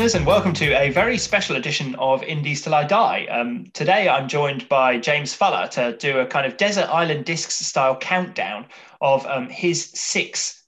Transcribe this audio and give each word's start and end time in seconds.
listeners, 0.00 0.18
and 0.18 0.26
welcome 0.26 0.54
to 0.54 0.72
a 0.80 0.88
very 0.88 1.18
special 1.18 1.56
edition 1.56 1.94
of 1.96 2.22
Indies 2.22 2.62
Till 2.62 2.74
I 2.74 2.84
Die. 2.84 3.26
Um, 3.26 3.66
today, 3.74 4.08
I'm 4.08 4.28
joined 4.28 4.66
by 4.66 4.98
James 4.98 5.34
Fuller 5.34 5.68
to 5.72 5.94
do 5.98 6.20
a 6.20 6.26
kind 6.26 6.46
of 6.46 6.56
Desert 6.56 6.86
Island 6.86 7.26
Discs 7.26 7.56
style 7.56 7.98
countdown 7.98 8.64
of 9.02 9.26
um, 9.26 9.50
his 9.50 9.90
six 9.90 10.64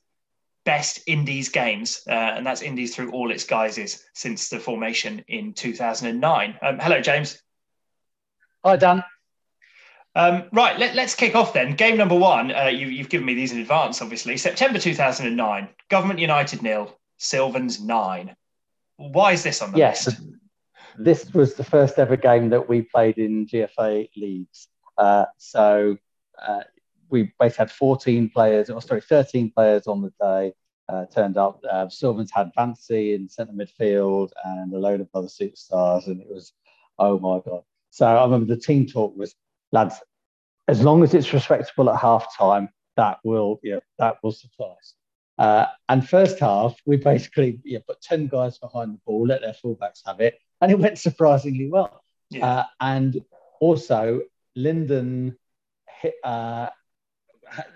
best 0.67 1.01
Indies 1.07 1.49
games, 1.49 2.03
uh, 2.07 2.13
and 2.13 2.45
that's 2.45 2.61
Indies 2.61 2.95
through 2.95 3.11
all 3.13 3.31
its 3.31 3.45
guises 3.45 4.05
since 4.13 4.51
the 4.51 4.61
formation 4.61 5.25
in 5.29 5.55
2009. 5.55 6.59
Um, 6.61 6.79
hello, 6.79 7.01
James. 7.01 7.41
Hi, 8.63 8.77
Dan. 8.77 9.03
Um, 10.15 10.45
right, 10.53 10.79
let, 10.79 10.95
us 10.99 11.15
kick 11.15 11.35
off 11.35 11.55
then. 11.55 11.75
Game 11.75 11.97
number 11.97 12.17
one, 12.17 12.55
uh, 12.55 12.67
you, 12.67 12.99
have 12.99 13.09
given 13.09 13.25
me 13.25 13.33
these 13.33 13.53
in 13.53 13.61
advance, 13.61 14.03
obviously. 14.03 14.37
September 14.37 14.79
2009, 14.79 15.69
Government 15.89 16.21
United 16.21 16.61
nil, 16.61 16.99
Sylvans 17.17 17.81
nine. 17.81 18.37
Why 18.97 19.33
is 19.33 19.43
this 19.43 19.63
on 19.63 19.73
the 19.73 19.79
yes, 19.79 20.07
list? 20.07 20.23
This 20.99 21.33
was 21.33 21.55
the 21.55 21.65
first 21.65 21.99
ever 21.99 22.17
game 22.17 22.51
that 22.51 22.69
we 22.69 22.83
played 22.83 23.19
in 23.19 23.47
GFA 23.47 24.09
leagues. 24.17 24.69
Uh, 24.99 25.25
so 25.39 25.97
uh, 26.41 26.61
we 27.09 27.33
basically 27.39 27.63
had 27.63 27.71
14 27.71 28.31
players, 28.31 28.71
or 28.71 28.81
sorry, 28.83 29.01
13 29.01 29.51
players 29.51 29.87
on 29.87 30.03
the 30.03 30.13
day. 30.21 30.53
Uh, 30.89 31.07
turned 31.07 31.39
up. 31.39 31.61
Uh, 31.71 31.89
Sylvans 31.89 32.31
had 32.31 32.51
Fancy 32.55 33.15
in 33.15 33.29
centre 33.29 33.53
midfield 33.53 34.31
and 34.45 34.75
a 34.75 34.79
load 34.79 35.01
of 35.01 35.09
other 35.15 35.29
superstars, 35.29 36.07
and 36.07 36.21
it 36.21 36.27
was, 36.29 36.53
oh 36.99 37.19
my 37.19 37.41
god. 37.49 37.63
So 37.91 38.05
I 38.05 38.25
remember 38.25 38.53
the 38.53 38.61
team 38.61 38.87
talk 38.87 39.17
was, 39.17 39.35
lads, 39.71 39.95
as 40.69 40.83
long 40.83 41.03
as 41.03 41.15
it's 41.15 41.33
respectable 41.33 41.89
at 41.89 41.99
half 41.99 42.37
time, 42.37 42.69
that 42.97 43.21
will, 43.25 43.61
yeah, 43.63 43.79
that 43.99 44.17
will 44.23 44.33
suffice. 44.33 44.95
Uh, 45.39 45.67
and 45.89 46.09
first 46.09 46.39
half, 46.39 46.77
we 46.87 46.97
basically 46.97 47.61
yeah, 47.65 47.79
put 47.87 48.01
10 48.03 48.29
guys 48.29 48.59
behind 48.59 48.95
the 48.95 49.01
ball, 49.07 49.27
let 49.27 49.41
their 49.41 49.55
fullbacks 49.65 50.03
have 50.07 50.21
it, 50.21 50.39
and 50.61 50.71
it 50.71 50.79
went 50.79 50.99
surprisingly 50.99 51.69
well. 51.69 52.03
Yeah. 52.31 52.47
Uh, 52.47 52.65
and 52.81 53.23
also, 53.61 54.23
Lyndon 54.57 55.37
hit, 56.01 56.15
uh, 56.25 56.69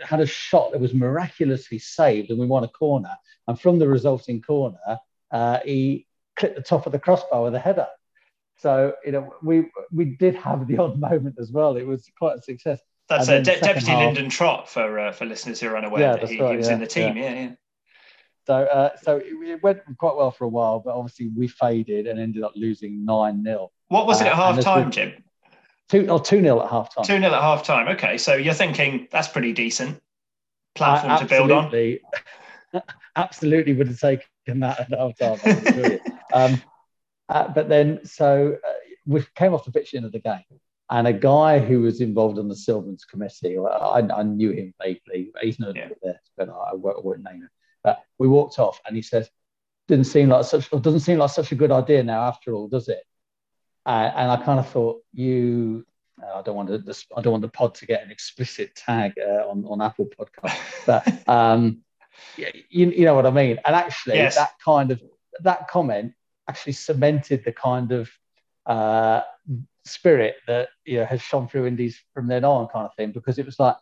had 0.02 0.20
a 0.20 0.26
shot 0.26 0.72
that 0.72 0.80
was 0.80 0.94
miraculously 0.94 1.78
saved, 1.78 2.30
and 2.30 2.38
we 2.38 2.46
won 2.46 2.64
a 2.64 2.68
corner. 2.68 3.14
And 3.46 3.60
from 3.60 3.78
the 3.78 3.88
resulting 3.88 4.42
corner, 4.42 4.98
uh, 5.30 5.58
he 5.64 6.06
clipped 6.36 6.56
the 6.56 6.62
top 6.62 6.86
of 6.86 6.92
the 6.92 6.98
crossbar 6.98 7.42
with 7.42 7.54
a 7.54 7.58
header. 7.58 7.88
So 8.58 8.94
you 9.04 9.12
know, 9.12 9.34
we 9.42 9.70
we 9.92 10.16
did 10.16 10.34
have 10.36 10.66
the 10.66 10.78
odd 10.82 10.98
moment 10.98 11.36
as 11.38 11.52
well. 11.52 11.76
It 11.76 11.86
was 11.86 12.10
quite 12.18 12.38
a 12.38 12.42
success. 12.42 12.80
That's 13.08 13.28
a 13.28 13.42
De- 13.42 13.60
Deputy 13.60 13.92
half, 13.92 14.00
Lyndon 14.00 14.28
Trott 14.28 14.68
for 14.68 14.98
uh, 14.98 15.12
for 15.12 15.26
listeners 15.26 15.60
who 15.60 15.68
are 15.68 15.76
unaware 15.76 16.00
yeah, 16.00 16.16
that 16.16 16.28
he, 16.28 16.40
right, 16.40 16.52
he 16.52 16.56
was 16.56 16.66
yeah, 16.66 16.74
in 16.74 16.80
the 16.80 16.86
team. 16.86 17.16
Yeah, 17.16 17.30
yeah. 17.30 17.40
yeah. 17.40 17.50
So, 18.46 18.54
uh, 18.54 18.96
so 19.02 19.20
it 19.24 19.62
went 19.62 19.80
quite 19.98 20.14
well 20.14 20.30
for 20.30 20.44
a 20.44 20.48
while, 20.48 20.78
but 20.78 20.94
obviously 20.94 21.28
we 21.36 21.48
faded 21.48 22.06
and 22.06 22.20
ended 22.20 22.44
up 22.44 22.52
losing 22.54 23.04
nine 23.04 23.42
0 23.42 23.72
What 23.88 24.06
was 24.06 24.20
it 24.20 24.28
at 24.28 24.34
uh, 24.34 24.36
half 24.36 24.60
time, 24.60 24.92
Jim? 24.92 25.24
Two 25.88 26.06
or 26.06 26.12
oh, 26.12 26.18
two 26.18 26.40
0 26.40 26.62
at 26.62 26.70
half 26.70 26.94
time. 26.94 27.04
Two 27.04 27.18
0 27.18 27.24
at 27.24 27.40
half 27.40 27.64
time. 27.64 27.88
Okay, 27.88 28.18
so 28.18 28.34
you're 28.34 28.54
thinking 28.54 29.08
that's 29.10 29.26
pretty 29.26 29.52
decent 29.52 30.00
platform 30.76 31.18
to 31.18 31.24
build 31.24 31.50
on. 31.50 31.98
absolutely 33.16 33.72
would 33.74 33.88
have 33.88 33.98
taken 33.98 34.60
that 34.60 34.80
at 34.80 34.96
half 34.96 35.18
time. 35.18 36.00
um, 36.32 36.62
uh, 37.28 37.48
but 37.48 37.68
then, 37.68 38.04
so 38.04 38.56
uh, 38.64 38.72
we 39.06 39.24
came 39.34 39.54
off 39.54 39.64
the 39.64 39.72
pitch 39.72 39.94
end 39.94 40.04
of 40.04 40.12
the 40.12 40.20
game, 40.20 40.44
and 40.90 41.06
a 41.06 41.12
guy 41.12 41.58
who 41.58 41.80
was 41.80 42.00
involved 42.00 42.38
on 42.38 42.48
the 42.48 42.56
Sylvans 42.56 43.04
committee, 43.04 43.58
I, 43.58 44.00
I 44.14 44.22
knew 44.22 44.50
him 44.50 44.72
vaguely, 44.80 45.32
he's 45.40 45.58
not 45.58 45.74
yeah. 45.74 45.88
there, 46.02 46.20
but 46.36 46.48
I, 46.48 46.70
I 46.70 46.74
won't 46.74 47.24
name 47.24 47.42
him. 47.42 47.50
But 47.82 48.02
we 48.18 48.28
walked 48.28 48.58
off, 48.58 48.80
and 48.86 48.94
he 48.96 49.02
says, 49.02 49.28
"Didn't 49.88 50.06
seem 50.06 50.28
like 50.28 50.44
such 50.44 50.70
doesn't 50.70 51.00
seem 51.00 51.18
like 51.18 51.30
such 51.30 51.52
a 51.52 51.56
good 51.56 51.72
idea 51.72 52.02
now, 52.02 52.22
after 52.22 52.52
all, 52.52 52.68
does 52.68 52.88
it?" 52.88 53.02
Uh, 53.84 54.10
and 54.16 54.30
I 54.30 54.36
kind 54.36 54.58
of 54.58 54.68
thought, 54.68 55.02
you, 55.12 55.86
I 56.20 56.42
don't 56.42 56.56
want 56.56 56.68
to, 56.68 57.04
I 57.16 57.20
don't 57.20 57.30
want 57.30 57.42
the 57.42 57.48
pod 57.48 57.76
to 57.76 57.86
get 57.86 58.02
an 58.04 58.10
explicit 58.10 58.74
tag 58.74 59.12
uh, 59.20 59.48
on 59.48 59.64
on 59.64 59.80
Apple 59.82 60.06
Podcast, 60.06 60.58
but 60.86 61.28
um, 61.28 61.82
you, 62.36 62.90
you 62.90 63.04
know 63.04 63.14
what 63.14 63.26
I 63.26 63.30
mean. 63.30 63.58
And 63.64 63.74
actually, 63.74 64.16
yes. 64.16 64.36
that 64.36 64.52
kind 64.64 64.90
of 64.90 65.02
that 65.40 65.68
comment 65.68 66.12
actually 66.48 66.72
cemented 66.72 67.44
the 67.44 67.52
kind 67.52 67.92
of 67.92 68.10
uh, 68.66 69.22
spirit 69.86 70.36
that 70.46 70.68
you 70.84 70.98
know 70.98 71.04
has 71.04 71.22
shone 71.22 71.48
through 71.48 71.66
indies 71.66 72.00
from 72.14 72.26
then 72.26 72.44
on, 72.44 72.68
kind 72.68 72.86
of 72.86 72.94
thing. 72.94 73.12
Because 73.12 73.38
it 73.38 73.46
was 73.46 73.58
like, 73.58 73.76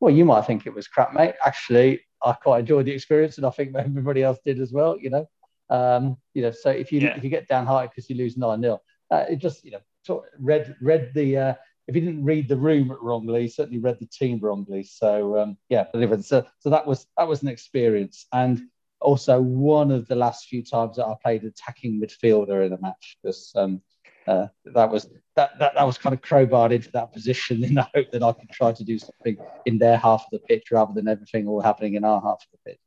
well, 0.00 0.14
you 0.14 0.24
might 0.24 0.46
think 0.46 0.66
it 0.66 0.74
was 0.74 0.88
crap, 0.88 1.12
mate. 1.12 1.34
Actually, 1.44 2.00
I 2.22 2.32
quite 2.32 2.60
enjoyed 2.60 2.86
the 2.86 2.92
experience, 2.92 3.36
and 3.36 3.46
I 3.46 3.50
think 3.50 3.74
everybody 3.76 4.22
else 4.22 4.38
did 4.44 4.60
as 4.60 4.72
well. 4.72 4.98
You 4.98 5.10
know, 5.10 5.28
um, 5.68 6.16
you 6.34 6.42
know. 6.42 6.50
So 6.50 6.70
if 6.70 6.92
you 6.92 7.00
yeah. 7.00 7.16
if 7.16 7.24
you 7.24 7.30
get 7.30 7.48
downhearted 7.48 7.90
because 7.90 8.08
you 8.10 8.16
lose 8.16 8.36
nine 8.36 8.62
0 8.62 8.80
uh, 9.10 9.24
it 9.28 9.36
just 9.36 9.64
you 9.64 9.72
know 9.72 9.80
sort 10.04 10.24
of 10.24 10.30
read 10.38 10.76
read 10.80 11.12
the. 11.14 11.36
Uh, 11.36 11.54
if 11.88 11.96
you 11.96 12.02
didn't 12.02 12.24
read 12.24 12.46
the 12.46 12.56
room 12.56 12.96
wrongly, 13.02 13.48
certainly 13.48 13.80
read 13.80 13.98
the 13.98 14.06
team 14.06 14.38
wrongly. 14.40 14.84
So 14.84 15.36
um, 15.38 15.56
yeah, 15.68 15.86
but 15.92 16.24
so 16.24 16.46
so 16.60 16.70
that 16.70 16.86
was 16.86 17.06
that 17.18 17.26
was 17.26 17.42
an 17.42 17.48
experience, 17.48 18.26
and 18.32 18.62
also 19.00 19.40
one 19.40 19.90
of 19.90 20.06
the 20.08 20.14
last 20.14 20.46
few 20.46 20.62
times 20.62 20.96
that 20.96 21.06
I 21.06 21.14
played 21.22 21.44
attacking 21.44 22.00
midfielder 22.00 22.64
in 22.64 22.72
a 22.72 22.80
match 22.80 23.18
because 23.22 23.52
um, 23.56 23.82
uh, 24.30 24.46
that 24.64 24.90
was 24.90 25.08
that, 25.36 25.58
that 25.58 25.74
that 25.74 25.84
was 25.84 25.98
kind 25.98 26.14
of 26.14 26.22
crowbarred 26.22 26.72
into 26.72 26.90
that 26.92 27.12
position 27.12 27.64
in 27.64 27.74
the 27.74 27.88
hope 27.94 28.10
that 28.12 28.22
I 28.22 28.32
could 28.32 28.50
try 28.50 28.72
to 28.72 28.84
do 28.84 28.98
something 28.98 29.36
in 29.66 29.78
their 29.78 29.96
half 29.96 30.24
of 30.24 30.30
the 30.30 30.38
pitch 30.38 30.68
rather 30.70 30.92
than 30.94 31.08
everything 31.08 31.48
all 31.48 31.60
happening 31.60 31.94
in 31.94 32.04
our 32.04 32.20
half 32.20 32.42
of 32.42 32.46
the 32.52 32.70
pitch. 32.70 32.80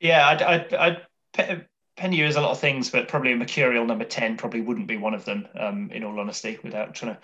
Yeah, 0.00 0.26
I'd, 0.26 0.42
I'd, 0.42 0.74
I'd 1.38 1.66
pen 1.96 2.12
you 2.12 2.24
as 2.24 2.36
a 2.36 2.40
lot 2.40 2.52
of 2.52 2.58
things, 2.58 2.90
but 2.90 3.08
probably 3.08 3.32
a 3.32 3.36
mercurial 3.36 3.84
number 3.84 4.04
ten 4.04 4.36
probably 4.36 4.62
wouldn't 4.62 4.86
be 4.86 4.96
one 4.96 5.14
of 5.14 5.24
them. 5.24 5.46
Um, 5.54 5.90
in 5.92 6.04
all 6.04 6.18
honesty, 6.18 6.58
without 6.64 6.94
trying 6.94 7.14
to 7.14 7.20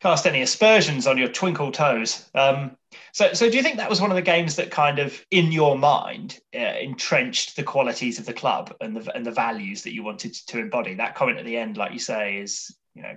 cast 0.00 0.26
any 0.26 0.42
aspersions 0.42 1.06
on 1.06 1.18
your 1.18 1.28
twinkle 1.28 1.72
toes. 1.72 2.28
Um, 2.34 2.76
so, 3.12 3.32
so 3.32 3.50
do 3.50 3.56
you 3.56 3.62
think 3.62 3.76
that 3.78 3.90
was 3.90 4.00
one 4.00 4.10
of 4.10 4.16
the 4.16 4.22
games 4.22 4.56
that 4.56 4.70
kind 4.70 4.98
of, 4.98 5.24
in 5.30 5.50
your 5.50 5.76
mind, 5.76 6.38
uh, 6.54 6.58
entrenched 6.58 7.56
the 7.56 7.62
qualities 7.62 8.18
of 8.18 8.26
the 8.26 8.32
club 8.32 8.74
and 8.80 8.96
the 8.96 9.14
and 9.14 9.26
the 9.26 9.30
values 9.30 9.82
that 9.82 9.92
you 9.92 10.02
wanted 10.02 10.34
to 10.34 10.58
embody? 10.58 10.94
That 10.94 11.14
comment 11.14 11.38
at 11.38 11.44
the 11.44 11.56
end, 11.56 11.76
like 11.76 11.92
you 11.92 11.98
say, 11.98 12.38
is 12.38 12.74
you 12.94 13.02
know, 13.02 13.16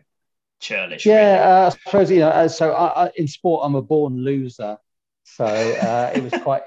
churlish. 0.59 1.05
Yeah, 1.05 1.33
really. 1.33 1.39
uh, 1.39 1.67
I 1.67 1.69
suppose 1.69 2.11
you 2.11 2.19
know. 2.19 2.29
Uh, 2.29 2.47
so, 2.47 2.71
I, 2.71 3.05
I, 3.05 3.11
in 3.15 3.27
sport, 3.27 3.61
I'm 3.63 3.75
a 3.75 3.81
born 3.81 4.17
loser, 4.17 4.77
so 5.23 5.45
uh, 5.45 6.11
it 6.15 6.23
was 6.23 6.33
quite. 6.43 6.63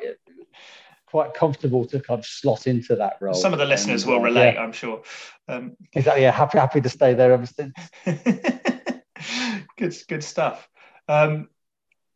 Quite 1.06 1.32
comfortable 1.32 1.84
to 1.86 2.00
kind 2.00 2.18
of 2.18 2.26
slot 2.26 2.66
into 2.66 2.96
that 2.96 3.18
role. 3.20 3.34
Some 3.34 3.52
of 3.52 3.60
the 3.60 3.64
listeners 3.64 4.02
and, 4.02 4.10
will 4.10 4.18
uh, 4.18 4.24
relate, 4.24 4.54
yeah. 4.54 4.60
I'm 4.60 4.72
sure. 4.72 5.00
Um, 5.46 5.76
exactly. 5.92 6.24
Yeah, 6.24 6.32
happy 6.32 6.58
happy 6.58 6.80
to 6.80 6.88
stay 6.88 7.14
there 7.14 7.32
ever 7.32 7.46
since. 7.46 7.72
good, 9.76 9.96
good 10.08 10.24
stuff. 10.24 10.68
Um, 11.08 11.48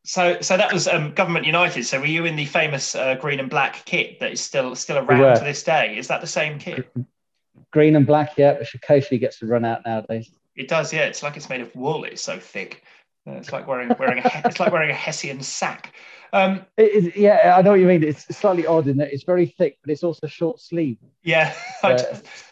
so, 0.05 0.41
so 0.41 0.57
that 0.57 0.73
was 0.73 0.89
um, 0.89 1.13
Government 1.13 1.45
United. 1.45 1.85
So, 1.85 2.01
were 2.01 2.07
you 2.07 2.25
in 2.25 2.37
the 2.37 2.47
famous 2.47 2.95
uh, 2.95 3.17
green 3.17 3.41
and 3.41 3.51
black 3.51 3.85
kit 3.85 4.21
that 4.21 4.33
is 4.33 4.41
still 4.41 4.75
still 4.75 4.99
around 4.99 5.39
to 5.39 5.45
this 5.45 5.63
day? 5.63 5.97
Is 5.99 6.09
that 6.09 6.21
the 6.21 6.27
same 6.27 6.59
kit? 6.59 6.91
Green 7.73 7.97
and 7.97 8.07
black, 8.07 8.39
yeah, 8.39 8.59
which 8.59 8.75
occasionally 8.75 9.19
gets 9.19 9.41
to 9.41 9.47
run 9.47 9.65
out 9.65 9.83
nowadays. 9.85 10.31
It 10.57 10.69
does, 10.69 10.93
yeah. 10.93 11.03
It's 11.03 11.23
like 11.23 11.37
it's 11.37 11.49
made 11.49 11.61
of 11.61 11.75
wool. 11.77 12.05
It's 12.05 12.23
so 12.23 12.39
thick. 12.39 12.85
Uh, 13.27 13.33
it's 13.33 13.53
like 13.53 13.67
wearing 13.67 13.93
wearing 13.99 14.19
a 14.25 14.43
it's 14.45 14.59
like 14.61 14.73
wearing 14.73 14.91
a 14.91 14.95
hessian 14.95 15.43
sack. 15.43 15.93
Um, 16.33 16.65
it, 16.77 17.17
yeah, 17.17 17.55
I 17.57 17.63
know 17.63 17.71
what 17.71 17.81
you 17.81 17.87
mean. 17.87 18.03
It's 18.03 18.25
slightly 18.37 18.67
odd 18.67 18.87
in 18.87 18.99
that 18.99 19.13
it's 19.13 19.25
very 19.25 19.47
thick, 19.47 19.79
but 19.83 19.91
it's 19.91 20.03
also 20.03 20.27
short 20.27 20.61
sleeve. 20.61 20.99
Yeah, 21.23 21.55
uh, 21.83 21.99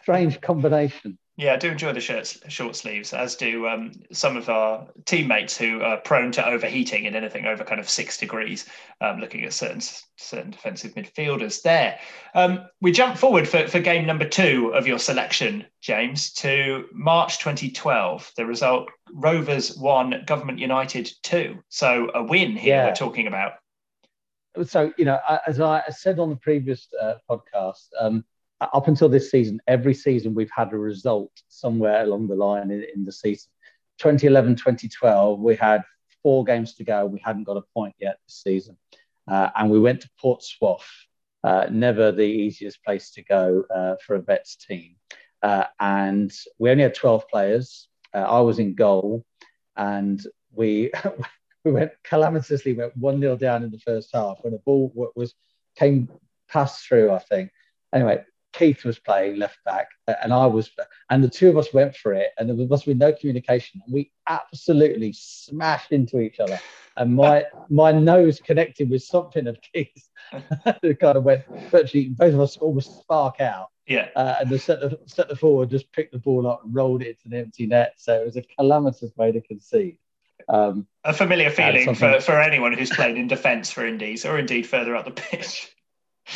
strange 0.02 0.40
combination. 0.40 1.18
Yeah, 1.38 1.52
I 1.52 1.56
do 1.56 1.70
enjoy 1.70 1.92
the 1.92 2.00
shirts, 2.00 2.38
short 2.48 2.76
sleeves, 2.76 3.12
as 3.12 3.36
do 3.36 3.68
um, 3.68 3.92
some 4.10 4.38
of 4.38 4.48
our 4.48 4.88
teammates 5.04 5.54
who 5.54 5.82
are 5.82 5.98
prone 5.98 6.32
to 6.32 6.46
overheating 6.46 7.04
in 7.04 7.14
anything 7.14 7.44
over 7.44 7.62
kind 7.62 7.78
of 7.78 7.90
six 7.90 8.16
degrees. 8.16 8.64
Um, 9.02 9.20
looking 9.20 9.44
at 9.44 9.52
certain 9.52 9.82
certain 10.16 10.50
defensive 10.50 10.94
midfielders 10.94 11.60
there. 11.60 11.98
Um, 12.34 12.66
we 12.80 12.90
jump 12.90 13.18
forward 13.18 13.46
for, 13.46 13.68
for 13.68 13.80
game 13.80 14.06
number 14.06 14.26
two 14.26 14.72
of 14.74 14.86
your 14.86 14.98
selection, 14.98 15.66
James, 15.82 16.32
to 16.34 16.86
March 16.94 17.38
2012. 17.38 18.32
The 18.34 18.46
result: 18.46 18.88
Rovers 19.12 19.76
one, 19.76 20.22
Government 20.26 20.58
United 20.58 21.10
two. 21.22 21.62
So 21.68 22.08
a 22.14 22.22
win 22.22 22.52
here 22.52 22.76
yeah. 22.76 22.86
we're 22.86 22.94
talking 22.94 23.26
about. 23.26 23.52
So 24.64 24.90
you 24.96 25.04
know, 25.04 25.18
as 25.46 25.60
I 25.60 25.82
said 25.90 26.18
on 26.18 26.30
the 26.30 26.36
previous 26.36 26.88
uh, 26.98 27.16
podcast 27.28 27.88
um, 28.00 28.24
up 28.60 28.88
until 28.88 29.08
this 29.08 29.30
season, 29.30 29.60
every 29.66 29.94
season 29.94 30.34
we've 30.34 30.50
had 30.54 30.72
a 30.72 30.78
result 30.78 31.30
somewhere 31.48 32.02
along 32.02 32.28
the 32.28 32.34
line 32.34 32.70
in, 32.70 32.84
in 32.94 33.04
the 33.04 33.12
season. 33.12 33.50
2011, 33.98 34.56
2012, 34.56 35.40
we 35.40 35.56
had 35.56 35.82
four 36.22 36.44
games 36.44 36.74
to 36.74 36.84
go. 36.84 37.06
We 37.06 37.20
hadn't 37.24 37.44
got 37.44 37.56
a 37.56 37.62
point 37.74 37.94
yet 37.98 38.18
this 38.26 38.42
season. 38.42 38.76
Uh, 39.28 39.50
and 39.56 39.70
we 39.70 39.80
went 39.80 40.00
to 40.02 40.10
Portsmouth, 40.20 40.86
uh, 41.44 41.66
never 41.70 42.12
the 42.12 42.22
easiest 42.22 42.82
place 42.84 43.10
to 43.12 43.22
go 43.24 43.64
uh, 43.74 43.96
for 44.04 44.16
a 44.16 44.22
vets 44.22 44.56
team. 44.56 44.96
Uh, 45.42 45.64
and 45.78 46.32
we 46.58 46.70
only 46.70 46.82
had 46.82 46.94
12 46.94 47.28
players. 47.28 47.88
Uh, 48.14 48.18
I 48.18 48.40
was 48.40 48.58
in 48.58 48.74
goal, 48.74 49.24
and 49.76 50.24
we 50.52 50.90
we 51.64 51.72
went 51.72 51.92
calamitously 52.04 52.72
went 52.72 52.96
one 52.96 53.20
0 53.20 53.36
down 53.36 53.62
in 53.62 53.70
the 53.70 53.78
first 53.78 54.10
half 54.14 54.38
when 54.42 54.54
a 54.54 54.58
ball 54.58 54.92
was 55.14 55.34
came 55.76 56.08
passed 56.48 56.86
through. 56.86 57.12
I 57.12 57.18
think 57.18 57.50
anyway, 57.92 58.24
Keith 58.56 58.84
was 58.84 58.98
playing 58.98 59.36
left 59.36 59.58
back, 59.64 59.88
and 60.22 60.32
I 60.32 60.46
was, 60.46 60.70
and 61.10 61.22
the 61.22 61.28
two 61.28 61.48
of 61.48 61.58
us 61.58 61.72
went 61.72 61.94
for 61.96 62.12
it, 62.14 62.30
and 62.38 62.48
there 62.48 62.66
must 62.66 62.84
have 62.84 62.92
been 62.92 62.98
no 62.98 63.12
communication. 63.12 63.82
And 63.84 63.92
we 63.92 64.10
absolutely 64.28 65.12
smashed 65.12 65.92
into 65.92 66.20
each 66.20 66.40
other, 66.40 66.58
and 66.96 67.14
my 67.14 67.44
my 67.70 67.92
nose 67.92 68.40
connected 68.40 68.90
with 68.90 69.02
something 69.02 69.46
of 69.46 69.58
Keith's. 69.60 70.10
it 70.82 70.98
kind 71.00 71.16
of 71.16 71.24
went 71.24 71.44
virtually 71.70 72.08
both 72.08 72.34
of 72.34 72.40
us 72.40 72.56
almost 72.56 73.00
spark 73.00 73.40
out. 73.40 73.68
Yeah. 73.86 74.08
Uh, 74.16 74.36
and 74.40 74.50
the 74.50 74.58
centre 74.58 74.96
centre 75.06 75.36
forward 75.36 75.70
just 75.70 75.92
picked 75.92 76.12
the 76.12 76.18
ball 76.18 76.46
up 76.46 76.64
and 76.64 76.74
rolled 76.74 77.02
it 77.02 77.08
into 77.08 77.28
the 77.28 77.38
empty 77.38 77.66
net. 77.66 77.94
So 77.98 78.20
it 78.20 78.24
was 78.24 78.36
a 78.36 78.42
calamitous 78.42 79.12
way 79.16 79.32
to 79.32 79.40
concede. 79.40 79.98
Um, 80.48 80.86
a 81.04 81.12
familiar 81.12 81.50
feeling 81.50 81.94
for, 81.94 82.20
for 82.20 82.40
anyone 82.40 82.72
who's 82.72 82.90
played 82.90 83.16
in 83.16 83.26
defence 83.26 83.70
for 83.70 83.86
Indies 83.86 84.24
or 84.24 84.38
indeed 84.38 84.66
further 84.66 84.94
up 84.94 85.04
the 85.04 85.10
pitch. 85.10 85.75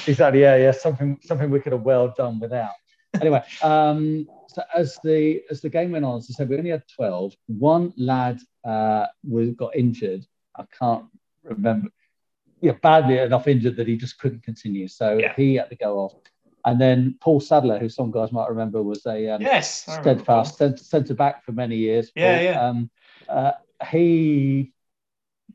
Exactly. 0.06 0.40
Yeah. 0.40 0.56
Yeah. 0.56 0.70
Something 0.72 1.18
something 1.22 1.50
we 1.50 1.60
could 1.60 1.72
have 1.72 1.82
well 1.82 2.14
done 2.16 2.40
without. 2.40 2.72
Anyway, 3.20 3.42
um, 3.62 4.28
so 4.48 4.62
as 4.74 4.98
the 5.02 5.42
as 5.50 5.60
the 5.60 5.68
game 5.68 5.92
went 5.92 6.04
on, 6.04 6.18
as 6.18 6.28
I 6.30 6.34
said, 6.34 6.48
we 6.48 6.56
only 6.56 6.70
had 6.70 6.84
twelve. 6.94 7.34
One 7.46 7.92
lad 7.96 8.40
uh, 8.64 9.06
was 9.28 9.50
got 9.50 9.74
injured. 9.74 10.26
I 10.56 10.64
can't 10.78 11.06
remember. 11.42 11.88
Yeah, 12.60 12.72
badly 12.82 13.18
enough 13.18 13.48
injured 13.48 13.76
that 13.76 13.88
he 13.88 13.96
just 13.96 14.18
couldn't 14.18 14.42
continue. 14.42 14.86
So 14.86 15.16
yeah. 15.18 15.34
he 15.34 15.54
had 15.54 15.70
to 15.70 15.76
go 15.76 15.98
off. 15.98 16.14
And 16.64 16.78
then 16.78 17.16
Paul 17.20 17.40
Sadler, 17.40 17.78
who 17.78 17.88
some 17.88 18.10
guys 18.10 18.32
might 18.32 18.50
remember, 18.50 18.82
was 18.82 19.06
a 19.06 19.28
um, 19.30 19.40
yes 19.40 19.82
steadfast 19.82 20.58
centre 20.58 21.14
back 21.14 21.42
for 21.44 21.52
many 21.52 21.76
years. 21.76 22.12
Yeah, 22.14 22.36
Paul. 22.36 22.44
yeah. 22.44 22.68
Um, 22.68 22.90
uh, 23.28 23.52
he 23.90 24.72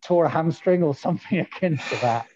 tore 0.02 0.26
a 0.26 0.30
hamstring 0.30 0.84
or 0.84 0.96
something 0.96 1.40
akin 1.54 1.78
to 1.78 1.96
that, 2.02 2.28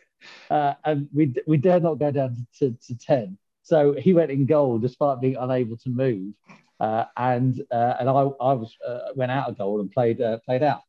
uh, 0.49 0.73
and 0.83 1.07
we 1.13 1.33
we 1.47 1.57
dared 1.57 1.83
not 1.83 1.99
go 1.99 2.11
down 2.11 2.47
to, 2.59 2.75
to, 2.87 2.97
ten. 2.97 3.37
So 3.63 3.93
he 3.93 4.13
went 4.13 4.31
in 4.31 4.45
goal 4.45 4.79
despite 4.79 5.21
being 5.21 5.35
unable 5.35 5.77
to 5.77 5.89
move, 5.89 6.33
uh, 6.79 7.05
and 7.17 7.61
uh, 7.71 7.95
and 7.99 8.09
I 8.09 8.13
I 8.13 8.53
was 8.53 8.75
uh, 8.87 8.99
went 9.15 9.31
out 9.31 9.49
of 9.49 9.57
goal 9.57 9.79
and 9.79 9.91
played 9.91 10.21
uh, 10.21 10.39
played 10.39 10.63
out, 10.63 10.81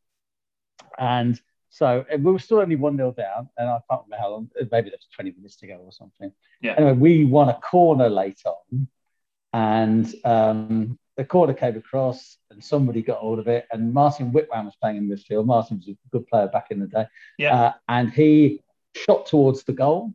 and 0.98 1.40
so 1.68 2.04
we 2.10 2.32
were 2.32 2.38
still 2.38 2.58
only 2.58 2.76
one 2.76 2.96
0 2.96 3.12
down, 3.12 3.48
and 3.56 3.68
I 3.68 3.78
can't 3.88 4.02
remember 4.04 4.20
how 4.20 4.30
long. 4.30 4.50
Maybe 4.56 4.90
there 4.90 4.98
was 4.98 5.08
twenty 5.14 5.32
minutes 5.32 5.56
to 5.56 5.66
go 5.66 5.76
or 5.76 5.92
something. 5.92 6.32
Yeah. 6.60 6.74
Anyway, 6.76 6.92
we 6.92 7.24
won 7.24 7.48
a 7.48 7.54
corner 7.60 8.08
late 8.08 8.40
on, 8.44 8.88
and 9.52 10.14
um, 10.24 10.98
the 11.20 11.24
corner 11.26 11.52
came 11.52 11.76
across 11.76 12.38
and 12.50 12.64
somebody 12.64 13.02
got 13.02 13.18
hold 13.18 13.38
of 13.38 13.46
it. 13.46 13.66
And 13.70 13.92
Martin 13.92 14.32
Whitwan 14.32 14.64
was 14.64 14.74
playing 14.80 14.96
in 14.96 15.06
midfield. 15.06 15.44
Martin 15.44 15.76
was 15.76 15.88
a 15.88 15.96
good 16.10 16.26
player 16.26 16.48
back 16.48 16.68
in 16.70 16.80
the 16.80 16.86
day. 16.86 17.04
Yeah. 17.36 17.54
Uh, 17.54 17.72
and 17.88 18.10
he 18.10 18.62
shot 18.94 19.26
towards 19.26 19.64
the 19.64 19.72
goal. 19.72 20.12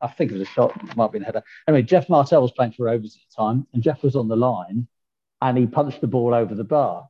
I 0.00 0.08
think 0.08 0.30
it 0.30 0.38
was 0.38 0.48
a 0.48 0.50
shot, 0.50 0.74
it 0.76 0.96
might 0.96 1.04
have 1.04 1.12
been 1.12 1.22
a 1.22 1.26
header. 1.26 1.42
Anyway, 1.68 1.82
Jeff 1.82 2.08
Martell 2.08 2.42
was 2.42 2.52
playing 2.52 2.72
for 2.72 2.84
Rovers 2.84 3.16
at 3.16 3.20
the 3.28 3.42
time, 3.42 3.66
and 3.74 3.82
Jeff 3.82 4.02
was 4.02 4.16
on 4.16 4.28
the 4.28 4.36
line 4.36 4.86
and 5.42 5.58
he 5.58 5.66
punched 5.66 6.00
the 6.00 6.06
ball 6.06 6.34
over 6.34 6.54
the 6.54 6.64
bar. 6.64 7.08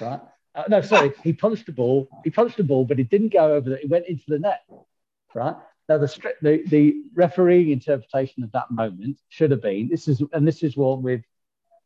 Right? 0.00 0.20
Uh, 0.54 0.64
no, 0.68 0.80
sorry, 0.80 1.12
he 1.22 1.32
punched 1.32 1.66
the 1.66 1.72
ball. 1.72 2.08
He 2.24 2.30
punched 2.30 2.56
the 2.56 2.64
ball, 2.64 2.84
but 2.84 2.98
it 2.98 3.10
didn't 3.10 3.32
go 3.32 3.54
over 3.54 3.70
the, 3.70 3.80
it 3.82 3.90
went 3.90 4.06
into 4.06 4.24
the 4.28 4.38
net. 4.38 4.60
Right? 5.34 5.56
Now, 5.88 5.98
the, 5.98 6.34
the, 6.42 6.62
the 6.66 7.02
refereeing 7.14 7.70
interpretation 7.70 8.42
of 8.42 8.52
that 8.52 8.70
moment 8.70 9.18
should 9.28 9.50
have 9.50 9.62
been 9.62 9.88
this 9.88 10.08
is, 10.08 10.22
and 10.32 10.46
this 10.46 10.62
is 10.62 10.76
what 10.76 11.02
with 11.02 11.22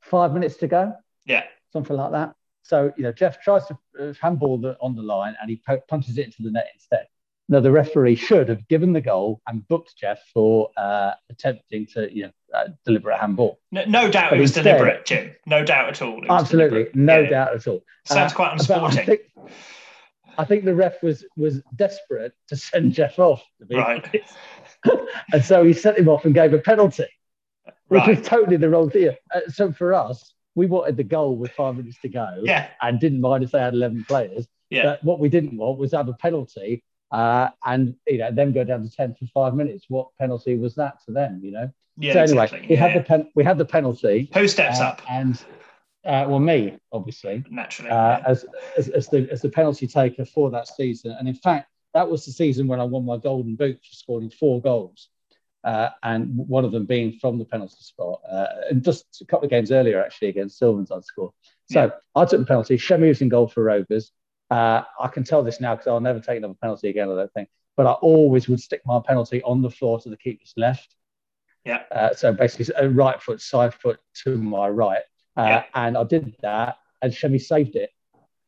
five 0.01 0.33
minutes 0.33 0.57
to 0.59 0.69
go. 0.69 0.95
Yeah. 1.27 1.45
Something 1.73 1.97
like 1.97 2.13
that. 2.13 2.35
So, 2.63 2.93
you 2.97 3.03
know, 3.03 3.13
Jeff 3.13 3.43
tries 3.43 3.67
to 3.67 3.79
uh, 3.99 4.13
handball 4.21 4.59
the, 4.59 4.77
on 4.81 4.95
the 4.95 5.03
line 5.03 5.37
and 5.41 5.51
he 5.51 5.61
punches 5.89 6.19
it 6.19 6.27
into 6.27 6.43
the 6.43 6.51
net 6.51 6.69
instead. 6.75 7.09
Now, 7.51 7.61
the 7.61 7.71
referee 7.71 8.15
should 8.15 8.49
have 8.49 8.67
given 8.69 8.93
the 8.93 9.01
goal 9.01 9.43
and 9.47 9.67
booked 9.69 9.97
Jeff 9.97 10.21
for 10.33 10.71
uh, 10.77 11.13
attempting 11.29 11.87
to, 11.95 12.09
you 12.15 12.23
know, 12.25 12.31
uh, 12.55 12.69
deliberate 12.85 13.19
handball. 13.19 13.59
No, 13.73 13.85
no 13.85 14.11
doubt 14.11 14.31
but 14.31 14.39
it 14.39 14.41
was 14.41 14.57
instead, 14.57 14.71
deliberate, 14.71 15.05
Jim. 15.05 15.35
No 15.47 15.65
doubt 15.65 15.89
at 15.89 16.01
all. 16.01 16.21
Absolutely, 16.29 16.85
deliberate. 16.85 16.97
no 16.97 17.21
yeah. 17.21 17.29
doubt 17.29 17.55
at 17.55 17.67
all. 17.67 17.83
Sounds 18.07 18.33
uh, 18.33 18.37
quite 18.37 18.53
unsporting. 18.53 19.01
I 19.01 19.05
think, 19.05 19.21
I 20.39 20.45
think, 20.45 20.65
the 20.65 20.75
ref 20.75 21.03
was 21.03 21.27
was 21.37 21.61
desperate 21.77 22.33
to 22.49 22.57
send 22.57 22.95
Jeff 22.95 23.19
off. 23.19 23.45
right. 23.71 24.25
and 25.33 25.45
so 25.45 25.65
he 25.65 25.73
sent 25.73 25.99
him 25.99 26.09
off 26.09 26.25
and 26.25 26.33
gave 26.33 26.55
a 26.55 26.59
penalty 26.59 27.07
which 27.91 28.07
right. 28.07 28.19
was 28.19 28.27
totally 28.27 28.57
the 28.57 28.71
wrong 28.71 28.89
thing. 28.89 29.11
Uh, 29.35 29.41
so 29.49 29.73
for 29.73 29.93
us, 29.93 30.33
we 30.55 30.67
wanted 30.67 30.97
the 30.97 31.05
goal 31.05 31.37
with 31.37 31.51
five 31.51 31.77
minutes 31.77 31.99
to 32.03 32.09
go, 32.09 32.41
yeah, 32.43 32.69
and 32.81 33.01
didn't 33.01 33.21
mind 33.21 33.43
if 33.43 33.51
they 33.51 33.59
had 33.59 33.75
eleven 33.75 34.05
players. 34.05 34.47
Yeah. 34.71 34.85
But 34.85 35.05
what 35.05 35.19
we 35.19 35.29
didn't 35.29 35.57
want 35.57 35.79
was 35.79 35.91
have 35.93 36.09
a 36.09 36.13
penalty, 36.15 36.85
uh, 37.11 37.49
and 37.65 37.95
you 38.07 38.19
know 38.19 38.31
then 38.33 38.53
go 38.53 38.65
down 38.65 38.83
to 38.83 38.91
ten 38.91 39.15
for 39.15 39.27
five 39.27 39.55
minutes. 39.55 39.87
What 39.89 40.09
penalty 40.19 40.57
was 40.57 40.75
that 40.77 41.05
to 41.07 41.13
them? 41.13 41.41
You 41.43 41.53
know. 41.53 41.73
Yeah. 41.99 42.15
So 42.15 42.21
anyway, 42.21 42.45
exactly. 42.45 42.69
we 42.69 42.75
yeah. 42.75 42.89
had 42.89 43.01
the 43.01 43.07
pen- 43.07 43.31
we 43.35 43.45
had 43.45 43.59
the 43.59 43.65
penalty. 43.65 44.31
Who 44.35 44.49
steps 44.49 44.81
uh, 44.81 44.85
up? 44.85 45.03
And 45.09 45.37
uh, 46.05 46.25
well, 46.29 46.39
me 46.39 46.79
obviously, 46.93 47.45
naturally, 47.51 47.91
uh, 47.91 48.19
yeah. 48.19 48.23
as, 48.27 48.47
as 48.77 48.89
as 48.89 49.09
the 49.09 49.29
as 49.31 49.43
the 49.43 49.51
penalty 49.51 49.87
taker 49.87 50.25
for 50.25 50.51
that 50.51 50.69
season, 50.69 51.17
and 51.19 51.29
in 51.29 51.35
fact, 51.35 51.69
that 51.95 52.09
was 52.09 52.25
the 52.25 52.33
season 52.33 52.67
when 52.67 52.81
I 52.81 52.85
won 52.85 53.05
my 53.05 53.17
golden 53.17 53.57
boot 53.57 53.79
for 53.79 53.95
scoring 53.95 54.31
four 54.31 54.63
goals 54.63 55.09
uh, 55.65 55.91
and 56.03 56.37
one 56.37 56.65
of 56.65 56.73
them 56.73 56.87
being 56.87 57.19
from 57.21 57.39
the 57.39 57.45
penalty 57.45 57.77
spot. 57.81 58.21
Uh, 58.29 58.47
and 58.71 58.83
just 58.83 59.05
a 59.21 59.25
couple 59.27 59.45
of 59.45 59.51
games 59.51 59.71
earlier, 59.71 60.03
actually, 60.03 60.29
against 60.29 60.59
Sylvans, 60.59 60.91
I'd 60.91 61.05
scored. 61.05 61.33
So 61.71 61.85
yeah. 61.85 61.91
I 62.15 62.25
took 62.25 62.41
the 62.41 62.47
penalty. 62.47 62.77
Shemi 62.77 63.09
was 63.09 63.21
in 63.21 63.29
goal 63.29 63.49
for 63.49 63.63
Rovers. 63.63 64.13
Uh, 64.51 64.83
I 64.99 65.09
can 65.09 65.25
tell 65.25 65.43
this 65.43 65.61
now 65.61 65.75
because 65.75 65.87
I'll 65.87 66.01
never 66.01 66.21
take 66.21 66.39
another 66.39 66.55
penalty 66.61 66.89
again, 66.89 67.09
I 67.11 67.15
don't 67.15 67.33
think. 67.33 67.49
But 67.77 67.87
I 67.87 67.93
always 67.93 68.49
would 68.49 68.61
stick 68.61 68.83
my 68.85 69.01
penalty 69.05 69.43
on 69.43 69.63
the 69.63 69.71
floor 69.71 70.01
to 70.01 70.09
the 70.09 70.17
keeper's 70.17 70.53
left. 70.57 70.97
Yeah. 71.65 71.83
Uh, 71.91 72.15
so 72.15 72.33
basically, 72.33 72.75
a 72.77 72.89
right 72.89 73.21
foot, 73.23 73.41
side 73.41 73.75
foot 73.75 74.01
to 74.25 74.37
my 74.37 74.69
right. 74.69 75.03
Uh, 75.37 75.43
yeah. 75.43 75.65
And 75.75 75.97
I 75.97 76.05
did 76.05 76.35
that, 76.43 76.79
and 77.01 77.13
Shemi 77.13 77.41
saved 77.41 77.77
it. 77.77 77.91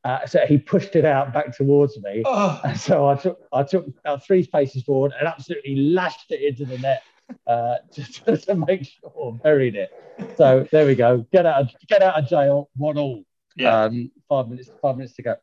Uh, 0.05 0.27
so 0.27 0.45
he 0.47 0.59
pushed 0.59 0.97
it 0.97 1.05
out 1.05 1.33
back 1.33 1.57
towards 1.57 1.97
me. 2.03 2.23
Oh. 2.25 2.61
And 2.65 2.79
so 2.79 3.09
I 3.09 3.15
took 3.15 3.39
I 3.53 3.63
took 3.63 3.87
about 4.01 4.27
three 4.27 4.45
paces 4.45 4.83
forward 4.83 5.13
and 5.17 5.29
absolutely 5.29 5.77
lashed 5.77 6.31
it 6.31 6.43
into 6.43 6.65
the 6.65 6.79
net 6.79 7.03
uh, 7.47 7.77
just, 7.95 8.27
just, 8.27 8.47
to 8.47 8.55
make 8.55 8.85
sure 8.85 9.39
buried 9.43 9.77
it. 9.77 9.91
So 10.37 10.67
there 10.73 10.87
we 10.87 10.97
go. 10.97 11.25
Get 11.33 11.47
out 11.47 11.63
of, 11.63 11.71
get 11.89 12.03
out 12.03 12.19
of 12.19 12.29
jail. 12.29 12.69
One 12.77 12.99
all. 12.99 13.25
Yeah. 13.55 13.85
Um, 13.85 14.11
five 14.29 14.49
minutes 14.49 14.71
five 14.81 14.97
minutes 14.97 15.15
to 15.15 15.23
go. 15.23 15.37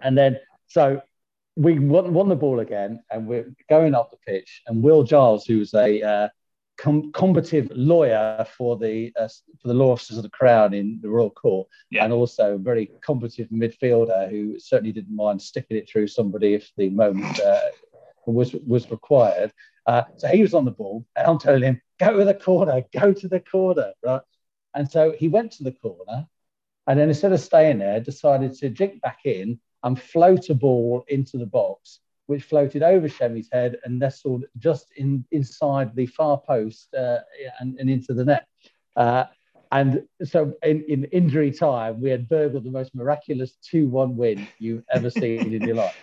And 0.00 0.16
then 0.16 0.38
so 0.66 1.02
we 1.56 1.78
won, 1.78 2.14
won 2.14 2.28
the 2.28 2.36
ball 2.36 2.60
again 2.60 3.02
and 3.10 3.26
we're 3.26 3.52
going 3.68 3.94
up 3.94 4.10
the 4.10 4.16
pitch 4.26 4.62
and 4.66 4.82
Will 4.82 5.02
Giles, 5.02 5.44
who 5.44 5.58
was 5.58 5.74
a 5.74 6.02
uh, 6.02 6.28
com- 6.78 7.12
combative 7.12 7.70
lawyer 7.74 8.44
for 8.56 8.76
the 8.76 9.12
uh, 9.18 9.28
for 9.60 9.68
the 9.68 9.74
law 9.74 9.92
officers 9.92 10.16
of 10.16 10.22
the 10.22 10.30
Crown 10.30 10.74
in 10.74 10.98
the 11.02 11.08
Royal 11.08 11.30
Court, 11.30 11.68
yeah. 11.90 12.04
and 12.04 12.12
also 12.12 12.54
a 12.54 12.58
very 12.58 12.90
combative 13.00 13.48
midfielder 13.50 14.30
who 14.30 14.58
certainly 14.58 14.92
didn't 14.92 15.14
mind 15.14 15.40
sticking 15.40 15.76
it 15.76 15.88
through 15.88 16.08
somebody 16.08 16.54
if 16.54 16.70
the 16.76 16.90
moment 16.90 17.38
uh, 17.40 17.60
was 18.26 18.52
was 18.66 18.90
required. 18.90 19.52
Uh, 19.86 20.02
so 20.16 20.28
he 20.28 20.42
was 20.42 20.54
on 20.54 20.64
the 20.64 20.70
ball, 20.70 21.04
and 21.16 21.26
I'm 21.26 21.38
telling 21.38 21.62
him, 21.62 21.80
"Go 21.98 22.18
to 22.18 22.24
the 22.24 22.34
corner, 22.34 22.82
go 22.92 23.12
to 23.12 23.28
the 23.28 23.40
corner," 23.40 23.92
right? 24.04 24.22
And 24.74 24.90
so 24.90 25.12
he 25.12 25.28
went 25.28 25.52
to 25.52 25.64
the 25.64 25.72
corner, 25.72 26.26
and 26.86 26.98
then 26.98 27.08
instead 27.08 27.32
of 27.32 27.40
staying 27.40 27.78
there, 27.78 28.00
decided 28.00 28.54
to 28.54 28.70
jink 28.70 29.00
back 29.00 29.20
in 29.24 29.60
and 29.84 30.00
float 30.00 30.48
a 30.50 30.54
ball 30.54 31.04
into 31.08 31.38
the 31.38 31.46
box 31.46 32.00
which 32.26 32.44
floated 32.44 32.82
over 32.82 33.08
Shemi's 33.08 33.48
head 33.52 33.78
and 33.84 33.98
nestled 33.98 34.44
just 34.58 34.86
in 34.96 35.24
inside 35.32 35.94
the 35.94 36.06
far 36.06 36.38
post 36.38 36.94
uh, 36.94 37.18
and, 37.60 37.78
and, 37.78 37.90
into 37.90 38.14
the 38.14 38.24
net. 38.24 38.46
Uh, 38.96 39.24
and 39.70 40.02
so 40.24 40.54
in, 40.62 40.84
in, 40.88 41.04
injury 41.06 41.50
time, 41.50 42.00
we 42.00 42.10
had 42.10 42.28
burgled 42.28 42.64
the 42.64 42.70
most 42.70 42.94
miraculous 42.94 43.56
2 43.70 43.88
1 43.88 44.16
win 44.16 44.46
you've 44.58 44.84
ever 44.92 45.10
seen 45.10 45.52
in 45.52 45.62
your 45.62 45.76
life. 45.76 45.96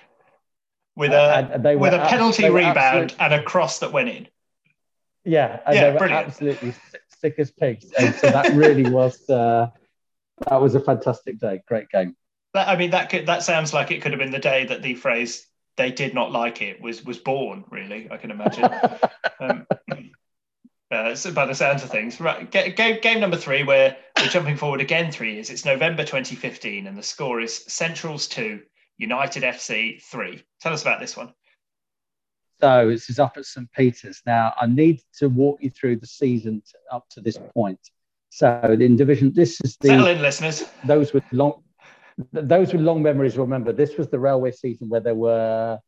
With 0.95 1.11
a, 1.11 1.77
with 1.79 1.93
a 1.93 2.05
penalty 2.09 2.49
rebound 2.49 3.15
and 3.19 3.33
a 3.33 3.41
cross 3.43 3.79
that 3.79 3.93
went 3.93 4.09
in. 4.09 4.27
Yeah, 5.23 5.59
and 5.65 5.75
yeah, 5.75 5.81
they 5.81 5.91
were 5.91 5.97
brilliant. 5.99 6.27
absolutely 6.27 6.73
sick 7.19 7.35
as 7.37 7.51
pigs. 7.51 7.91
And 7.97 8.13
so 8.15 8.29
that 8.29 8.53
really 8.53 8.89
was 8.89 9.29
uh, 9.29 9.69
that 10.49 10.61
was 10.61 10.75
a 10.75 10.79
fantastic 10.79 11.39
day. 11.39 11.61
Great 11.67 11.89
game. 11.89 12.15
That, 12.53 12.67
I 12.67 12.77
mean, 12.77 12.91
that 12.91 13.09
could, 13.09 13.27
that 13.27 13.43
sounds 13.43 13.73
like 13.73 13.91
it 13.91 14.01
could 14.01 14.11
have 14.11 14.19
been 14.19 14.31
the 14.31 14.39
day 14.39 14.65
that 14.65 14.81
the 14.81 14.95
phrase 14.95 15.45
they 15.77 15.91
did 15.91 16.13
not 16.13 16.31
like 16.31 16.61
it 16.61 16.81
was 16.81 17.05
was 17.05 17.17
born. 17.17 17.63
Really, 17.69 18.09
I 18.11 18.17
can 18.17 18.31
imagine. 18.31 18.65
um, 19.39 19.65
uh, 20.91 21.15
so 21.15 21.31
by 21.31 21.45
the 21.45 21.55
sounds 21.55 21.83
of 21.83 21.89
things, 21.89 22.19
right? 22.19 22.51
Game, 22.51 22.99
game 23.01 23.19
number 23.19 23.37
three, 23.37 23.63
where 23.63 23.95
we're 24.19 24.27
jumping 24.27 24.57
forward 24.57 24.81
again 24.81 25.11
three 25.11 25.35
years. 25.35 25.49
It's 25.49 25.63
November 25.63 26.03
2015, 26.03 26.85
and 26.85 26.97
the 26.97 27.03
score 27.03 27.39
is 27.39 27.63
Centrals 27.67 28.27
two, 28.27 28.61
United 28.97 29.43
FC 29.43 30.01
three. 30.03 30.43
Tell 30.59 30.73
us 30.73 30.81
about 30.81 30.99
this 30.99 31.15
one. 31.15 31.33
So 32.59 32.89
this 32.89 33.09
is 33.09 33.19
up 33.19 33.37
at 33.37 33.45
St 33.45 33.71
Peter's. 33.71 34.21
Now 34.25 34.53
I 34.59 34.65
need 34.65 35.01
to 35.19 35.29
walk 35.29 35.59
you 35.61 35.69
through 35.69 35.97
the 35.97 36.07
season 36.07 36.61
to, 36.71 36.95
up 36.95 37.07
to 37.11 37.21
this 37.21 37.39
point. 37.53 37.79
So 38.31 38.59
in 38.63 38.97
division, 38.97 39.31
this 39.33 39.61
is 39.63 39.77
the 39.79 39.87
settle 39.87 40.07
in, 40.07 40.21
listeners. 40.21 40.65
Those 40.83 41.13
with 41.13 41.23
long 41.31 41.63
those 42.33 42.73
with 42.73 42.81
long 42.81 43.01
memories 43.01 43.37
will 43.37 43.45
remember 43.45 43.71
this 43.71 43.97
was 43.97 44.09
the 44.09 44.19
railway 44.19 44.51
season 44.51 44.89
where 44.89 44.99
there 44.99 45.15
were 45.15 45.79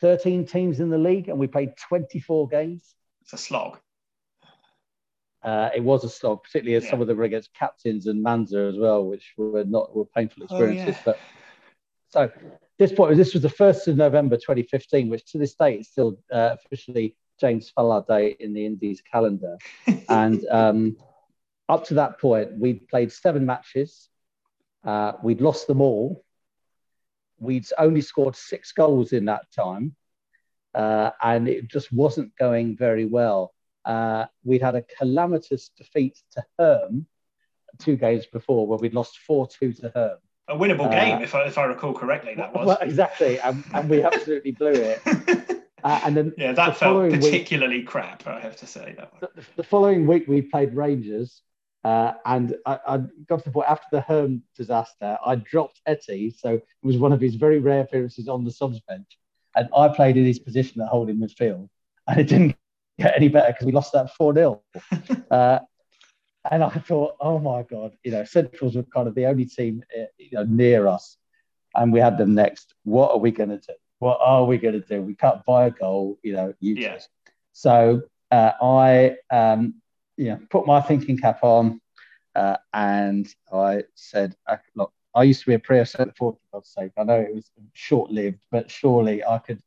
13 0.00 0.46
teams 0.46 0.80
in 0.80 0.88
the 0.90 0.98
league 0.98 1.28
and 1.28 1.38
we 1.38 1.46
played 1.46 1.72
24 1.88 2.48
games. 2.48 2.94
It's 3.22 3.32
a 3.32 3.38
slog. 3.38 3.78
Uh, 5.42 5.70
it 5.74 5.82
was 5.82 6.04
a 6.04 6.08
slog, 6.08 6.42
particularly 6.42 6.76
as 6.76 6.84
Yeah. 6.84 6.90
some 6.90 7.00
of 7.00 7.06
them 7.06 7.16
were 7.16 7.24
against 7.24 7.52
captains 7.54 8.06
and 8.06 8.24
Manza 8.24 8.68
as 8.68 8.78
well, 8.78 9.04
which 9.06 9.32
were 9.36 9.64
not 9.64 9.94
were 9.94 10.04
painful 10.04 10.42
Oh, 10.50 10.62
yeah. 10.64 10.70
experiences. 10.72 11.02
But 11.04 11.18
so 12.10 12.30
this 12.78 12.92
point, 12.92 13.16
this 13.16 13.32
was 13.32 13.42
the 13.42 13.48
first 13.48 13.88
of 13.88 13.96
November 13.96 14.36
2015, 14.36 15.08
which 15.08 15.24
to 15.32 15.38
this 15.38 15.54
day 15.54 15.78
is 15.78 15.88
still 15.88 16.18
uh, 16.30 16.56
officially 16.64 17.16
James 17.40 17.72
Fallard 17.76 18.06
Day 18.06 18.36
in 18.38 18.52
the 18.52 18.66
Indies 18.66 19.02
calendar. 19.02 19.56
and 20.10 20.44
um, 20.50 20.96
up 21.70 21.84
to 21.86 21.94
that 21.94 22.20
point, 22.20 22.58
we'd 22.58 22.86
played 22.88 23.10
seven 23.10 23.46
matches. 23.46 24.09
Uh, 24.84 25.12
we'd 25.22 25.40
lost 25.40 25.66
them 25.66 25.80
all. 25.80 26.24
We'd 27.38 27.66
only 27.78 28.00
scored 28.00 28.36
six 28.36 28.72
goals 28.72 29.12
in 29.12 29.26
that 29.26 29.50
time, 29.52 29.94
uh, 30.74 31.10
and 31.22 31.48
it 31.48 31.68
just 31.68 31.92
wasn't 31.92 32.36
going 32.36 32.76
very 32.76 33.06
well. 33.06 33.54
Uh, 33.84 34.26
we'd 34.44 34.60
had 34.62 34.74
a 34.74 34.82
calamitous 34.82 35.70
defeat 35.76 36.18
to 36.32 36.42
Herm 36.58 37.06
two 37.78 37.96
games 37.96 38.26
before, 38.26 38.66
where 38.66 38.78
we'd 38.78 38.92
lost 38.94 39.18
4 39.26 39.48
2 39.48 39.72
to 39.74 39.92
Herm. 39.94 40.18
A 40.48 40.54
winnable 40.56 40.86
Uh, 40.86 40.90
game, 40.90 41.22
if 41.22 41.34
I, 41.34 41.44
if 41.46 41.56
I 41.56 41.64
recall 41.64 41.94
correctly, 41.94 42.34
that 42.34 42.52
Well, 42.52 42.66
was. 42.66 42.78
exactly, 42.82 43.38
and, 43.40 43.64
and 43.72 43.88
we 43.88 44.02
absolutely 44.02 44.52
blew 44.52 44.72
it. 44.72 45.56
Uh, 45.82 45.98
and 46.04 46.14
then 46.14 46.34
yeah, 46.36 46.48
the 46.48 46.56
that 46.56 46.64
felt 46.76 46.76
following 46.76 47.12
week- 47.12 47.22
particularly 47.22 47.82
crap, 47.82 48.26
I 48.26 48.38
have 48.38 48.54
to 48.56 48.66
say. 48.66 48.94
That 48.98 49.18
the, 49.34 49.42
the 49.56 49.62
following 49.62 50.06
week 50.06 50.28
we 50.28 50.42
played 50.42 50.74
Rangers, 50.74 51.40
uh, 51.84 52.12
and 52.24 52.56
I, 52.66 52.78
I 52.86 52.98
got 53.28 53.38
to 53.38 53.44
the 53.44 53.50
point 53.50 53.68
after 53.68 53.86
the 53.92 54.00
Herm 54.00 54.42
disaster, 54.56 55.18
I 55.24 55.36
dropped 55.36 55.80
Etty, 55.86 56.30
so 56.30 56.54
it 56.54 56.64
was 56.82 56.98
one 56.98 57.12
of 57.12 57.20
his 57.20 57.36
very 57.36 57.58
rare 57.58 57.80
appearances 57.80 58.28
on 58.28 58.44
the 58.44 58.50
subs 58.50 58.80
bench, 58.80 59.18
and 59.56 59.68
I 59.76 59.88
played 59.88 60.16
in 60.16 60.24
his 60.24 60.38
position 60.38 60.80
at 60.80 60.88
holding 60.88 61.16
midfield, 61.16 61.68
and 62.06 62.20
it 62.20 62.28
didn't 62.28 62.56
get 62.98 63.16
any 63.16 63.28
better 63.28 63.52
because 63.52 63.66
we 63.66 63.72
lost 63.72 63.92
that 63.94 64.14
four 64.14 64.34
0 64.34 64.62
uh, 65.30 65.60
and 66.50 66.64
I 66.64 66.70
thought, 66.70 67.16
oh 67.20 67.38
my 67.38 67.62
god, 67.62 67.92
you 68.02 68.12
know, 68.12 68.24
Centrals 68.24 68.76
were 68.76 68.82
kind 68.82 69.08
of 69.08 69.14
the 69.14 69.26
only 69.26 69.44
team 69.46 69.82
uh, 69.98 70.04
you 70.18 70.30
know 70.32 70.44
near 70.44 70.86
us, 70.86 71.16
and 71.74 71.92
we 71.92 72.00
had 72.00 72.18
them 72.18 72.34
next. 72.34 72.74
What 72.84 73.10
are 73.12 73.18
we 73.18 73.30
going 73.30 73.50
to 73.50 73.58
do? 73.58 73.74
What 74.00 74.18
are 74.22 74.44
we 74.44 74.58
going 74.58 74.80
to 74.80 74.86
do? 74.86 75.02
We 75.02 75.14
can't 75.14 75.44
buy 75.44 75.66
a 75.66 75.70
goal, 75.70 76.18
you 76.22 76.32
know, 76.32 76.54
useless. 76.60 77.08
So 77.52 78.02
uh, 78.30 78.52
I, 78.62 79.16
um, 79.30 79.74
know, 80.28 80.40
put 80.50 80.66
my 80.66 80.80
thinking 80.80 81.16
cap 81.16 81.40
on, 81.42 81.80
uh, 82.34 82.56
and 82.72 83.26
I 83.52 83.84
said, 83.94 84.36
uh, 84.46 84.58
"Look, 84.74 84.92
I 85.14 85.24
used 85.24 85.40
to 85.40 85.46
be 85.46 85.54
a 85.54 85.84
forward, 85.86 86.12
for 86.18 86.36
God's 86.52 86.70
sake. 86.70 86.92
I 86.98 87.04
know 87.04 87.20
it 87.20 87.34
was 87.34 87.50
short-lived, 87.72 88.44
but 88.50 88.70
surely 88.70 89.24
I 89.24 89.38
could 89.38 89.60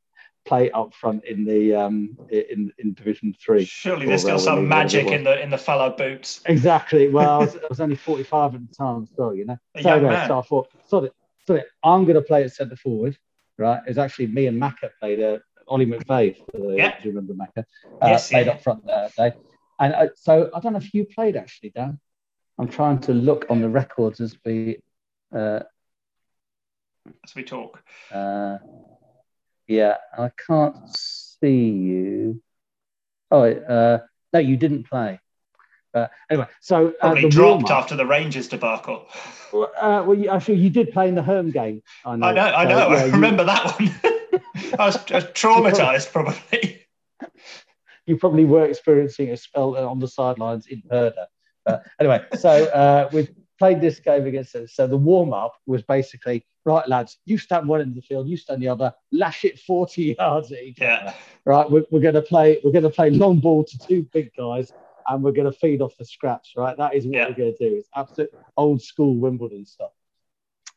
play 0.46 0.70
up 0.72 0.94
front 0.94 1.24
in 1.26 1.46
the 1.46 1.74
um, 1.74 2.18
in 2.30 2.72
in 2.78 2.94
Division 2.94 3.36
Three. 3.44 3.66
Surely 3.66 4.06
there's 4.06 4.22
still 4.22 4.40
some 4.40 4.68
magic 4.68 5.08
in 5.08 5.24
the 5.24 5.42
in 5.42 5.50
the 5.50 5.58
fellow 5.58 5.90
boots. 5.90 6.42
Exactly. 6.46 7.10
Well, 7.10 7.30
I 7.30 7.38
was, 7.46 7.56
I 7.64 7.68
was 7.70 7.80
only 7.80 7.96
45 7.96 8.56
at 8.56 8.70
the 8.70 8.76
time 8.76 9.08
well, 9.18 9.34
you 9.36 9.46
know. 9.46 9.58
A 9.76 9.84
so, 9.84 9.94
anyway, 9.96 10.24
so 10.28 10.40
I 10.40 10.42
thought, 10.42 10.68
sort 10.88 11.06
it, 11.06 11.14
it, 11.50 11.68
I'm 11.84 12.04
going 12.04 12.16
to 12.16 12.22
play 12.22 12.44
at 12.44 12.52
centre 12.52 12.76
forward, 12.76 13.18
right? 13.58 13.82
It 13.86 13.90
was 13.90 13.98
actually 13.98 14.28
me 14.28 14.48
and 14.48 14.62
Macca 14.62 14.90
played 15.00 15.22
uh, 15.22 15.40
Ollie 15.68 15.86
McVeigh, 15.86 16.38
for 16.52 16.58
the, 16.58 16.78
Yeah. 16.78 16.98
do 17.02 17.10
you 17.10 17.16
remember 17.16 17.34
Macca? 17.34 17.64
Uh, 18.02 18.08
Yes, 18.08 18.30
played 18.30 18.48
yeah. 18.48 18.54
up 18.54 18.62
front 18.62 18.86
that 18.86 19.16
day. 19.16 19.34
And 19.80 19.94
uh, 19.94 20.08
so 20.16 20.50
I 20.54 20.60
don't 20.60 20.74
know 20.74 20.80
if 20.80 20.94
you 20.94 21.06
played 21.06 21.36
actually, 21.36 21.72
Dan. 21.72 22.00
I'm 22.60 22.68
trying 22.68 23.00
to 23.02 23.14
look 23.14 23.46
on 23.50 23.62
the 23.62 23.70
records 23.70 24.22
as 24.22 24.38
we, 24.46 24.78
uh, 25.36 25.62
As 27.24 27.36
we 27.36 27.44
talk. 27.44 27.82
uh, 28.12 28.58
yeah, 29.68 29.98
I 30.18 30.30
can't 30.48 30.76
see 30.96 31.70
you. 31.70 32.42
Oh, 33.32 33.44
uh, 33.44 34.00
no, 34.34 34.40
you 34.40 34.58
didn't 34.58 34.84
play. 34.90 35.20
Uh, 35.94 36.08
anyway, 36.30 36.48
so 36.60 36.90
uh, 36.90 36.92
Probably 37.00 37.22
the 37.24 37.30
dropped 37.30 37.64
warm-up- 37.64 37.72
after 37.84 37.96
the 37.96 38.06
Rangers 38.06 38.48
debacle. 38.48 39.08
Well, 39.52 39.72
uh, 39.80 40.04
well, 40.06 40.18
you, 40.18 40.30
actually, 40.30 40.56
you 40.56 40.70
did 40.70 40.92
play 40.92 41.08
in 41.08 41.16
the 41.16 41.22
home 41.24 41.52
game. 41.52 41.82
I 42.06 42.16
know. 42.16 42.28
I 42.28 42.34
know, 42.34 42.42
I 42.46 42.64
So, 42.64 42.70
know. 42.70 42.78
yeah, 42.78 43.02
I 43.02 43.06
you- 43.06 43.12
remember 43.12 43.44
that 43.46 43.80
one. 43.80 43.92
I 44.80 44.86
was, 44.88 44.98
I 45.12 45.16
was 45.16 45.26
traumatized, 45.26 46.12
probably. 46.12 46.83
You, 48.06 48.18
probably 48.18 48.46
were 48.46 48.66
experiencing 48.66 49.30
a 49.30 49.38
spell 49.38 49.78
on 49.78 50.00
the 50.00 50.08
sidelines 50.08 50.68
in 50.68 50.84
Herder. 50.90 51.26
Uh, 51.66 51.78
anyway, 52.00 52.22
so 52.38 52.66
uh, 52.66 53.10
we 53.14 53.28
played 53.60 53.80
this 53.80 54.00
game 54.00 54.26
against 54.26 54.56
us. 54.56 54.74
So 54.74 54.88
the 54.88 54.98
warm 54.98 55.34
up 55.34 55.54
was 55.66 55.82
basically 55.84 56.46
right, 56.66 56.88
lads. 56.88 57.18
You 57.26 57.38
stand 57.38 57.68
one 57.68 57.82
end 57.82 57.90
of 57.92 57.96
the 57.96 58.02
field, 58.02 58.28
you 58.28 58.38
stand 58.38 58.62
the 58.62 58.68
other. 58.68 58.94
Lash 59.12 59.46
it 59.46 59.60
forty 59.60 60.16
yards 60.20 60.52
at 60.52 60.60
each 60.62 60.80
Yeah. 60.82 60.96
other. 61.02 61.14
Right, 61.46 61.70
we're, 61.70 61.84
we're 61.92 62.02
going 62.02 62.16
to 62.16 62.22
play. 62.22 62.60
We're 62.64 62.72
going 62.72 62.84
to 62.84 62.90
play 62.90 63.10
long 63.10 63.40
ball 63.40 63.64
to 63.64 63.78
two 63.80 64.04
big 64.12 64.32
guys, 64.38 64.74
and 65.08 65.24
we're 65.24 65.32
going 65.32 65.52
to 65.52 65.58
feed 65.58 65.82
off 65.82 65.96
the 65.98 66.06
scraps. 66.06 66.54
Right, 66.58 66.76
that 66.78 66.96
is 66.96 67.06
what 67.06 67.16
Yeah. 67.16 67.28
we're 67.30 67.36
going 67.36 67.56
to 67.58 67.70
do. 67.70 67.76
It's 67.78 67.90
absolute 67.96 68.32
old 68.58 68.82
school 68.82 69.16
Wimbledon 69.16 69.66
stuff. 69.66 69.92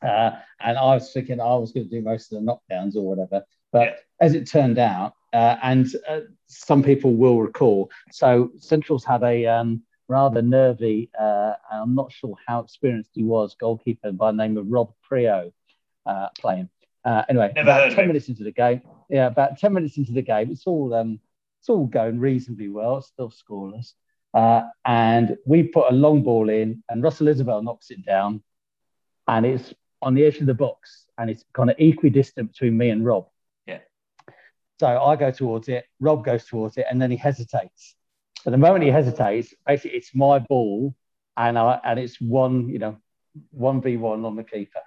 Uh, 0.01 0.31
and 0.59 0.77
I 0.77 0.93
was 0.93 1.11
thinking 1.11 1.41
I 1.41 1.55
was 1.55 1.71
going 1.71 1.89
to 1.89 1.95
do 1.95 2.01
most 2.01 2.31
of 2.31 2.39
the 2.39 2.45
knockdowns 2.45 2.95
or 2.95 3.01
whatever. 3.01 3.43
But 3.71 3.83
Yeah. 3.87 3.95
as 4.21 4.33
it 4.35 4.45
turned 4.47 4.77
out, 4.77 5.13
uh, 5.37 5.57
and 5.61 5.85
uh, 6.09 6.21
some 6.47 6.81
people 6.81 7.11
will 7.23 7.39
recall, 7.49 7.89
so 8.11 8.51
Central's 8.57 9.05
had 9.05 9.23
a 9.23 9.45
um, 9.45 9.83
rather 10.07 10.41
nervy, 10.41 11.09
uh, 11.19 11.53
I'm 11.71 11.95
not 11.95 12.11
sure 12.11 12.35
how 12.47 12.59
experienced 12.61 13.11
he 13.13 13.23
was, 13.23 13.55
goalkeeper 13.59 14.11
by 14.11 14.31
the 14.31 14.37
name 14.37 14.57
of 14.57 14.65
Rob 14.67 14.93
Prio 15.09 15.51
uh, 16.05 16.27
playing. 16.39 16.69
Uh, 17.03 17.23
anyway, 17.29 17.51
Never 17.55 17.69
about 17.69 17.83
heard 17.83 17.95
10 17.95 18.03
him. 18.03 18.07
minutes 18.07 18.29
into 18.29 18.43
the 18.43 18.51
game, 18.51 18.81
yeah, 19.09 19.27
about 19.27 19.57
10 19.59 19.73
minutes 19.73 19.97
into 19.97 20.13
the 20.13 20.21
game, 20.21 20.51
it's 20.51 20.65
all 20.65 20.93
um, 20.93 21.19
it's 21.59 21.69
all 21.69 21.85
going 21.85 22.19
reasonably 22.19 22.69
well, 22.69 22.97
it's 22.97 23.07
still 23.07 23.31
scoreless. 23.31 23.93
Uh, 24.33 24.63
and 24.85 25.37
we 25.45 25.63
put 25.63 25.91
a 25.91 25.95
long 25.95 26.23
ball 26.23 26.49
in, 26.49 26.83
and 26.89 27.03
Russell 27.03 27.27
Isabel 27.27 27.61
knocks 27.61 27.91
it 27.91 28.05
down, 28.05 28.41
and 29.27 29.45
it's 29.45 29.73
on 30.01 30.13
the 30.15 30.25
edge 30.25 30.37
of 30.37 30.45
the 30.45 30.53
box, 30.53 31.05
and 31.17 31.29
it's 31.29 31.43
kind 31.53 31.69
of 31.69 31.75
equidistant 31.79 32.51
between 32.51 32.77
me 32.77 32.89
and 32.89 33.05
Rob. 33.05 33.27
So 34.79 34.87
I 34.87 35.15
go 35.15 35.31
towards 35.31 35.69
it, 35.69 35.85
Rob 35.99 36.23
goes 36.23 36.45
towards 36.45 36.77
it, 36.77 36.85
and 36.89 37.01
then 37.01 37.09
he 37.09 37.17
hesitates. 37.17 37.95
But 38.45 38.51
the 38.51 38.57
moment 38.57 38.83
he 38.83 38.91
hesitates, 38.91 39.53
basically 39.65 39.97
it's 39.97 40.13
my 40.13 40.39
ball, 40.39 40.93
and 41.35 41.57
I, 41.57 41.79
and 41.83 41.99
it's 41.99 42.21
one, 42.21 42.69
you 42.69 42.79
know, 42.79 42.97
one 43.51 43.81
v 43.81 43.97
one 43.97 44.23
on 44.25 44.35
the 44.35 44.43
keeper. 44.43 44.79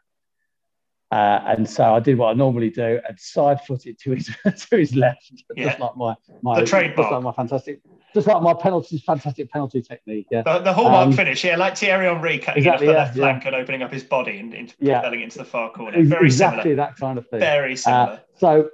Uh, 1.12 1.40
and 1.44 1.68
so 1.68 1.92
I 1.92 1.98
did 1.98 2.16
what 2.18 2.28
I 2.30 2.34
normally 2.34 2.70
do 2.70 3.00
and 3.08 3.18
side 3.18 3.60
foot 3.66 3.84
it 3.86 3.98
to 4.02 4.12
his 4.12 4.26
to 4.70 4.76
his 4.76 4.94
left, 4.94 5.32
Yeah. 5.56 5.64
just 5.70 5.80
like 5.80 5.96
my 5.96 6.14
my 6.40 6.60
The 6.60 6.66
trademark. 6.66 6.96
just 6.98 7.10
like 7.12 7.22
my 7.24 7.32
fantastic, 7.32 7.80
just 8.14 8.26
like 8.28 8.40
my 8.42 8.54
penalty 8.54 9.02
fantastic 9.04 9.50
penalty 9.50 9.82
technique. 9.82 10.28
Yeah, 10.30 10.42
The, 10.42 10.60
the 10.60 10.72
hallmark 10.72 11.08
Um, 11.08 11.12
finish, 11.12 11.42
yeah, 11.42 11.56
like 11.56 11.76
Thierry 11.76 12.06
Henry 12.06 12.38
cutting 12.38 12.62
exactly, 12.62 12.86
off 12.86 12.92
the 12.92 12.92
yeah, 12.96 13.04
left 13.04 13.16
yeah. 13.16 13.22
flank 13.24 13.44
and 13.46 13.56
opening 13.56 13.82
up 13.82 13.92
his 13.92 14.04
body 14.04 14.38
and 14.38 14.54
into, 14.54 14.74
Yeah. 14.78 15.00
propelling 15.00 15.22
into 15.22 15.38
the 15.38 15.44
far 15.44 15.72
corner. 15.72 16.00
Very 16.04 16.26
exactly 16.26 16.62
similar. 16.62 16.76
that 16.76 16.96
kind 16.96 17.18
of 17.18 17.26
thing. 17.28 17.40
Very 17.40 17.72
Uh, 17.72 17.76
similar. 17.76 18.20
so, 18.36 18.70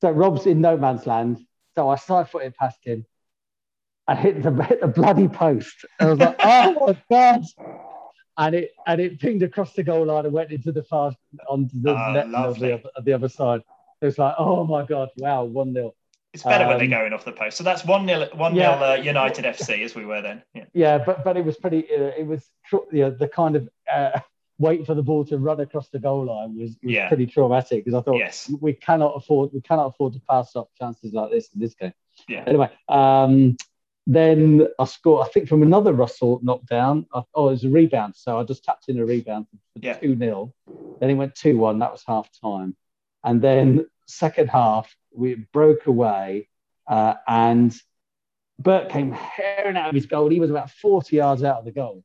so 0.00 0.10
Rob's 0.10 0.46
in 0.46 0.60
no 0.60 0.76
man's 0.76 1.06
land. 1.06 1.38
So 1.76 1.88
I 1.88 1.96
side 1.96 2.28
footed 2.28 2.54
past 2.56 2.78
him. 2.84 3.06
and 4.08 4.18
hit 4.18 4.42
the 4.42 4.50
hit 4.64 4.80
the 4.80 4.88
bloody 4.88 5.28
post. 5.28 5.84
And 5.98 6.08
I 6.08 6.10
was 6.10 6.18
like, 6.20 6.36
oh 6.42 6.86
my 6.86 6.96
god! 7.10 7.44
And 8.38 8.54
it 8.54 8.70
and 8.86 9.00
it 9.00 9.20
pinged 9.20 9.42
across 9.42 9.72
the 9.74 9.82
goal 9.82 10.06
line 10.06 10.24
and 10.24 10.32
went 10.34 10.50
into 10.52 10.72
the 10.72 10.82
far 10.82 11.12
onto 11.48 11.80
the 11.80 11.92
Ah, 11.94 12.12
net 12.12 12.26
of 12.34 12.58
the, 12.58 12.74
other, 12.74 12.88
of 12.96 13.04
the 13.04 13.12
other 13.12 13.28
side. 13.28 13.60
It 14.00 14.06
was 14.06 14.18
like, 14.18 14.34
oh 14.38 14.64
my 14.64 14.84
god, 14.84 15.10
wow, 15.18 15.44
one 15.44 15.74
0 15.74 15.94
it's 16.32 16.44
better 16.44 16.66
when 16.66 16.78
they're 16.78 16.84
um, 16.84 16.90
going 16.90 17.12
off 17.12 17.24
the 17.24 17.32
post. 17.32 17.56
So 17.58 17.64
that's 17.64 17.84
1 17.84 18.06
0 18.06 18.28
one 18.34 18.54
Yeah. 18.54 18.76
nil, 18.76 18.84
uh, 18.84 18.94
United 18.94 19.44
FC 19.44 19.84
as 19.84 19.94
we 19.94 20.06
were 20.06 20.22
then. 20.22 20.42
Yeah. 20.54 20.64
Yeah, 20.72 20.98
but 20.98 21.22
but 21.24 21.36
it 21.36 21.44
was 21.44 21.56
pretty. 21.56 21.84
Uh, 21.92 22.12
it 22.16 22.26
was 22.26 22.48
you 22.72 22.86
know, 22.92 23.10
the 23.10 23.28
kind 23.28 23.56
of 23.56 23.68
uh, 23.92 24.20
wait 24.60 24.84
for 24.86 24.94
the 24.94 25.02
ball 25.02 25.24
to 25.24 25.38
run 25.38 25.58
across 25.60 25.88
the 25.88 25.98
goal 25.98 26.26
line 26.26 26.54
was, 26.56 26.70
was 26.82 26.92
Yeah. 26.92 27.08
pretty 27.08 27.26
traumatic 27.26 27.82
because 27.84 27.98
I 27.98 28.02
thought 28.02 28.18
Yes. 28.18 28.52
we 28.60 28.74
cannot 28.74 29.12
afford 29.16 29.50
we 29.54 29.62
cannot 29.62 29.86
afford 29.86 30.12
to 30.12 30.20
pass 30.28 30.54
up 30.54 30.68
chances 30.78 31.12
like 31.14 31.30
this 31.30 31.48
in 31.54 31.60
this 31.60 31.74
game. 31.74 31.94
Yeah. 32.28 32.44
Anyway, 32.46 32.68
um, 32.88 33.56
then 34.06 34.68
I 34.78 34.84
scored. 34.84 35.26
I 35.26 35.30
think 35.30 35.48
from 35.48 35.62
another 35.62 35.92
Russell 35.94 36.40
knockdown. 36.42 37.06
I, 37.14 37.22
oh, 37.34 37.48
it 37.48 37.52
was 37.52 37.64
a 37.64 37.70
rebound. 37.70 38.14
So 38.16 38.38
I 38.38 38.44
just 38.44 38.62
tapped 38.64 38.88
in 38.88 38.98
a 38.98 39.04
rebound 39.04 39.46
for 39.50 39.58
Yeah. 39.86 39.94
two 39.94 40.14
0 40.16 40.52
Then 41.00 41.10
it 41.10 41.14
went 41.14 41.34
two 41.34 41.56
one. 41.58 41.78
That 41.78 41.92
was 41.92 42.04
half 42.06 42.28
time, 42.40 42.76
and 43.24 43.40
then 43.40 43.86
second 44.06 44.48
half 44.50 44.94
we 45.14 45.34
broke 45.52 45.86
away, 45.86 46.48
uh, 46.86 47.14
and 47.26 47.74
Bert 48.58 48.90
came 48.90 49.12
herring 49.12 49.76
out 49.78 49.88
of 49.88 49.94
his 49.94 50.06
goal. 50.06 50.28
He 50.28 50.40
was 50.40 50.50
about 50.50 50.70
forty 50.70 51.16
yards 51.16 51.42
out 51.44 51.58
of 51.60 51.64
the 51.64 51.72
goal. 51.72 52.04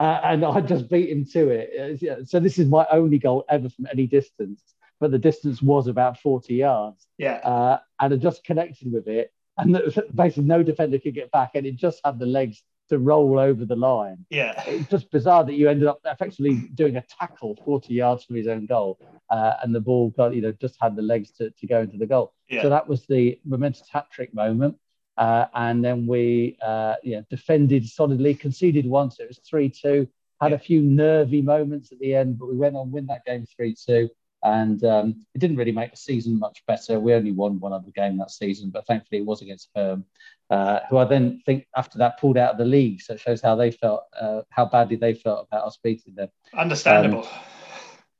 Uh, 0.00 0.20
and 0.24 0.44
I 0.44 0.60
just 0.62 0.88
beat 0.88 1.10
him 1.10 1.26
to 1.34 1.50
it. 1.50 2.02
Uh, 2.02 2.24
So 2.24 2.40
this 2.40 2.58
is 2.58 2.66
my 2.68 2.86
only 2.90 3.18
goal 3.18 3.44
ever 3.50 3.68
from 3.68 3.86
any 3.92 4.06
distance, 4.06 4.62
but 4.98 5.10
the 5.10 5.18
distance 5.18 5.60
was 5.62 5.86
about 5.88 6.18
40 6.18 6.54
yards 6.54 7.06
Yeah. 7.18 7.34
uh, 7.44 7.78
and 8.00 8.14
I 8.14 8.16
just 8.16 8.42
connected 8.42 8.90
with 8.90 9.06
it. 9.08 9.30
And 9.58 9.78
basically, 10.14 10.44
no 10.44 10.62
defender 10.62 10.98
could 10.98 11.14
get 11.14 11.30
back, 11.30 11.50
and 11.54 11.66
it 11.66 11.76
just 11.76 12.00
had 12.02 12.18
the 12.18 12.24
legs 12.26 12.62
to 12.88 12.98
roll 12.98 13.38
over 13.38 13.64
the 13.66 13.76
line. 13.76 14.24
Yeah. 14.30 14.60
It's 14.66 14.88
just 14.88 15.10
bizarre 15.10 15.44
that 15.44 15.52
you 15.54 15.68
ended 15.68 15.86
up 15.86 16.00
effectively 16.04 16.68
doing 16.74 16.96
a 16.96 17.04
tackle 17.20 17.56
40 17.64 17.92
yards 17.94 18.24
from 18.24 18.36
his 18.36 18.48
own 18.48 18.64
goal, 18.66 18.98
uh, 19.28 19.54
and 19.62 19.74
the 19.74 19.80
ball 19.80 20.10
got, 20.10 20.34
you 20.34 20.40
know, 20.40 20.52
just 20.52 20.76
had 20.80 20.96
the 20.96 21.02
legs 21.02 21.30
to, 21.32 21.50
to 21.50 21.66
go 21.66 21.82
into 21.82 21.98
the 21.98 22.06
goal. 22.06 22.32
Yeah. 22.48 22.62
So 22.62 22.70
that 22.70 22.88
was 22.88 23.04
the 23.06 23.38
momentous 23.44 23.88
hat 23.90 24.06
trick 24.10 24.32
moment. 24.34 24.76
Uh, 25.20 25.44
and 25.54 25.84
then 25.84 26.06
we 26.06 26.56
uh, 26.62 26.94
defended 27.28 27.86
solidly, 27.86 28.34
conceded 28.34 28.86
once. 28.86 29.20
It 29.20 29.28
was 29.28 29.38
3 29.38 29.68
2. 29.68 30.08
Had 30.40 30.54
a 30.54 30.58
few 30.58 30.80
nervy 30.80 31.42
moments 31.42 31.92
at 31.92 31.98
the 31.98 32.14
end, 32.14 32.38
but 32.38 32.48
we 32.48 32.56
went 32.56 32.74
on 32.74 32.90
win 32.90 33.06
that 33.06 33.26
game 33.26 33.44
3 33.54 33.76
2. 33.86 34.08
And 34.42 34.82
um, 34.84 35.26
it 35.34 35.38
didn't 35.38 35.58
really 35.58 35.72
make 35.72 35.90
the 35.90 35.98
season 35.98 36.38
much 36.38 36.62
better. 36.66 36.98
We 36.98 37.12
only 37.12 37.32
won 37.32 37.60
one 37.60 37.74
other 37.74 37.90
game 37.94 38.16
that 38.16 38.30
season, 38.30 38.70
but 38.70 38.86
thankfully 38.86 39.20
it 39.20 39.26
was 39.26 39.42
against 39.42 39.68
Herm, 39.76 40.06
uh, 40.48 40.80
who 40.88 40.96
I 40.96 41.04
then 41.04 41.42
think 41.44 41.66
after 41.76 41.98
that 41.98 42.18
pulled 42.18 42.38
out 42.38 42.52
of 42.52 42.58
the 42.58 42.64
league. 42.64 43.02
So 43.02 43.12
it 43.12 43.20
shows 43.20 43.42
how 43.42 43.56
they 43.56 43.70
felt, 43.70 44.04
uh, 44.18 44.40
how 44.48 44.64
badly 44.64 44.96
they 44.96 45.12
felt 45.12 45.46
about 45.46 45.66
us 45.66 45.78
beating 45.84 46.14
them. 46.14 46.30
Understandable. 46.56 47.24
Um, 47.24 47.40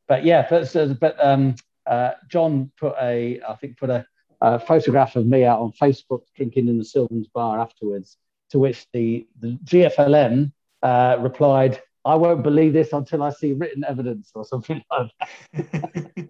but 0.07 0.26
yeah, 0.26 0.47
but, 0.50 1.00
but 1.00 1.16
um, 1.25 1.54
uh, 1.87 2.11
John 2.28 2.71
put 2.76 2.95
a, 3.00 3.40
I 3.49 3.54
think, 3.54 3.78
put 3.78 3.88
a, 3.88 4.04
a, 4.41 4.59
photograph 4.59 5.17
of 5.17 5.27
me 5.27 5.45
out 5.45 5.61
on 5.61 5.73
Facebook 5.73 6.23
drinking 6.37 6.69
in 6.69 6.79
the 6.79 6.85
Sylvans 6.85 7.29
bar 7.29 7.61
afterwards, 7.61 8.17
to 8.51 8.59
which 8.59 8.87
the, 8.93 9.27
the 9.41 9.59
GFLM 9.65 10.53
uh, 10.83 11.17
replied, 11.21 11.81
I 12.05 12.15
won't 12.15 12.43
believe 12.43 12.73
this 12.73 12.93
until 12.93 13.23
I 13.23 13.31
see 13.31 13.53
written 13.53 13.85
evidence 13.85 14.31
or 14.35 14.45
something 14.45 14.83
like 14.91 15.11
that. 15.53 16.29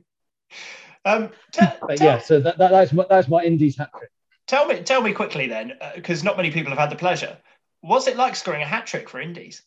um, 1.04 1.30
t- 1.52 1.66
but 1.80 1.98
t- 1.98 2.04
yeah, 2.04 2.18
so 2.18 2.40
that, 2.40 2.58
that, 2.58 2.70
that's 2.70 2.92
my, 2.92 3.06
that's 3.08 3.28
my 3.28 3.42
Indies 3.42 3.76
hat 3.76 3.90
trick. 3.96 4.10
Tell 4.46 4.66
me, 4.66 4.82
tell 4.82 5.00
me 5.00 5.12
quickly 5.12 5.46
then, 5.46 5.74
because 5.94 6.22
uh, 6.22 6.24
not 6.24 6.36
many 6.36 6.50
people 6.50 6.70
have 6.70 6.78
had 6.78 6.90
the 6.90 6.96
pleasure. 6.96 7.38
What's 7.82 8.08
it 8.08 8.16
like 8.16 8.34
scoring 8.34 8.62
a 8.62 8.66
hat 8.66 8.86
trick 8.86 9.08
for 9.08 9.20
Indies? 9.20 9.62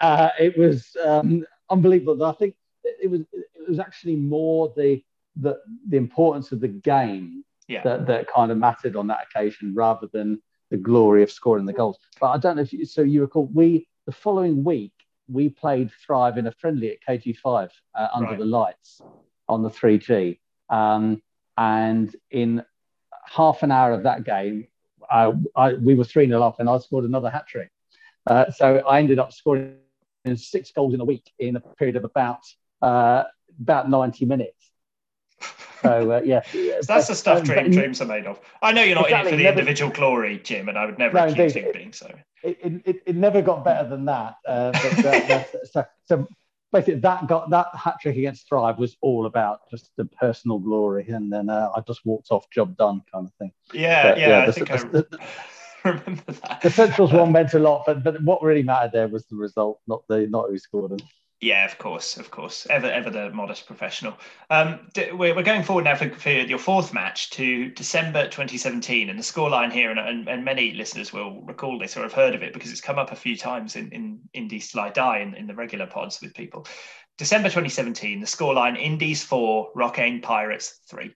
Uh, 0.00 0.30
it 0.38 0.56
was 0.56 0.96
um, 1.04 1.44
unbelievable. 1.70 2.24
I 2.24 2.32
think 2.32 2.54
it 2.84 3.10
was 3.10 3.22
it 3.32 3.68
was 3.68 3.78
actually 3.78 4.16
more 4.16 4.72
the 4.76 5.02
the, 5.36 5.58
the 5.88 5.96
importance 5.96 6.52
of 6.52 6.60
the 6.60 6.68
game 6.68 7.44
yeah. 7.68 7.82
that, 7.82 8.06
that 8.06 8.28
kind 8.28 8.50
of 8.50 8.58
mattered 8.58 8.96
on 8.96 9.06
that 9.08 9.26
occasion 9.30 9.74
rather 9.74 10.08
than 10.12 10.40
the 10.70 10.76
glory 10.76 11.22
of 11.22 11.30
scoring 11.30 11.66
the 11.66 11.72
goals. 11.72 11.98
But 12.20 12.30
I 12.30 12.38
don't 12.38 12.56
know 12.56 12.62
if 12.62 12.72
you, 12.72 12.84
so 12.84 13.02
you 13.02 13.22
recall 13.22 13.46
we 13.46 13.86
the 14.06 14.12
following 14.12 14.64
week, 14.64 14.92
we 15.28 15.48
played 15.48 15.90
Thrive 16.04 16.36
in 16.36 16.46
a 16.46 16.52
friendly 16.52 16.90
at 16.90 16.98
KG5 17.08 17.70
uh, 17.94 18.08
under 18.12 18.30
right. 18.30 18.38
the 18.38 18.44
lights 18.44 19.00
on 19.48 19.62
the 19.62 19.70
3G. 19.70 20.38
Um, 20.68 21.22
and 21.56 22.14
in 22.30 22.62
half 23.26 23.62
an 23.62 23.70
hour 23.70 23.92
of 23.92 24.02
that 24.02 24.24
game, 24.24 24.66
I, 25.10 25.32
I, 25.56 25.74
we 25.74 25.94
were 25.94 26.04
3 26.04 26.26
0 26.26 26.42
up 26.42 26.60
and 26.60 26.68
I 26.68 26.78
scored 26.78 27.04
another 27.04 27.30
hat 27.30 27.46
trick. 27.46 27.70
Uh, 28.26 28.50
so 28.50 28.78
I 28.88 28.98
ended 28.98 29.18
up 29.18 29.32
scoring 29.32 29.76
six 30.34 30.70
goals 30.72 30.94
in 30.94 31.00
a 31.00 31.04
week 31.04 31.30
in 31.38 31.56
a 31.56 31.60
period 31.60 31.96
of 31.96 32.04
about 32.04 32.40
uh, 32.82 33.24
about 33.60 33.88
90 33.88 34.24
minutes. 34.24 34.70
So 35.84 36.12
uh, 36.12 36.22
yeah, 36.24 36.40
so 36.50 36.80
that's 36.88 37.08
the 37.08 37.14
stuff 37.14 37.42
dream, 37.42 37.70
dreams 37.70 38.00
are 38.00 38.06
made 38.06 38.26
of. 38.26 38.40
I 38.62 38.72
know 38.72 38.82
you're 38.82 38.94
not 38.94 39.04
exactly, 39.04 39.18
in 39.18 39.26
it 39.26 39.30
for 39.30 39.36
the 39.36 39.42
never, 39.42 39.58
individual 39.58 39.90
glory, 39.90 40.38
Jim, 40.38 40.70
and 40.70 40.78
I 40.78 40.86
would 40.86 40.98
never 40.98 41.14
no, 41.14 41.26
accuse 41.26 41.54
you 41.54 41.66
of 41.66 41.74
being 41.74 41.92
so. 41.92 42.10
It, 42.42 42.58
it, 42.86 43.02
it, 43.04 43.16
never 43.16 43.42
got 43.42 43.66
better 43.66 43.86
than 43.86 44.06
that. 44.06 44.36
Uh, 44.48 44.72
but, 44.72 45.50
so, 45.70 45.84
so 46.06 46.28
basically, 46.72 47.00
that 47.00 47.26
got 47.26 47.50
that 47.50 47.68
hat 47.74 47.96
trick 48.00 48.16
against 48.16 48.48
Thrive 48.48 48.78
was 48.78 48.96
all 49.02 49.26
about 49.26 49.68
just 49.70 49.90
the 49.98 50.06
personal 50.06 50.58
glory, 50.58 51.06
and 51.08 51.30
then 51.30 51.50
uh, 51.50 51.70
I 51.76 51.80
just 51.82 52.00
walked 52.06 52.28
off, 52.30 52.48
job 52.50 52.78
done, 52.78 53.02
kind 53.12 53.26
of 53.26 53.34
thing. 53.34 53.52
Yeah, 53.74 54.10
but, 54.10 54.18
yeah, 54.18 54.28
yeah, 54.28 54.42
I 54.42 54.46
the, 54.46 54.52
think 54.52 54.68
the, 54.68 54.74
I 54.74 54.78
the, 54.78 55.18
remember 55.84 56.32
that. 56.32 56.60
The 56.62 56.70
Centrals 56.70 57.12
one 57.12 57.30
meant 57.30 57.52
a 57.52 57.58
lot, 57.58 57.84
but 57.84 58.02
but 58.02 58.22
what 58.22 58.42
really 58.42 58.62
mattered 58.62 58.92
there 58.92 59.08
was 59.08 59.26
the 59.26 59.36
result, 59.36 59.80
not 59.86 60.02
the 60.08 60.26
not 60.28 60.48
who 60.48 60.56
scored 60.56 60.92
them. 60.92 61.06
Yeah, 61.44 61.66
of 61.66 61.76
course, 61.76 62.16
of 62.16 62.30
course. 62.30 62.66
Ever, 62.70 62.86
ever 62.86 63.10
the 63.10 63.28
modest 63.28 63.66
professional. 63.66 64.16
Um, 64.48 64.88
we're, 64.96 65.36
we're 65.36 65.42
going 65.42 65.62
forward 65.62 65.84
now 65.84 65.94
for, 65.94 66.08
for, 66.08 66.30
your 66.30 66.58
fourth 66.58 66.94
match 66.94 67.28
to 67.32 67.68
December 67.68 68.24
2017, 68.24 69.10
and 69.10 69.18
the 69.18 69.22
scoreline 69.22 69.70
here, 69.70 69.90
and, 69.90 70.00
and, 70.00 70.26
and, 70.26 70.42
many 70.42 70.72
listeners 70.72 71.12
will 71.12 71.42
recall 71.42 71.78
this 71.78 71.98
or 71.98 72.02
have 72.02 72.14
heard 72.14 72.34
of 72.34 72.42
it 72.42 72.54
because 72.54 72.70
it's 72.70 72.80
come 72.80 72.98
up 72.98 73.12
a 73.12 73.16
few 73.16 73.36
times 73.36 73.76
in 73.76 73.90
in 73.92 74.20
Indies 74.32 74.74
I 74.74 74.88
Die 74.88 75.18
in, 75.18 75.34
in 75.34 75.46
the 75.46 75.54
regular 75.54 75.86
pods 75.86 76.18
with 76.22 76.32
people. 76.32 76.66
December 77.18 77.50
2017, 77.50 78.20
the 78.20 78.26
scoreline: 78.26 78.80
Indies 78.80 79.22
four, 79.22 79.70
Rocquaine 79.74 80.22
Pirates 80.22 80.80
three. 80.88 81.14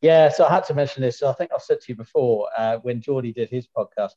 Yeah, 0.00 0.28
so 0.28 0.46
I 0.46 0.50
had 0.50 0.64
to 0.64 0.74
mention 0.74 1.02
this. 1.02 1.18
So 1.18 1.28
I 1.28 1.32
think 1.32 1.50
I've 1.52 1.62
said 1.62 1.80
to 1.80 1.86
you 1.92 1.96
before 1.96 2.48
uh, 2.56 2.78
when 2.78 3.00
Geordie 3.00 3.32
did 3.32 3.50
his 3.50 3.66
podcast. 3.66 4.12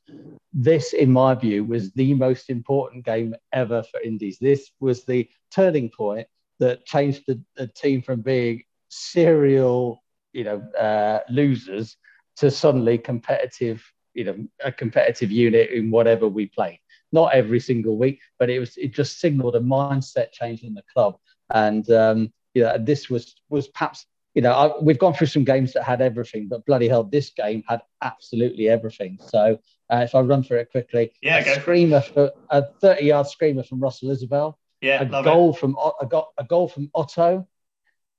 This, 0.53 0.93
in 0.93 1.11
my 1.11 1.33
view, 1.33 1.63
was 1.63 1.91
the 1.93 2.13
most 2.13 2.49
important 2.49 3.03
game 3.03 3.35
ever 3.51 3.81
for 3.83 3.99
Indies. 4.01 4.37
This 4.39 4.71
was 4.79 5.03
the 5.05 5.27
turning 5.49 5.89
point 5.89 6.27
that 6.59 6.85
changed 6.85 7.23
the, 7.27 7.41
the 7.55 7.67
team 7.67 8.03
from 8.03 8.21
being 8.21 8.63
serial, 8.89 10.03
you 10.33 10.43
know, 10.43 10.59
uh, 10.79 11.21
losers 11.29 11.97
to 12.37 12.51
suddenly 12.51 12.99
competitive, 12.99 13.83
you 14.13 14.23
know, 14.25 14.35
a 14.63 14.71
competitive 14.71 15.31
unit 15.31 15.71
in 15.71 15.89
whatever 15.89 16.27
we 16.27 16.45
played. 16.45 16.79
Not 17.11 17.33
every 17.33 17.59
single 17.59 17.97
week, 17.97 18.19
but 18.37 18.49
it 18.51 18.59
was 18.59 18.77
it 18.77 18.93
just 18.93 19.19
signaled 19.19 19.55
a 19.55 19.59
mindset 19.59 20.31
change 20.31 20.61
in 20.61 20.75
the 20.75 20.83
club. 20.93 21.17
And 21.49 21.89
um, 21.89 22.31
you 22.53 22.63
know, 22.63 22.77
this 22.77 23.09
was 23.09 23.35
was 23.49 23.67
perhaps 23.67 24.05
you 24.33 24.41
know, 24.41 24.51
I, 24.51 24.81
we've 24.81 24.99
gone 24.99 25.13
through 25.13 25.27
some 25.27 25.43
games 25.43 25.73
that 25.73 25.83
had 25.83 26.01
everything, 26.01 26.47
but 26.47 26.65
bloody 26.65 26.87
hell, 26.87 27.03
this 27.03 27.31
game 27.31 27.63
had 27.67 27.81
absolutely 28.01 28.69
everything. 28.69 29.19
So 29.21 29.59
uh, 29.91 29.97
if 29.97 30.15
I 30.15 30.21
run 30.21 30.43
through 30.43 30.59
it 30.59 30.71
quickly, 30.71 31.11
yeah, 31.21 31.39
a 31.39 31.59
screamer 31.59 32.01
for 32.01 32.31
a 32.49 32.63
30 32.81 33.05
yard 33.05 33.27
screamer 33.27 33.63
from 33.63 33.79
Russell 33.79 34.11
Isabel, 34.11 34.57
yeah, 34.79 35.01
a 35.01 35.23
goal 35.23 35.51
it. 35.51 35.57
from 35.57 35.75
a, 35.77 36.21
a 36.37 36.43
goal 36.45 36.69
from 36.69 36.89
Otto, 36.95 37.47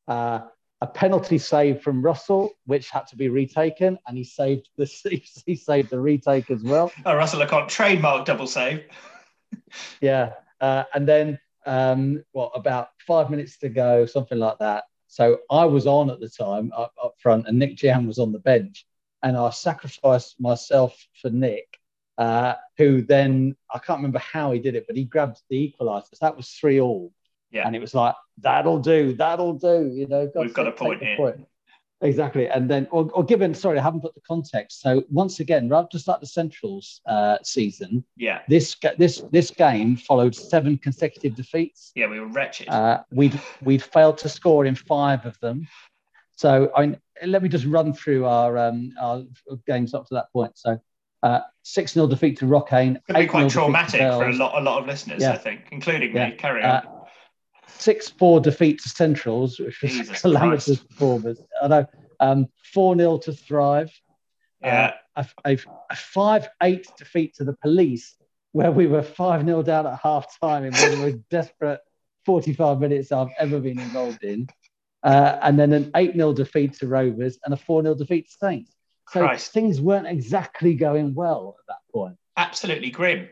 uh, 0.07 0.41
a 0.83 0.87
penalty 0.87 1.39
save 1.39 1.81
from 1.81 2.03
Russell, 2.03 2.51
which 2.67 2.91
had 2.91 3.07
to 3.07 3.17
be 3.17 3.29
retaken, 3.29 3.99
and 4.07 4.17
he 4.17 4.25
saved 4.25 4.69
the 4.77 4.85
he 5.47 5.57
saved 5.57 5.91
the 5.91 6.01
retake 6.01 6.51
as 6.51 6.63
well. 6.63 6.93
Oh, 7.07 7.17
Russell 7.17 7.41
Leconte 7.41 7.69
trademark 7.69 8.27
double 8.27 8.47
save. 8.47 8.85
yeah, 10.01 10.35
uh, 10.61 10.85
and 10.93 11.09
then 11.09 11.39
um, 11.65 12.23
what 12.33 12.53
about 12.55 12.89
five 13.07 13.31
minutes 13.31 13.57
to 13.59 13.71
go, 13.71 14.05
something 14.05 14.39
like 14.39 14.59
that. 14.59 14.85
So 15.13 15.41
I 15.51 15.67
was 15.67 15.87
on 15.87 16.09
at 16.09 16.21
the 16.21 16.29
time 16.31 16.73
up, 16.75 16.95
up 17.01 17.17
front, 17.19 17.47
and 17.47 17.59
Nick 17.59 17.77
Jan 17.77 18.07
was 18.07 18.19
on 18.19 18.33
the 18.33 18.39
bench, 18.39 18.87
and 19.23 19.37
I 19.37 19.51
sacrificed 19.51 20.41
myself 20.41 21.07
for 21.21 21.29
Nick, 21.29 21.79
uh, 22.17 22.55
who 22.79 23.03
then 23.03 23.55
I 23.71 23.79
can't 23.79 23.99
remember 23.99 24.21
how 24.21 24.53
he 24.53 24.59
did 24.59 24.75
it, 24.75 24.87
but 24.87 24.97
he 24.97 25.05
grabbed 25.05 25.43
the 25.51 25.71
equaliser. 25.71 26.19
That 26.23 26.35
was 26.35 26.49
three 26.49 26.81
all, 26.81 27.13
yeah. 27.51 27.67
and 27.67 27.77
it 27.77 27.79
was 27.79 27.95
like 27.95 28.15
that'll 28.39 28.79
do, 28.79 29.13
that'll 29.13 29.53
do. 29.53 29.93
You 29.93 30.07
know, 30.07 30.31
we've 30.35 30.55
got 30.55 30.69
a 30.69 30.73
point 30.73 31.03
here. 31.03 31.19
Point. 31.19 31.47
Exactly, 32.03 32.49
and 32.49 32.69
then 32.69 32.89
or, 32.91 33.09
or, 33.13 33.25
given 33.25 33.55
sorry, 33.55 33.79
I 33.79 33.83
haven't 33.83 34.01
put 34.01 34.15
the 34.15 34.21
context. 34.23 34.81
So 34.81 35.05
once 35.09 35.39
again, 35.39 35.69
rather 35.69 35.87
just 35.91 36.09
like 36.09 36.19
the 36.19 36.27
Centrals 36.27 37.01
uh, 37.07 37.39
season, 37.45 38.05
yeah, 38.17 38.41
this 38.49 38.77
this 38.99 39.23
this 39.31 39.51
game 39.51 39.97
followed 39.97 40.35
seven 40.35 40.79
consecutive 40.79 41.37
defeats. 41.37 41.93
Yeah, 41.95 42.09
we 42.09 42.19
were 42.19 42.27
wretched. 42.27 42.69
Uh, 42.69 43.05
we'd 43.13 43.41
we'd 43.63 43.83
failed 43.83 44.19
to 44.19 44.29
score 44.29 44.67
in 44.67 44.75
five 44.75 45.25
of 45.27 45.39
them. 45.39 45.69
So 46.35 46.73
I 46.77 46.87
mean, 46.87 47.01
let 47.25 47.41
me 47.41 47.49
just 47.49 47.67
run 47.67 47.93
through 47.93 48.25
our 48.25 48.59
um, 48.59 48.93
our 49.01 49.23
games 49.67 49.95
up 49.95 50.09
to 50.09 50.15
that 50.15 50.33
point. 50.33 50.59
So 50.59 50.81
uh, 51.23 51.41
six 51.63 51.93
0 51.93 52.09
defeat 52.09 52.39
to 52.39 52.47
Rocquaine. 52.47 53.01
Could 53.07 53.17
be 53.17 53.27
quite 53.27 53.51
traumatic 53.51 54.01
for 54.01 54.29
a 54.29 54.33
lot 54.33 54.61
a 54.61 54.61
lot 54.61 54.81
of 54.81 54.87
listeners, 54.87 55.23
yeah. 55.23 55.33
I 55.33 55.39
think, 55.39 55.69
including 55.71 56.15
yeah. 56.15 56.31
me. 56.31 56.37
Carry 56.37 56.65
on. 56.65 56.83
Uh, 57.65 57.71
six 57.79 58.09
four 58.09 58.41
defeat 58.41 58.81
to 58.83 58.89
Centrals, 58.89 59.59
which 59.59 59.81
was 59.83 59.93
Jesus 59.93 60.21
calamitous 60.23 60.67
Christ. 60.67 60.89
performance. 60.89 61.41
I 61.63 61.69
know. 61.69 61.87
Um, 62.21 62.47
four 62.73 62.97
0 62.97 63.19
to 63.19 63.33
Thrive. 63.33 63.91
Yeah. 64.61 64.93
Uh, 65.17 65.25
a, 65.45 65.53
a, 65.53 65.59
a 65.91 65.97
five 65.97 66.49
eight 66.63 66.87
defeat 66.97 67.35
to 67.37 67.45
the 67.45 67.55
Police, 67.55 68.15
where 68.53 68.71
we 68.71 68.87
were 68.87 69.03
five 69.03 69.45
0 69.45 69.63
down 69.63 69.87
at 69.87 69.99
half 70.03 70.39
time 70.41 70.65
in 70.65 70.73
one 70.73 70.85
of 70.85 70.91
the 70.91 70.97
most 70.99 71.19
desperate 71.31 71.81
forty 72.25 72.53
five 72.53 72.81
minutes 72.81 73.13
I've 73.13 73.33
ever 73.39 73.59
been 73.59 73.79
involved 73.79 74.23
in. 74.25 74.49
Uh, 75.03 75.37
and 75.43 75.59
then 75.59 75.73
an 75.73 75.91
8 75.97 76.15
0 76.15 76.33
defeat 76.33 76.75
to 76.75 76.87
Rovers 76.87 77.39
and 77.45 77.53
a 77.53 77.57
4 77.57 77.83
0 77.83 77.95
defeat 77.97 78.27
to 78.31 78.37
Saints. 78.39 78.73
So 79.11 79.21
Christ. 79.21 79.53
things 79.53 79.81
weren't 79.81 80.07
exactly 80.07 80.75
going 80.75 81.13
well 81.15 81.57
at 81.59 81.67
that 81.67 81.93
point. 81.93 82.17
Absolutely 82.37 82.91
grim. 82.91 83.29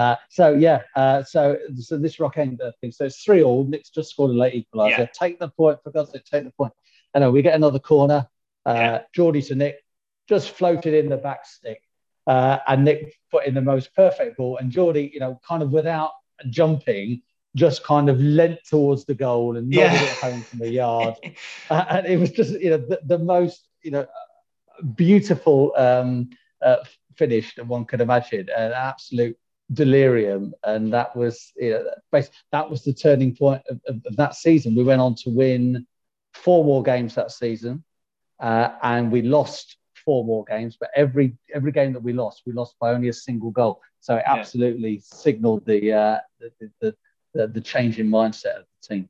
Uh, 0.00 0.16
so 0.30 0.54
yeah, 0.54 0.80
uh, 0.96 1.22
so 1.22 1.58
so 1.78 1.98
this 1.98 2.18
Rocquaine 2.18 2.58
thing. 2.80 2.90
So 2.90 3.04
it's 3.04 3.22
three 3.22 3.42
all. 3.42 3.64
Nick's 3.64 3.90
just 3.90 4.08
scored 4.08 4.30
a 4.30 4.34
late 4.34 4.54
equaliser. 4.54 4.98
Yeah. 4.98 5.06
Take 5.12 5.38
the 5.38 5.50
point 5.50 5.78
for 5.82 5.90
God's 5.90 6.12
sake. 6.12 6.24
Take 6.24 6.44
the 6.44 6.52
point. 6.52 6.72
And 7.12 7.30
we 7.30 7.42
get 7.42 7.54
another 7.54 7.78
corner. 7.78 8.26
Uh, 8.64 8.74
yeah. 8.74 9.02
Geordie 9.14 9.42
to 9.42 9.54
Nick, 9.54 9.84
just 10.26 10.52
floated 10.52 10.94
in 10.94 11.10
the 11.10 11.18
back 11.18 11.44
stick, 11.44 11.82
uh, 12.26 12.60
and 12.66 12.86
Nick 12.86 13.14
put 13.30 13.44
in 13.44 13.52
the 13.52 13.60
most 13.60 13.94
perfect 13.94 14.38
ball. 14.38 14.56
And 14.56 14.70
Geordie, 14.70 15.10
you 15.12 15.20
know, 15.20 15.38
kind 15.46 15.62
of 15.62 15.70
without 15.70 16.12
jumping, 16.48 17.20
just 17.54 17.84
kind 17.84 18.08
of 18.08 18.18
leant 18.18 18.60
towards 18.70 19.04
the 19.04 19.14
goal 19.14 19.58
and 19.58 19.68
nodded 19.68 20.00
yeah. 20.00 20.02
it 20.02 20.16
home 20.16 20.40
from 20.40 20.60
the 20.60 20.70
yard. 20.70 21.14
uh, 21.70 21.84
and 21.90 22.06
it 22.06 22.18
was 22.18 22.30
just, 22.30 22.58
you 22.58 22.70
know, 22.70 22.78
the, 22.78 23.00
the 23.04 23.18
most, 23.18 23.68
you 23.82 23.90
know, 23.90 24.06
beautiful 24.94 25.74
um, 25.76 26.30
uh, 26.62 26.76
finish 27.16 27.54
that 27.56 27.66
one 27.66 27.84
could 27.84 28.00
imagine. 28.00 28.48
An 28.56 28.72
absolute 28.72 29.36
delirium, 29.72 30.52
and 30.64 30.92
that 30.92 31.14
was 31.14 31.52
you 31.56 31.70
know, 31.70 32.22
that 32.52 32.70
was 32.70 32.82
the 32.82 32.92
turning 32.92 33.34
point 33.34 33.62
of, 33.68 33.80
of, 33.86 34.00
of, 34.06 34.16
that 34.16 34.34
season. 34.34 34.74
We 34.74 34.84
went 34.84 35.00
on 35.00 35.14
to 35.16 35.30
win 35.30 35.86
four 36.34 36.64
more 36.64 36.82
games 36.82 37.14
that 37.14 37.30
season, 37.30 37.84
uh, 38.40 38.70
and 38.82 39.10
we 39.12 39.22
lost 39.22 39.76
four 40.04 40.24
more 40.24 40.44
games, 40.44 40.76
but 40.78 40.90
every 40.94 41.36
every 41.54 41.72
game 41.72 41.92
that 41.92 42.02
we 42.02 42.12
lost, 42.12 42.42
we 42.46 42.52
lost 42.52 42.74
by 42.80 42.90
only 42.90 43.08
a 43.08 43.12
single 43.12 43.50
goal. 43.50 43.80
So 44.00 44.16
it 44.16 44.24
absolutely 44.26 44.94
yeah. 44.94 45.00
signaled 45.02 45.66
the, 45.66 45.92
uh, 45.92 46.18
the, 46.40 46.70
the, 46.80 46.94
the 47.34 47.46
the 47.48 47.60
change 47.60 47.98
in 47.98 48.08
mindset 48.08 48.60
of 48.60 48.64
the 48.64 48.94
team. 48.94 49.08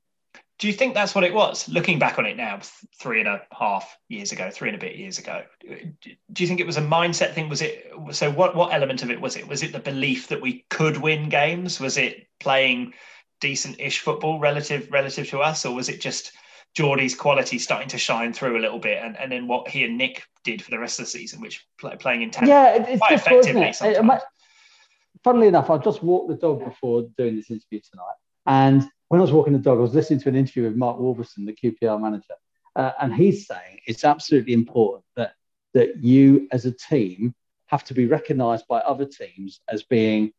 Do 0.60 0.66
you 0.66 0.74
think 0.74 0.92
that's 0.92 1.14
what 1.14 1.24
it 1.24 1.32
was? 1.32 1.66
Looking 1.70 1.98
back 1.98 2.18
on 2.18 2.26
it 2.26 2.36
now, 2.36 2.60
three 3.00 3.20
and 3.20 3.28
a 3.28 3.40
half 3.50 3.96
years 4.10 4.30
ago, 4.30 4.50
three 4.50 4.68
and 4.68 4.76
a 4.76 4.80
bit 4.80 4.94
years 4.94 5.18
ago, 5.18 5.42
do 5.62 6.42
you 6.42 6.46
think 6.46 6.60
it 6.60 6.66
was 6.66 6.76
a 6.76 6.82
mindset 6.82 7.32
thing? 7.32 7.48
Was 7.48 7.62
it 7.62 7.90
so? 8.10 8.30
What 8.30 8.54
what 8.54 8.74
element 8.74 9.02
of 9.02 9.10
it 9.10 9.18
was 9.18 9.36
it? 9.36 9.48
Was 9.48 9.62
it 9.62 9.72
the 9.72 9.78
belief 9.78 10.28
that 10.28 10.42
we 10.42 10.66
could 10.68 10.98
win 10.98 11.30
games? 11.30 11.80
Was 11.80 11.96
it 11.96 12.28
playing 12.40 12.92
decent-ish 13.40 14.00
football 14.00 14.38
relative 14.38 14.86
relative 14.92 15.30
to 15.30 15.40
us, 15.40 15.64
or 15.64 15.74
was 15.74 15.88
it 15.88 15.98
just 15.98 16.32
Geordie's 16.74 17.14
quality 17.14 17.58
starting 17.58 17.88
to 17.88 17.98
shine 17.98 18.34
through 18.34 18.58
a 18.58 18.60
little 18.60 18.78
bit, 18.78 19.02
and, 19.02 19.18
and 19.18 19.32
then 19.32 19.48
what 19.48 19.66
he 19.66 19.84
and 19.84 19.96
Nick 19.96 20.24
did 20.44 20.62
for 20.62 20.70
the 20.70 20.78
rest 20.78 21.00
of 21.00 21.06
the 21.06 21.10
season, 21.10 21.40
which 21.40 21.66
play, 21.80 21.96
playing 21.96 22.20
in 22.20 22.30
tandem 22.30 22.50
yeah, 22.50 22.74
it's 22.74 22.98
quite 22.98 23.12
effectively. 23.12 23.62
It? 23.62 23.76
Sometimes. 23.76 24.22
funnily 25.24 25.48
enough, 25.48 25.70
I 25.70 25.78
just 25.78 26.02
walked 26.02 26.28
the 26.28 26.36
dog 26.36 26.62
before 26.62 27.06
doing 27.16 27.36
this 27.36 27.50
interview 27.50 27.80
tonight, 27.90 28.16
and 28.46 28.90
when 29.10 29.20
I 29.20 29.22
was 29.22 29.32
walking 29.32 29.52
the 29.52 29.58
dog, 29.58 29.78
I 29.78 29.82
was 29.82 29.94
listening 29.94 30.20
to 30.20 30.28
an 30.28 30.36
interview 30.36 30.62
with 30.62 30.76
Mark 30.76 30.96
Warburton, 31.00 31.44
the 31.44 31.52
QPR 31.52 32.00
manager, 32.00 32.34
uh, 32.76 32.92
and 33.00 33.12
he's 33.12 33.44
saying 33.44 33.80
it's 33.84 34.04
absolutely 34.04 34.52
important 34.52 35.04
that 35.16 35.32
that 35.74 35.96
you 35.96 36.46
as 36.52 36.64
a 36.64 36.70
team 36.70 37.34
have 37.66 37.82
to 37.84 37.94
be 37.94 38.06
recognised 38.06 38.68
by 38.68 38.78
other 38.78 39.04
teams 39.04 39.60
as 39.68 39.82
being, 39.82 40.32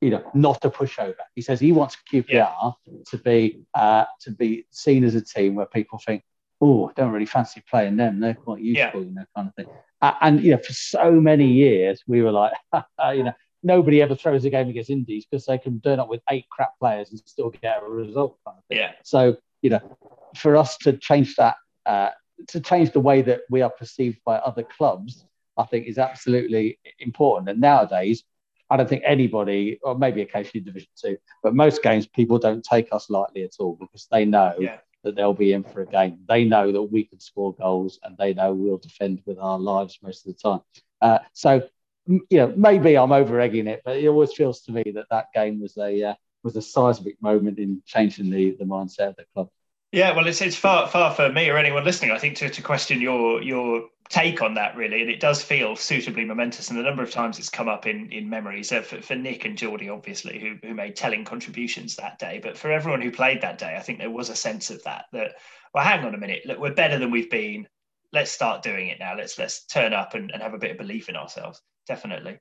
you 0.00 0.10
know, 0.10 0.30
not 0.32 0.64
a 0.64 0.70
pushover. 0.70 1.24
He 1.34 1.42
says 1.42 1.58
he 1.58 1.72
wants 1.72 1.96
QPR 2.12 2.28
yeah. 2.28 2.70
to 3.08 3.18
be 3.18 3.64
uh, 3.74 4.04
to 4.20 4.30
be 4.30 4.66
seen 4.70 5.02
as 5.02 5.16
a 5.16 5.20
team 5.20 5.56
where 5.56 5.66
people 5.66 5.98
think, 5.98 6.22
oh, 6.60 6.88
I 6.88 6.92
don't 6.92 7.10
really 7.10 7.26
fancy 7.26 7.64
playing 7.68 7.96
them. 7.96 8.20
They're 8.20 8.34
quite 8.34 8.62
useful, 8.62 9.00
yeah. 9.00 9.06
you 9.08 9.14
know, 9.14 9.24
kind 9.34 9.48
of 9.48 9.54
thing. 9.56 9.66
Uh, 10.00 10.14
and 10.20 10.40
you 10.40 10.52
know, 10.52 10.58
for 10.58 10.72
so 10.72 11.10
many 11.10 11.50
years, 11.50 12.04
we 12.06 12.22
were 12.22 12.30
like, 12.30 12.52
you 13.12 13.24
know, 13.24 13.34
nobody 13.64 14.02
ever 14.02 14.14
throws 14.14 14.44
a 14.44 14.50
game 14.50 14.68
against 14.68 14.90
Indies 14.90 15.26
because 15.28 15.46
they 15.46 15.58
can 15.58 15.80
turn 15.80 15.98
up 15.98 16.08
with 16.08 16.20
eight 16.30 16.46
crap 16.50 16.78
players 16.78 17.10
and 17.10 17.20
still 17.24 17.50
get 17.50 17.82
a 17.82 17.88
result. 17.88 18.38
Kind 18.46 18.58
of 18.58 18.76
yeah. 18.76 18.92
So 19.02 19.36
you 19.62 19.70
know, 19.70 19.96
for 20.36 20.56
us 20.56 20.76
to 20.78 20.92
change 20.92 21.36
that, 21.36 21.56
uh, 21.86 22.10
to 22.48 22.60
change 22.60 22.92
the 22.92 23.00
way 23.00 23.22
that 23.22 23.40
we 23.48 23.62
are 23.62 23.70
perceived 23.70 24.18
by 24.24 24.36
other 24.36 24.62
clubs, 24.62 25.24
I 25.56 25.64
think 25.64 25.86
is 25.86 25.98
absolutely 25.98 26.78
important. 26.98 27.48
And 27.48 27.60
nowadays, 27.60 28.24
I 28.70 28.76
don't 28.76 28.88
think 28.88 29.02
anybody, 29.06 29.78
or 29.82 29.96
maybe 29.96 30.20
occasionally 30.22 30.64
Division 30.64 30.90
Two, 31.00 31.16
but 31.42 31.54
most 31.54 31.82
games 31.82 32.06
people 32.06 32.38
don't 32.38 32.62
take 32.62 32.88
us 32.92 33.08
lightly 33.08 33.42
at 33.44 33.56
all 33.58 33.76
because 33.80 34.06
they 34.10 34.24
know 34.24 34.54
yeah. 34.58 34.78
that 35.02 35.16
they'll 35.16 35.32
be 35.34 35.52
in 35.52 35.64
for 35.64 35.82
a 35.82 35.86
game. 35.86 36.18
They 36.28 36.44
know 36.44 36.72
that 36.72 36.82
we 36.82 37.04
can 37.04 37.20
score 37.20 37.54
goals, 37.54 37.98
and 38.02 38.16
they 38.18 38.34
know 38.34 38.52
we'll 38.52 38.78
defend 38.78 39.22
with 39.26 39.38
our 39.38 39.58
lives 39.58 39.98
most 40.02 40.26
of 40.26 40.34
the 40.34 40.40
time. 40.40 40.60
Uh, 41.00 41.18
so 41.32 41.62
you 42.06 42.22
know, 42.32 42.52
maybe 42.56 42.96
I'm 42.96 43.12
over 43.12 43.40
egging 43.40 43.66
it, 43.66 43.82
but 43.84 43.96
it 43.96 44.06
always 44.08 44.32
feels 44.32 44.60
to 44.62 44.72
me 44.72 44.84
that 44.94 45.06
that 45.10 45.26
game 45.34 45.60
was 45.60 45.76
a 45.76 46.02
uh, 46.02 46.14
was 46.42 46.56
a 46.56 46.62
seismic 46.62 47.20
moment 47.22 47.58
in 47.58 47.82
changing 47.86 48.30
the 48.30 48.56
the 48.58 48.64
mindset 48.64 49.08
of 49.08 49.16
the 49.16 49.24
club. 49.34 49.48
Yeah, 49.92 50.14
well, 50.14 50.26
it's 50.26 50.42
it's 50.42 50.56
far 50.56 50.88
far 50.88 51.14
for 51.14 51.30
me 51.30 51.48
or 51.48 51.56
anyone 51.56 51.84
listening. 51.84 52.10
I 52.10 52.18
think 52.18 52.36
to, 52.38 52.48
to 52.48 52.62
question 52.62 53.00
your 53.00 53.42
your 53.42 53.88
take 54.10 54.42
on 54.42 54.54
that 54.54 54.76
really, 54.76 55.00
and 55.00 55.10
it 55.10 55.20
does 55.20 55.42
feel 55.42 55.76
suitably 55.76 56.24
momentous. 56.24 56.68
And 56.68 56.78
the 56.78 56.82
number 56.82 57.02
of 57.02 57.10
times 57.10 57.38
it's 57.38 57.48
come 57.48 57.68
up 57.68 57.86
in 57.86 58.12
in 58.12 58.28
memories 58.28 58.70
uh, 58.72 58.82
for, 58.82 59.00
for 59.00 59.14
Nick 59.14 59.44
and 59.44 59.56
Geordie, 59.56 59.88
obviously, 59.88 60.38
who 60.38 60.56
who 60.66 60.74
made 60.74 60.96
telling 60.96 61.24
contributions 61.24 61.96
that 61.96 62.18
day. 62.18 62.40
But 62.42 62.58
for 62.58 62.70
everyone 62.70 63.00
who 63.00 63.10
played 63.10 63.40
that 63.40 63.58
day, 63.58 63.76
I 63.76 63.80
think 63.80 63.98
there 63.98 64.10
was 64.10 64.28
a 64.28 64.36
sense 64.36 64.70
of 64.70 64.82
that. 64.84 65.06
That 65.12 65.36
well, 65.72 65.84
hang 65.84 66.04
on 66.04 66.14
a 66.14 66.18
minute, 66.18 66.42
look, 66.44 66.58
we're 66.58 66.74
better 66.74 66.98
than 66.98 67.10
we've 67.10 67.30
been. 67.30 67.66
Let's 68.12 68.30
start 68.30 68.62
doing 68.62 68.88
it 68.88 68.98
now. 68.98 69.16
Let's 69.16 69.38
let's 69.38 69.64
turn 69.64 69.94
up 69.94 70.14
and, 70.14 70.30
and 70.32 70.42
have 70.42 70.54
a 70.54 70.58
bit 70.58 70.72
of 70.72 70.78
belief 70.78 71.08
in 71.08 71.16
ourselves 71.16 71.62
definitely. 71.86 72.38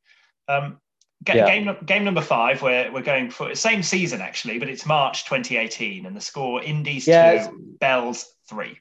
Um, 0.48 0.80
ga- 1.24 1.36
yeah. 1.36 1.46
Game 1.48 1.78
game 1.86 2.04
number 2.04 2.22
five, 2.22 2.62
where 2.62 2.92
we're 2.92 3.02
going 3.02 3.30
for 3.30 3.50
the 3.50 3.56
same 3.56 3.84
season 3.84 4.22
actually, 4.22 4.60
but 4.60 4.70
it's 4.70 4.86
March 4.86 5.26
2018, 5.26 6.06
and 6.06 6.16
the 6.16 6.22
score 6.22 6.62
Indies 6.62 7.08
yeah, 7.08 7.48
two, 7.48 7.76
Bells 7.80 8.26
three. 8.50 8.80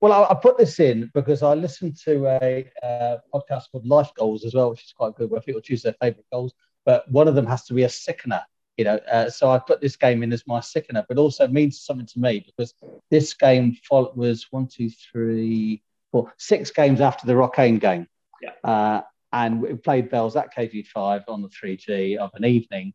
Well, 0.00 0.12
I, 0.12 0.32
I, 0.32 0.34
put 0.34 0.58
this 0.58 0.80
in 0.80 1.12
because 1.14 1.44
I 1.44 1.54
listened 1.54 1.96
to 2.04 2.26
a, 2.26 2.68
a, 2.82 3.18
podcast 3.32 3.70
called 3.70 3.86
Life 3.86 4.10
Goals 4.16 4.44
as 4.44 4.52
well, 4.52 4.70
which 4.70 4.82
is 4.82 4.92
quite 4.92 5.14
good, 5.14 5.30
where 5.30 5.40
people 5.40 5.60
choose 5.60 5.82
their 5.82 5.94
favourite 6.00 6.26
goals, 6.32 6.54
but 6.84 7.08
one 7.08 7.28
of 7.28 7.36
them 7.36 7.46
has 7.46 7.64
to 7.66 7.74
be 7.74 7.84
a 7.84 7.88
sickener. 7.88 8.42
You 8.76 8.84
know, 8.84 8.96
uh, 9.10 9.30
so 9.30 9.50
I 9.50 9.58
put 9.60 9.80
this 9.80 9.94
game 9.94 10.24
in 10.24 10.32
as 10.32 10.44
my 10.46 10.58
sickener, 10.58 11.04
but 11.08 11.18
also 11.18 11.46
means 11.46 11.82
something 11.82 12.06
to 12.06 12.18
me 12.18 12.44
because 12.44 12.74
this 13.10 13.32
game 13.34 13.76
was 13.90 14.46
one, 14.50 14.66
two, 14.66 14.90
three, 14.90 15.82
four, 16.10 16.32
six 16.36 16.70
games 16.70 17.00
after 17.00 17.26
the 17.26 17.36
Rocquaine 17.36 17.78
game. 17.78 18.08
Yeah. 18.40 18.50
Uh, 18.64 19.02
and 19.32 19.62
we 19.62 19.74
played 19.74 20.10
bells 20.10 20.36
at 20.36 20.54
KG5 20.54 21.24
on 21.28 21.42
the 21.42 21.48
3G 21.48 22.16
of 22.16 22.30
an 22.34 22.44
evening. 22.44 22.92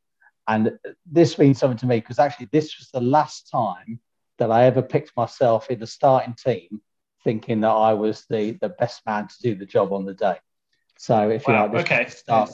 And 0.48 0.78
this 1.06 1.38
means 1.38 1.58
something 1.58 1.78
to 1.80 1.88
me 1.88 2.00
because 2.00 2.20
actually 2.20 2.50
this 2.52 2.78
was 2.78 2.90
the 2.92 3.02
last 3.02 3.50
time 3.50 4.00
that 4.38 4.52
I 4.52 4.66
ever 4.66 4.82
picked 4.82 5.16
myself 5.18 5.70
in 5.70 5.80
the 5.80 5.88
starting 5.88 6.36
team 6.36 6.82
thinking 7.24 7.62
that 7.62 7.70
I 7.70 7.94
was 7.94 8.26
the, 8.30 8.52
the 8.62 8.70
best 8.70 9.06
man 9.06 9.28
to 9.28 9.36
do 9.42 9.56
the 9.56 9.66
job 9.66 9.92
on 9.92 10.06
the 10.06 10.14
day. 10.14 10.38
So 10.98 11.30
if 11.30 11.48
wow, 11.48 11.66
you 11.66 11.74
like, 11.74 11.88
this, 11.88 11.92
okay. 11.92 12.04
was 12.04 12.14
the 12.14 12.20
start, 12.20 12.52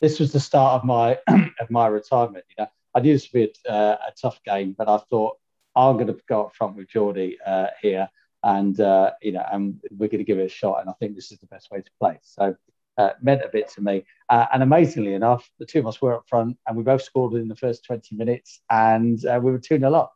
this 0.00 0.20
was 0.20 0.32
the 0.32 0.40
start 0.40 0.80
of 0.80 0.84
my 0.84 1.18
of 1.60 1.70
my 1.70 1.86
retirement. 1.86 2.44
You 2.50 2.64
know, 2.64 2.70
I 2.94 3.00
knew 3.00 3.12
this 3.12 3.28
would 3.32 3.40
be 3.40 3.52
a, 3.68 3.72
uh, 3.72 3.96
a 4.08 4.12
tough 4.20 4.40
game, 4.44 4.74
but 4.76 4.88
I 4.88 4.98
thought 5.10 5.36
I'm 5.74 5.96
going 5.96 6.06
to 6.06 6.18
go 6.28 6.46
up 6.46 6.54
front 6.54 6.76
with 6.76 6.88
Geordie 6.88 7.38
uh, 7.44 7.68
here, 7.82 8.08
and 8.42 8.78
uh, 8.80 9.12
you 9.20 9.32
know, 9.32 9.44
and 9.50 9.80
we're 9.90 10.08
going 10.08 10.18
to 10.18 10.24
give 10.24 10.38
it 10.38 10.46
a 10.46 10.48
shot. 10.48 10.80
And 10.80 10.88
I 10.88 10.92
think 10.94 11.14
this 11.14 11.32
is 11.32 11.40
the 11.40 11.46
best 11.46 11.70
way 11.70 11.80
to 11.80 11.90
play. 12.00 12.18
So 12.22 12.56
uh, 12.98 13.10
meant 13.20 13.42
a 13.42 13.48
bit 13.48 13.68
to 13.70 13.80
me. 13.80 14.04
Uh, 14.28 14.46
and 14.52 14.62
amazingly 14.62 15.14
enough, 15.14 15.48
the 15.58 15.66
two 15.66 15.80
of 15.80 15.86
us 15.86 16.00
were 16.00 16.14
up 16.14 16.24
front 16.28 16.56
and 16.66 16.76
we 16.76 16.82
both 16.82 17.02
scored 17.02 17.34
in 17.34 17.48
the 17.48 17.56
first 17.56 17.84
20 17.84 18.14
minutes 18.16 18.60
and 18.70 19.24
uh, 19.26 19.38
we 19.42 19.52
were 19.52 19.58
2 19.58 19.78
0 19.78 19.92
up. 19.94 20.12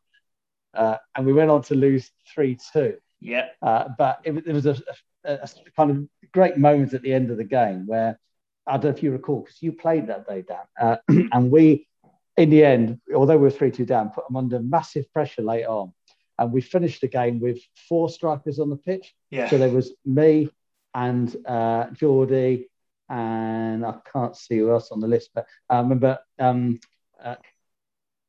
Uh, 0.75 0.97
and 1.17 1.27
we 1.27 1.33
went 1.33 1.51
on 1.51 1.62
to 1.62 1.75
lose 1.75 2.11
3 2.35 2.59
2. 2.73 2.97
Yeah. 3.21 3.47
Uh, 3.62 3.88
but 3.97 4.21
it, 4.25 4.33
it 4.47 4.53
was 4.53 4.67
a, 4.67 4.77
a, 5.25 5.35
a, 5.35 5.49
kind 5.77 5.91
of 5.91 6.31
great 6.33 6.57
moment 6.57 6.95
at 6.95 7.03
the 7.03 7.12
end 7.12 7.31
of 7.31 7.37
the 7.37 7.45
game 7.45 7.87
where 7.87 8.19
I 8.67 8.73
don't 8.73 8.85
know 8.85 8.91
if 8.91 9.03
you 9.03 9.12
recall, 9.12 9.41
because 9.41 9.62
you 9.62 9.73
played 9.73 10.09
that 10.09 10.29
day, 10.29 10.43
Dan. 10.43 10.59
Uh, 10.81 10.97
and 11.33 11.51
we, 11.51 11.88
in 12.37 12.51
the 12.51 12.64
end, 12.64 13.01
although 13.14 13.37
we 13.37 13.45
were 13.45 13.51
3 13.51 13.71
2 13.71 13.85
down, 13.85 14.11
put 14.11 14.29
them 14.29 14.37
under 14.37 14.61
massive 14.61 15.11
pressure 15.12 15.43
late 15.43 15.67
on. 15.67 15.93
And 16.38 16.53
we 16.53 16.61
finished 16.61 17.01
the 17.01 17.09
game 17.09 17.41
with 17.41 17.59
four 17.88 18.09
strikers 18.09 18.61
on 18.61 18.71
the 18.71 18.77
pitch. 18.77 19.12
Yeah. 19.31 19.51
So 19.51 19.59
there 19.59 19.71
was 19.71 19.93
me, 20.05 20.51
and 20.99 21.37
uh, 21.47 21.87
Geordie, 21.93 22.69
and 23.09 23.87
I 23.87 23.95
can't 24.13 24.37
see 24.37 24.59
who 24.59 24.73
else 24.73 24.91
on 24.91 24.99
the 25.01 25.07
list, 25.07 25.31
but 25.33 25.47
I 25.71 25.79
remember 25.79 26.19
um, 26.41 26.81
uh, 27.23 27.37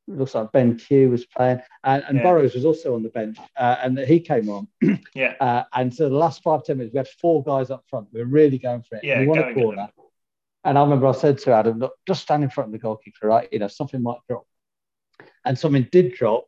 it 0.07 0.17
looks 0.17 0.35
like 0.35 0.51
Ben 0.51 0.77
Q 0.77 1.09
was 1.09 1.25
playing, 1.25 1.61
and, 1.83 2.03
and 2.07 2.17
yeah. 2.17 2.23
Burrows 2.23 2.53
was 2.53 2.65
also 2.65 2.93
on 2.93 3.01
the 3.01 3.09
bench, 3.09 3.37
uh, 3.57 3.77
and 3.83 3.97
he 3.97 4.19
came 4.19 4.49
on. 4.49 4.67
yeah. 5.15 5.33
Uh, 5.39 5.63
and 5.73 5.93
so 5.93 6.09
the 6.09 6.15
last 6.15 6.43
five 6.43 6.63
ten 6.63 6.77
minutes, 6.77 6.93
we 6.93 6.99
had 6.99 7.07
four 7.07 7.43
guys 7.43 7.71
up 7.71 7.83
front. 7.89 8.07
We 8.13 8.19
were 8.19 8.27
really 8.27 8.59
going 8.59 8.83
for 8.83 8.97
it. 8.97 9.03
Yeah, 9.03 9.19
we 9.19 9.27
won 9.27 9.39
a 9.39 9.53
corner. 9.53 9.89
And 10.63 10.77
I 10.77 10.81
remember 10.81 11.07
I 11.07 11.13
said 11.13 11.39
to 11.39 11.53
Adam, 11.53 11.79
"Look, 11.79 11.93
just 12.07 12.21
stand 12.21 12.43
in 12.43 12.51
front 12.51 12.67
of 12.67 12.73
the 12.73 12.79
goalkeeper, 12.79 13.27
right? 13.27 13.49
You 13.51 13.59
know, 13.59 13.67
something 13.67 14.01
might 14.01 14.19
drop." 14.29 14.45
And 15.43 15.57
something 15.57 15.87
did 15.91 16.13
drop, 16.13 16.45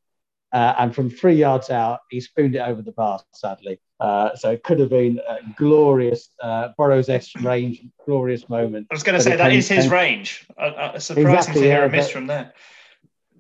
uh, 0.54 0.76
and 0.78 0.94
from 0.94 1.10
three 1.10 1.36
yards 1.36 1.72
out, 1.72 2.02
he 2.12 2.22
spooned 2.22 2.56
it 2.56 2.60
over 2.60 2.82
the 2.82 2.92
bar, 2.92 3.22
sadly. 3.34 3.80
Uh, 4.02 4.36
so 4.36 4.50
it 4.50 4.64
could 4.64 4.80
have 4.80 4.90
been 4.90 5.20
a 5.30 5.38
glorious 5.56 6.30
uh, 6.42 6.70
Burrows 6.76 7.08
S 7.08 7.36
range, 7.36 7.84
glorious 8.04 8.50
moment. 8.50 8.88
I 8.90 8.96
was 8.96 9.04
going 9.04 9.16
to 9.16 9.24
say 9.24 9.36
that 9.36 9.50
came, 9.50 9.60
is 9.60 9.68
his 9.68 9.84
came, 9.84 9.94
range. 9.94 10.48
Uh, 10.58 10.98
surprising 10.98 11.36
exactly, 11.36 11.62
to 11.62 11.68
hear 11.68 11.80
yeah, 11.82 11.86
a 11.86 11.90
miss 11.90 12.10
from 12.10 12.26
there. 12.26 12.52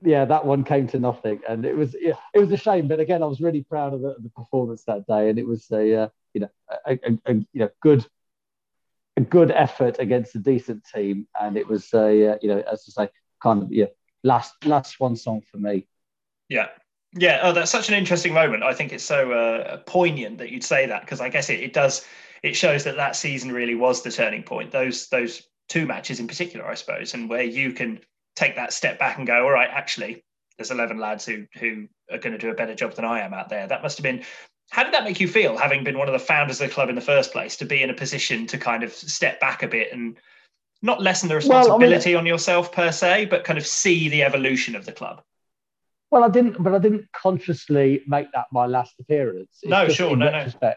Yeah, 0.04 0.26
that 0.26 0.46
one 0.46 0.64
came 0.64 0.86
to 0.90 1.00
nothing, 1.00 1.42
and 1.50 1.66
it 1.66 1.76
was 1.76 1.96
yeah, 2.00 2.14
it 2.36 2.40
was 2.40 2.52
a 2.52 2.58
shame. 2.58 2.88
But 2.88 3.00
again, 3.00 3.24
I 3.24 3.26
was 3.26 3.42
really 3.42 3.64
proud 3.64 3.96
of 3.96 4.02
the, 4.02 4.16
the 4.20 4.30
performance 4.30 4.84
that 4.84 5.08
day, 5.08 5.32
and 5.32 5.40
it 5.40 5.48
was 5.48 5.66
a 5.72 6.04
uh, 6.04 6.10
you 6.36 6.42
know 6.42 6.50
a, 6.86 6.92
a, 6.92 7.20
a, 7.26 7.34
you 7.34 7.48
know 7.56 7.70
good 7.82 8.06
a 9.18 9.22
good 9.22 9.50
effort 9.50 9.98
against 9.98 10.36
a 10.36 10.40
decent 10.40 10.84
team, 10.94 11.28
and 11.42 11.58
it 11.58 11.68
was 11.68 11.92
a 11.96 12.34
uh, 12.34 12.38
you 12.40 12.50
know 12.50 12.64
as 12.72 12.86
I 12.96 13.06
say 13.06 13.12
kind 13.42 13.64
of 13.64 13.74
yeah 13.74 13.88
last 14.24 14.64
last 14.64 15.00
one 15.00 15.16
song 15.16 15.42
for 15.52 15.58
me. 15.58 15.88
Yeah, 16.50 16.68
yeah, 17.14 17.42
oh, 17.44 17.52
that's 17.52 17.72
such 17.72 17.90
an 17.90 17.96
interesting 17.96 18.34
moment. 18.34 18.64
I 18.64 18.74
think 18.74 18.94
it's 18.94 19.04
so 19.04 19.32
uh, 19.32 19.78
poignant 19.86 20.38
that 20.38 20.50
you'd 20.50 20.64
say 20.64 20.86
that 20.86 21.02
because 21.02 21.20
I 21.20 21.30
guess 21.30 21.50
it, 21.50 21.60
it 21.60 21.74
does. 21.74 22.06
It 22.42 22.56
shows 22.56 22.84
that 22.86 22.96
that 22.96 23.16
season 23.16 23.52
really 23.52 23.76
was 23.76 24.02
the 24.02 24.12
turning 24.12 24.44
point. 24.44 24.72
Those 24.72 25.08
those 25.10 25.44
two 25.68 25.86
matches 25.86 26.20
in 26.20 26.28
particular, 26.28 26.66
I 26.66 26.76
suppose, 26.76 27.14
and 27.14 27.30
where 27.30 27.44
you 27.44 27.74
can 27.74 28.00
take 28.36 28.56
that 28.56 28.74
step 28.74 28.98
back 28.98 29.18
and 29.18 29.28
go, 29.28 29.44
all 29.44 29.52
right, 29.52 29.70
actually, 29.72 30.24
there's 30.58 30.72
11 30.72 30.98
lads 30.98 31.26
who 31.26 31.46
who 31.60 31.88
are 32.10 32.18
going 32.18 32.34
to 32.34 32.40
do 32.40 32.50
a 32.50 32.56
better 32.56 32.76
job 32.76 32.96
than 32.96 33.06
I 33.06 33.20
am 33.20 33.34
out 33.34 33.50
there. 33.50 33.68
That 33.68 33.84
must 33.84 33.98
have 33.98 34.04
been. 34.04 34.24
How 34.70 34.84
did 34.84 34.94
that 34.94 35.04
make 35.04 35.20
you 35.20 35.28
feel, 35.28 35.58
having 35.58 35.84
been 35.84 35.98
one 35.98 36.08
of 36.08 36.14
the 36.14 36.20
founders 36.20 36.62
of 36.62 36.70
the 36.70 36.74
club 36.74 36.88
in 36.88 36.96
the 36.96 37.02
first 37.02 37.34
place, 37.34 37.58
to 37.58 37.66
be 37.66 37.84
in 37.84 37.90
a 37.90 37.94
position 37.94 38.48
to 38.48 38.58
kind 38.58 38.84
of 38.84 38.94
step 38.94 39.38
back 39.42 39.64
a 39.64 39.68
bit 39.68 39.92
and 39.92 40.18
not 40.82 41.02
lessen 41.02 41.28
the 41.28 41.36
responsibility 41.36 42.14
well, 42.14 42.20
I 42.20 42.24
mean, 42.24 42.32
on 42.32 42.34
yourself 42.34 42.72
per 42.72 42.90
se, 42.90 43.26
but 43.26 43.44
kind 43.44 43.60
of 43.60 43.68
see 43.68 44.08
the 44.08 44.24
evolution 44.24 44.78
of 44.78 44.86
the 44.86 44.94
club? 44.94 45.22
Well, 46.12 46.26
I 46.26 46.30
didn't, 46.30 46.62
but 46.62 46.76
I 46.76 46.80
didn't 46.80 47.08
consciously 47.14 48.04
make 48.06 48.32
that 48.34 48.48
my 48.52 48.66
last 48.66 49.00
appearance. 49.00 49.60
It's 49.64 49.70
no, 49.70 49.88
sure, 49.88 50.16
no, 50.16 50.30
no. 50.30 50.74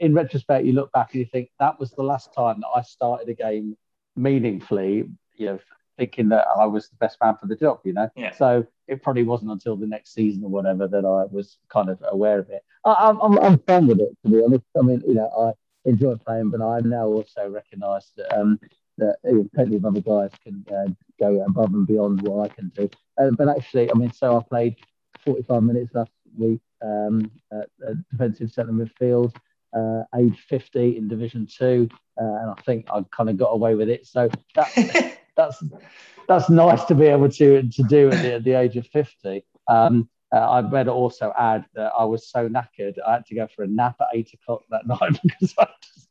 in 0.00 0.14
retrospect, 0.14 0.66
you 0.66 0.74
look 0.74 0.92
back 0.92 1.12
and 1.12 1.20
you 1.20 1.26
think 1.26 1.50
that 1.58 1.80
was 1.80 1.90
the 1.92 2.02
last 2.02 2.34
time 2.34 2.60
that 2.60 2.68
I 2.74 2.82
started 2.82 3.28
a 3.30 3.34
game 3.34 3.76
meaningfully. 4.14 5.08
You 5.36 5.46
know, 5.46 5.58
thinking 5.96 6.28
that 6.28 6.46
I 6.54 6.66
was 6.66 6.88
the 6.90 6.96
best 6.96 7.16
man 7.22 7.36
for 7.40 7.46
the 7.46 7.56
job. 7.56 7.80
You 7.84 7.94
know, 7.94 8.10
yeah. 8.14 8.34
so 8.34 8.66
it 8.86 9.02
probably 9.02 9.22
wasn't 9.22 9.52
until 9.52 9.76
the 9.76 9.86
next 9.86 10.12
season 10.12 10.44
or 10.44 10.50
whatever 10.50 10.86
that 10.86 11.04
I 11.04 11.24
was 11.32 11.56
kind 11.70 11.88
of 11.88 12.02
aware 12.06 12.38
of 12.38 12.50
it. 12.50 12.62
I, 12.84 13.08
am 13.08 13.20
I'm, 13.22 13.38
I'm 13.38 13.58
fun 13.60 13.86
with 13.86 14.00
it 14.00 14.16
to 14.24 14.30
be 14.30 14.42
honest. 14.42 14.64
I 14.78 14.82
mean, 14.82 15.02
you 15.06 15.14
know, 15.14 15.28
I 15.28 15.88
enjoy 15.88 16.16
playing, 16.16 16.50
but 16.50 16.60
I 16.60 16.80
now 16.80 17.06
also 17.06 17.48
recognise 17.48 18.12
that 18.16 18.38
um, 18.38 18.60
that 18.98 19.16
you 19.24 19.34
know, 19.34 19.48
plenty 19.54 19.76
of 19.76 19.84
other 19.84 20.00
guys 20.00 20.30
can 20.42 20.64
uh, 20.70 20.90
go 21.18 21.42
above 21.42 21.72
and 21.72 21.86
beyond 21.86 22.22
what 22.22 22.50
I 22.50 22.54
can 22.54 22.68
do. 22.74 22.88
Uh, 23.20 23.30
but 23.36 23.48
actually, 23.48 23.90
I 23.90 23.94
mean, 23.94 24.12
so 24.12 24.36
I 24.36 24.42
played 24.42 24.76
45 25.24 25.62
minutes 25.62 25.94
last 25.94 26.10
week 26.36 26.60
um, 26.82 27.30
at, 27.52 27.68
at 27.88 28.08
defensive 28.10 28.50
centre 28.50 28.72
midfield, 28.72 29.34
uh, 29.76 30.02
age 30.18 30.38
50 30.48 30.96
in 30.96 31.08
Division 31.08 31.46
Two, 31.46 31.88
uh, 32.20 32.24
and 32.24 32.50
I 32.50 32.62
think 32.64 32.86
I 32.92 33.04
kind 33.10 33.30
of 33.30 33.36
got 33.36 33.48
away 33.48 33.74
with 33.74 33.88
it. 33.88 34.06
So 34.06 34.28
that, 34.54 35.18
that's 35.36 35.62
that's 36.28 36.50
nice 36.50 36.84
to 36.84 36.94
be 36.94 37.06
able 37.06 37.30
to 37.30 37.62
to 37.62 37.82
do 37.84 38.10
at 38.10 38.22
the, 38.22 38.34
at 38.34 38.44
the 38.44 38.52
age 38.52 38.76
of 38.76 38.86
50. 38.86 39.44
Um, 39.68 40.08
uh, 40.34 40.50
I 40.50 40.60
better 40.60 40.90
also 40.90 41.32
add 41.38 41.64
that 41.74 41.92
I 41.96 42.04
was 42.04 42.30
so 42.30 42.48
knackered, 42.48 42.96
I 43.06 43.14
had 43.14 43.26
to 43.26 43.34
go 43.34 43.48
for 43.54 43.62
a 43.62 43.66
nap 43.66 43.96
at 44.00 44.08
eight 44.12 44.32
o'clock 44.34 44.62
that 44.70 44.86
night 45.00 45.18
because 45.22 45.54
I, 45.58 45.66
just, 45.82 46.07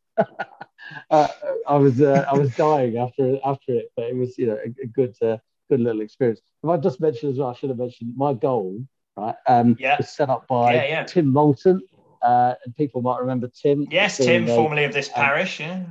uh, 1.09 1.27
I 1.67 1.75
was 1.75 2.01
uh, 2.01 2.25
I 2.29 2.37
was 2.37 2.55
dying 2.55 2.97
after 2.97 3.39
after 3.43 3.73
it. 3.73 3.91
But 3.95 4.05
it 4.05 4.15
was 4.15 4.37
you 4.37 4.47
know 4.47 4.57
a, 4.57 4.83
a 4.83 4.87
good 4.87 5.15
uh, 5.21 5.37
good 5.69 5.79
little 5.79 6.01
experience. 6.01 6.41
If 6.63 6.69
I 6.69 6.77
just 6.77 6.99
mentioned 6.99 7.33
as 7.33 7.39
well, 7.39 7.49
I 7.49 7.53
should 7.53 7.69
have 7.69 7.79
mentioned 7.79 8.13
my 8.15 8.33
goal. 8.33 8.81
Right, 9.15 9.35
um, 9.47 9.75
yeah. 9.79 9.97
was 9.97 10.09
set 10.09 10.29
up 10.29 10.47
by 10.47 10.75
yeah, 10.75 10.85
yeah. 10.85 11.03
Tim 11.03 11.33
Moulton, 11.33 11.81
uh, 12.21 12.53
and 12.63 12.75
people 12.75 13.01
might 13.01 13.19
remember 13.19 13.47
Tim. 13.47 13.87
Yes, 13.89 14.17
Tim, 14.17 14.45
formerly 14.45 14.83
of 14.83 14.93
this 14.93 15.09
parish. 15.09 15.59
Yeah, 15.59 15.85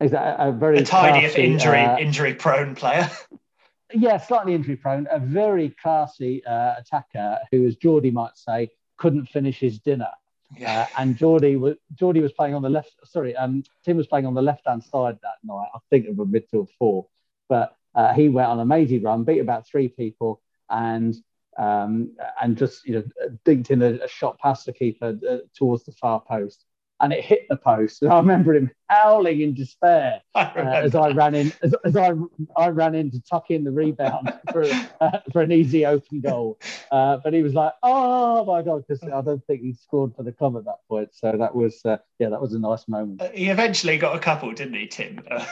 is 0.00 0.12
a, 0.12 0.36
a 0.38 0.52
very 0.52 0.78
a 0.78 0.84
tidy 0.84 1.20
classy, 1.20 1.42
injury 1.44 1.80
uh, 1.80 1.98
injury 1.98 2.34
prone 2.34 2.74
player. 2.74 3.10
yeah, 3.92 4.16
slightly 4.16 4.54
injury 4.54 4.76
prone, 4.76 5.06
a 5.10 5.18
very 5.18 5.70
classy 5.82 6.44
uh, 6.46 6.74
attacker 6.78 7.38
who, 7.50 7.66
as 7.66 7.76
Geordie 7.76 8.10
might 8.10 8.36
say, 8.36 8.70
couldn't 8.96 9.26
finish 9.26 9.58
his 9.58 9.78
dinner. 9.78 10.10
Yeah. 10.56 10.82
Uh, 10.82 10.86
and 10.98 11.16
Geordie 11.16 11.56
was 11.56 11.76
Geordie 11.94 12.20
was 12.20 12.32
playing 12.32 12.54
on 12.54 12.62
the 12.62 12.70
left. 12.70 12.94
Sorry, 13.04 13.36
um, 13.36 13.62
Tim 13.84 13.96
was 13.96 14.06
playing 14.06 14.26
on 14.26 14.34
the 14.34 14.42
left 14.42 14.66
hand 14.66 14.82
side 14.82 15.18
that 15.22 15.36
night. 15.44 15.68
I 15.74 15.78
think 15.90 16.08
of 16.08 16.18
a 16.18 16.26
midfield 16.26 16.68
four, 16.78 17.06
but 17.48 17.76
uh, 17.94 18.12
he 18.12 18.28
went 18.28 18.48
on 18.48 18.60
a 18.60 18.64
mazy 18.64 18.98
run, 18.98 19.24
beat 19.24 19.38
about 19.38 19.66
three 19.66 19.88
people, 19.88 20.40
and 20.68 21.14
um, 21.56 22.16
and 22.42 22.56
just 22.56 22.84
you 22.86 22.94
know 22.94 23.36
dinked 23.44 23.70
in 23.70 23.82
a, 23.82 24.04
a 24.04 24.08
shot 24.08 24.38
past 24.38 24.66
the 24.66 24.72
keeper 24.72 25.18
uh, 25.28 25.38
towards 25.54 25.84
the 25.84 25.92
far 25.92 26.20
post 26.20 26.64
and 27.00 27.12
it 27.12 27.24
hit 27.24 27.46
the 27.48 27.56
post. 27.56 28.02
And 28.02 28.12
I 28.12 28.18
remember 28.18 28.54
him 28.54 28.70
howling 28.88 29.40
in 29.40 29.54
despair 29.54 30.20
I 30.34 30.42
uh, 30.42 30.82
as 30.82 30.94
I 30.94 31.10
ran 31.10 31.34
in, 31.34 31.52
as, 31.62 31.74
as 31.84 31.96
I 31.96 32.12
I 32.56 32.68
ran 32.68 32.94
in 32.94 33.10
to 33.12 33.20
tuck 33.22 33.50
in 33.50 33.64
the 33.64 33.70
rebound 33.70 34.32
for 34.52 34.64
uh, 35.00 35.18
for 35.32 35.42
an 35.42 35.52
easy 35.52 35.86
open 35.86 36.20
goal. 36.20 36.58
Uh, 36.90 37.18
but 37.22 37.32
he 37.32 37.42
was 37.42 37.54
like, 37.54 37.72
"Oh 37.82 38.44
my 38.44 38.62
god!" 38.62 38.84
Because 38.86 39.02
I 39.02 39.20
don't 39.20 39.44
think 39.46 39.62
he 39.62 39.74
scored 39.74 40.14
for 40.14 40.22
the 40.22 40.32
club 40.32 40.56
at 40.56 40.64
that 40.64 40.78
point. 40.88 41.10
So 41.12 41.32
that 41.36 41.54
was 41.54 41.80
uh, 41.84 41.98
yeah, 42.18 42.28
that 42.28 42.40
was 42.40 42.54
a 42.54 42.58
nice 42.58 42.86
moment. 42.88 43.22
Uh, 43.22 43.30
he 43.32 43.48
eventually 43.48 43.98
got 43.98 44.14
a 44.14 44.18
couple, 44.18 44.52
didn't 44.52 44.74
he, 44.74 44.86
Tim? 44.86 45.22
Uh, 45.30 45.44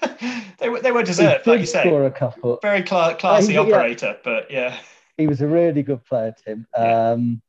they 0.58 0.68
were 0.68 0.80
they 0.80 0.92
were 0.92 1.02
deserved, 1.02 1.46
like 1.46 1.60
you 1.60 1.66
say. 1.66 1.82
score 1.82 2.06
a 2.06 2.10
couple. 2.10 2.58
Very 2.62 2.82
cla- 2.82 3.16
classy 3.16 3.54
yeah. 3.54 3.60
operator, 3.60 4.16
but 4.24 4.50
yeah. 4.50 4.78
He 5.16 5.26
was 5.26 5.40
a 5.40 5.48
really 5.48 5.82
good 5.82 6.04
player, 6.04 6.32
Tim. 6.44 6.64
Yeah. 6.76 7.10
Um, 7.10 7.42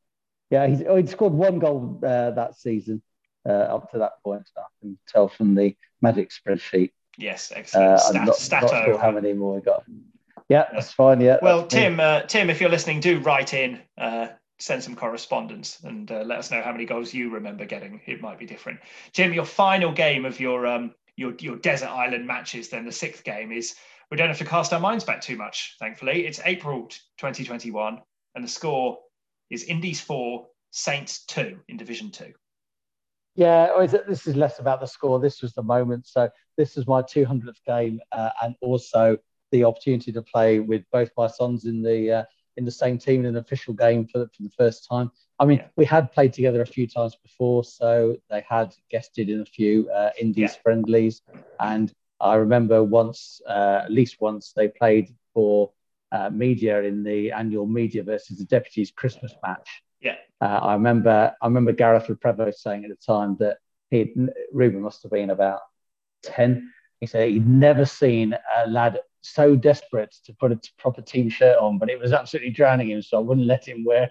yeah, 0.49 0.65
he's, 0.65 0.81
oh, 0.87 0.95
he'd 0.95 1.09
scored 1.09 1.33
one 1.33 1.59
goal 1.59 1.99
uh, 2.03 2.31
that 2.31 2.55
season. 2.55 3.03
Uh, 3.49 3.53
up 3.75 3.91
to 3.91 3.97
that 3.97 4.21
point, 4.23 4.47
I 4.55 4.61
can 4.79 4.97
tell 5.07 5.27
from 5.27 5.55
the 5.55 5.75
magic 6.01 6.29
spreadsheet. 6.29 6.91
Yes, 7.17 7.51
Uh, 7.51 7.55
excellent. 7.57 7.89
I'm 7.89 8.33
Stat, 8.33 8.63
not, 8.63 8.71
not 8.71 8.85
sure 8.85 8.97
how 8.99 9.11
many 9.11 9.33
more 9.33 9.55
we 9.55 9.61
got. 9.61 9.83
Yeah, 10.49 10.67
that's 10.71 10.91
fine. 10.93 11.19
Yeah. 11.19 11.37
Well. 11.41 11.67
Tim, 11.67 11.99
uh, 11.99 12.21
Tim, 12.21 12.49
if 12.49 12.61
you're 12.61 12.69
listening, 12.69 12.99
do 12.99 13.19
write 13.19 13.53
in, 13.53 13.81
uh, 13.97 14.27
send 14.59 14.83
some 14.83 14.95
correspondence, 14.95 15.79
and 15.83 16.11
uh, 16.11 16.21
let 16.21 16.39
us 16.39 16.51
know 16.51 16.61
how 16.61 16.71
many 16.71 16.85
goals 16.85 17.13
you 17.13 17.29
remember 17.31 17.65
getting. 17.65 18.01
It 18.05 18.21
might 18.21 18.39
be 18.39 18.45
different. 18.45 18.79
Jim, 19.13 19.33
your 19.33 19.45
final 19.45 19.91
game 19.91 20.25
of 20.25 20.39
your 20.39 20.65
um, 20.65 20.93
your 21.15 21.33
your 21.39 21.57
desert 21.57 21.89
island 21.89 22.25
matches, 22.25 22.69
then 22.69 22.85
the 22.85 22.91
sixth 22.91 23.23
game 23.23 23.51
is. 23.51 23.75
We 24.11 24.17
don't 24.17 24.27
have 24.27 24.39
to 24.39 24.45
cast 24.45 24.73
our 24.73 24.79
minds 24.79 25.03
back 25.03 25.21
too 25.21 25.37
much. 25.37 25.75
Thankfully, 25.77 26.25
it's 26.25 26.39
April 26.43 26.87
2021, 27.19 28.01
and 28.33 28.43
the 28.43 28.47
score 28.47 28.97
is 29.51 29.63
Indies 29.65 30.01
four, 30.01 30.47
Saints 30.71 31.25
two 31.25 31.59
in 31.67 31.77
Division 31.77 32.09
Two. 32.09 32.33
Yeah, 33.35 33.79
is 33.81 33.93
it- 33.93 34.07
this 34.07 34.27
is 34.27 34.35
less 34.35 34.59
about 34.59 34.79
the 34.81 34.87
score. 34.87 35.19
This 35.19 35.41
was 35.41 35.53
the 35.53 35.63
moment. 35.63 36.07
So 36.07 36.29
this 36.57 36.75
was 36.75 36.87
my 36.87 37.01
200th 37.01 37.63
game, 37.65 37.99
uh, 38.11 38.31
and 38.43 38.55
also 38.61 39.17
the 39.51 39.63
opportunity 39.63 40.11
to 40.11 40.21
play 40.21 40.59
with 40.59 40.83
both 40.91 41.09
my 41.17 41.27
sons 41.27 41.65
in 41.65 41.81
the 41.81 42.11
uh, 42.11 42.23
in 42.57 42.65
the 42.65 42.71
same 42.71 42.97
team 42.97 43.21
in 43.21 43.27
an 43.27 43.37
official 43.37 43.73
game 43.73 44.05
for, 44.07 44.25
for 44.35 44.43
the 44.43 44.49
first 44.57 44.87
time. 44.89 45.11
I 45.39 45.45
mean, 45.45 45.59
Yeah. 45.59 45.67
we 45.77 45.85
had 45.85 46.11
played 46.11 46.33
together 46.33 46.61
a 46.61 46.65
few 46.65 46.87
times 46.87 47.15
before, 47.15 47.63
so 47.63 48.17
they 48.29 48.41
had 48.47 48.75
guested 48.89 49.29
in 49.29 49.41
a 49.41 49.45
few 49.45 49.89
uh, 49.91 50.09
Indies 50.19 50.55
Yeah. 50.55 50.61
friendlies, 50.61 51.21
and 51.59 51.93
I 52.19 52.35
remember 52.35 52.83
once, 52.83 53.41
uh, 53.47 53.81
at 53.85 53.91
least 53.91 54.17
once, 54.19 54.51
they 54.53 54.67
played 54.67 55.09
for 55.33 55.71
uh, 56.11 56.29
media 56.29 56.81
in 56.83 57.03
the 57.03 57.31
annual 57.31 57.65
media 57.67 58.03
versus 58.03 58.37
the 58.39 58.45
deputies 58.45 58.91
Christmas 58.91 59.33
match. 59.41 59.83
Yeah. 60.01 60.15
Uh, 60.41 60.45
I 60.45 60.73
remember 60.73 61.33
I 61.41 61.45
remember 61.47 61.71
Gareth 61.73 62.07
Prevost 62.07 62.55
saying 62.55 62.85
at 62.85 62.89
the 62.89 62.95
time 62.95 63.37
that 63.39 63.57
he 63.89 64.13
Ruben 64.53 64.81
must 64.81 65.03
have 65.03 65.11
been 65.11 65.29
about 65.29 65.59
10. 66.23 66.71
He 66.99 67.07
said 67.07 67.29
he'd 67.29 67.47
never 67.47 67.85
seen 67.85 68.35
a 68.57 68.69
lad 68.69 68.99
so 69.21 69.55
desperate 69.55 70.15
to 70.25 70.33
put 70.33 70.51
a 70.51 70.59
proper 70.77 71.01
team 71.01 71.29
shirt 71.29 71.57
on, 71.57 71.77
but 71.77 71.89
it 71.89 71.99
was 71.99 72.13
absolutely 72.13 72.51
drowning 72.51 72.89
him. 72.89 73.01
So 73.01 73.17
I 73.17 73.21
wouldn't 73.21 73.47
let 73.47 73.67
him 73.67 73.83
wear 73.85 74.09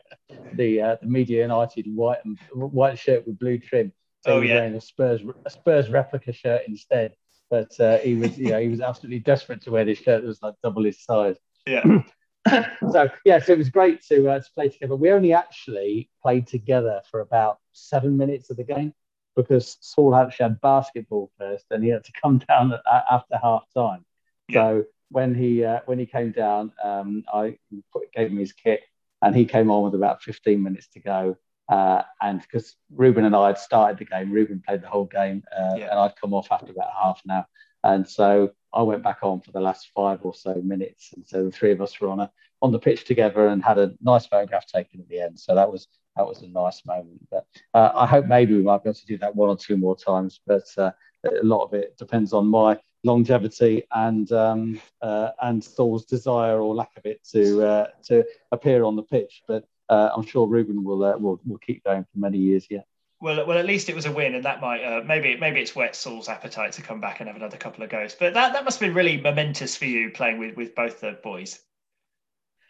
the 0.52 0.80
uh, 0.80 0.96
the 1.00 1.06
Media 1.08 1.42
United 1.42 1.86
white 1.94 2.18
and 2.24 2.38
white 2.52 2.98
shirt 2.98 3.26
with 3.26 3.38
blue 3.38 3.58
trim. 3.58 3.92
So 4.20 4.32
Oh, 4.32 4.36
he 4.36 4.42
was 4.42 4.48
yeah. 4.48 4.54
wearing 4.54 4.74
a 4.74 4.80
Spurs 4.80 5.22
a 5.46 5.50
Spurs 5.50 5.90
replica 5.90 6.32
shirt 6.32 6.62
instead. 6.68 7.14
But 7.50 7.78
uh, 7.80 7.98
he 7.98 8.14
was, 8.14 8.36
you 8.38 8.50
know, 8.50 8.60
he 8.60 8.68
was 8.68 8.80
absolutely 8.82 9.20
desperate 9.20 9.62
to 9.62 9.70
wear 9.70 9.84
this 9.84 9.98
shirt 9.98 10.20
that 10.22 10.28
was 10.28 10.42
like 10.42 10.54
double 10.62 10.84
his 10.84 11.02
size 11.02 11.36
Yeah, 11.66 11.82
so 12.92 13.08
yeah, 13.24 13.38
so 13.38 13.52
it 13.52 13.58
was 13.58 13.70
great 13.70 14.02
to 14.08 14.28
uh, 14.30 14.40
to 14.40 14.50
play 14.54 14.68
together. 14.68 14.96
We 14.96 15.10
only 15.10 15.32
actually 15.32 16.10
played 16.22 16.46
together 16.46 17.00
for 17.10 17.20
about 17.20 17.58
seven 17.72 18.16
minutes 18.16 18.50
of 18.50 18.56
the 18.56 18.64
game 18.64 18.92
because 19.36 19.76
Saul 19.80 20.14
actually 20.16 20.44
had 20.44 20.60
basketball 20.60 21.30
first, 21.38 21.66
and 21.70 21.82
he 21.82 21.90
had 21.90 22.04
to 22.04 22.12
come 22.20 22.38
down 22.48 22.72
after 23.10 23.38
half 23.42 23.64
time. 23.74 24.04
So 24.52 24.84
when 25.10 25.34
he 25.34 25.64
uh, 25.64 25.80
when 25.86 25.98
he 25.98 26.06
came 26.06 26.32
down, 26.32 26.72
um, 26.82 27.24
I 27.32 27.58
put, 27.92 28.12
gave 28.12 28.30
him 28.30 28.38
his 28.38 28.52
kit, 28.52 28.80
and 29.22 29.34
he 29.34 29.44
came 29.44 29.70
on 29.70 29.84
with 29.84 29.94
about 29.94 30.22
15 30.22 30.62
minutes 30.62 30.88
to 30.88 31.00
go. 31.00 31.36
Uh, 31.68 32.02
and 32.22 32.40
because 32.40 32.76
Ruben 32.90 33.26
and 33.26 33.36
I 33.36 33.48
had 33.48 33.58
started 33.58 33.98
the 33.98 34.06
game, 34.06 34.32
Ruben 34.32 34.62
played 34.66 34.80
the 34.80 34.88
whole 34.88 35.04
game, 35.04 35.42
uh, 35.54 35.74
Yeah. 35.76 35.90
and 35.90 36.00
I'd 36.00 36.16
come 36.16 36.32
off 36.32 36.48
after 36.50 36.72
about 36.72 36.90
half 37.00 37.20
an 37.26 37.32
hour. 37.32 37.46
And 37.84 38.08
so 38.08 38.52
I 38.72 38.82
went 38.82 39.02
back 39.02 39.18
on 39.22 39.40
for 39.40 39.52
the 39.52 39.60
last 39.60 39.90
five 39.94 40.20
or 40.22 40.34
so 40.34 40.54
minutes, 40.54 41.12
and 41.14 41.26
so 41.26 41.44
the 41.44 41.50
three 41.50 41.72
of 41.72 41.80
us 41.80 42.00
were 42.00 42.08
on 42.08 42.20
a 42.20 42.30
on 42.60 42.72
the 42.72 42.78
pitch 42.78 43.04
together 43.04 43.48
and 43.48 43.62
had 43.62 43.78
a 43.78 43.94
nice 44.02 44.26
photograph 44.26 44.66
taken 44.66 45.00
at 45.00 45.08
the 45.08 45.20
end. 45.20 45.38
So 45.38 45.54
that 45.54 45.70
was 45.70 45.88
that 46.16 46.26
was 46.26 46.42
a 46.42 46.48
nice 46.48 46.84
moment. 46.84 47.26
But 47.30 47.46
uh, 47.74 47.92
I 47.94 48.06
hope 48.06 48.26
maybe 48.26 48.54
we 48.54 48.62
might 48.62 48.82
be 48.82 48.90
able 48.90 48.98
to 48.98 49.06
do 49.06 49.18
that 49.18 49.34
one 49.34 49.48
or 49.48 49.56
two 49.56 49.76
more 49.76 49.96
times. 49.96 50.40
But 50.46 50.66
uh, 50.76 50.90
a 51.24 51.44
lot 51.44 51.64
of 51.64 51.74
it 51.74 51.96
depends 51.96 52.32
on 52.32 52.46
my 52.46 52.78
longevity 53.04 53.84
and 53.92 54.30
um, 54.32 54.80
uh, 55.02 55.30
and 55.42 55.62
Saul's 55.62 56.04
desire 56.04 56.60
or 56.60 56.74
lack 56.74 56.96
of 56.96 57.06
it 57.06 57.24
to 57.32 57.62
uh, 57.62 57.86
to 58.04 58.24
appear 58.52 58.84
on 58.84 58.96
the 58.96 59.02
pitch. 59.02 59.42
But 59.46 59.64
uh, 59.88 60.10
I'm 60.14 60.24
sure 60.24 60.46
Ruben 60.46 60.84
will, 60.84 61.04
uh, 61.04 61.16
will 61.16 61.40
will 61.46 61.58
keep 61.58 61.84
going 61.84 62.04
for 62.04 62.18
many 62.18 62.38
years 62.38 62.66
yet. 62.68 62.86
Well, 63.20 63.46
well, 63.46 63.58
at 63.58 63.66
least 63.66 63.88
it 63.88 63.96
was 63.96 64.06
a 64.06 64.12
win, 64.12 64.36
and 64.36 64.44
that 64.44 64.60
might 64.60 64.82
uh, 64.82 65.02
maybe 65.04 65.36
maybe 65.36 65.60
it's 65.60 65.74
whet 65.74 65.96
Saul's 65.96 66.28
appetite 66.28 66.72
to 66.74 66.82
come 66.82 67.00
back 67.00 67.18
and 67.18 67.28
have 67.28 67.36
another 67.36 67.56
couple 67.56 67.82
of 67.82 67.90
goes. 67.90 68.14
But 68.14 68.34
that, 68.34 68.52
that 68.52 68.64
must 68.64 68.78
have 68.78 68.88
been 68.88 68.94
really 68.94 69.20
momentous 69.20 69.76
for 69.76 69.86
you 69.86 70.10
playing 70.10 70.38
with, 70.38 70.56
with 70.56 70.74
both 70.74 71.00
the 71.00 71.18
boys. 71.22 71.58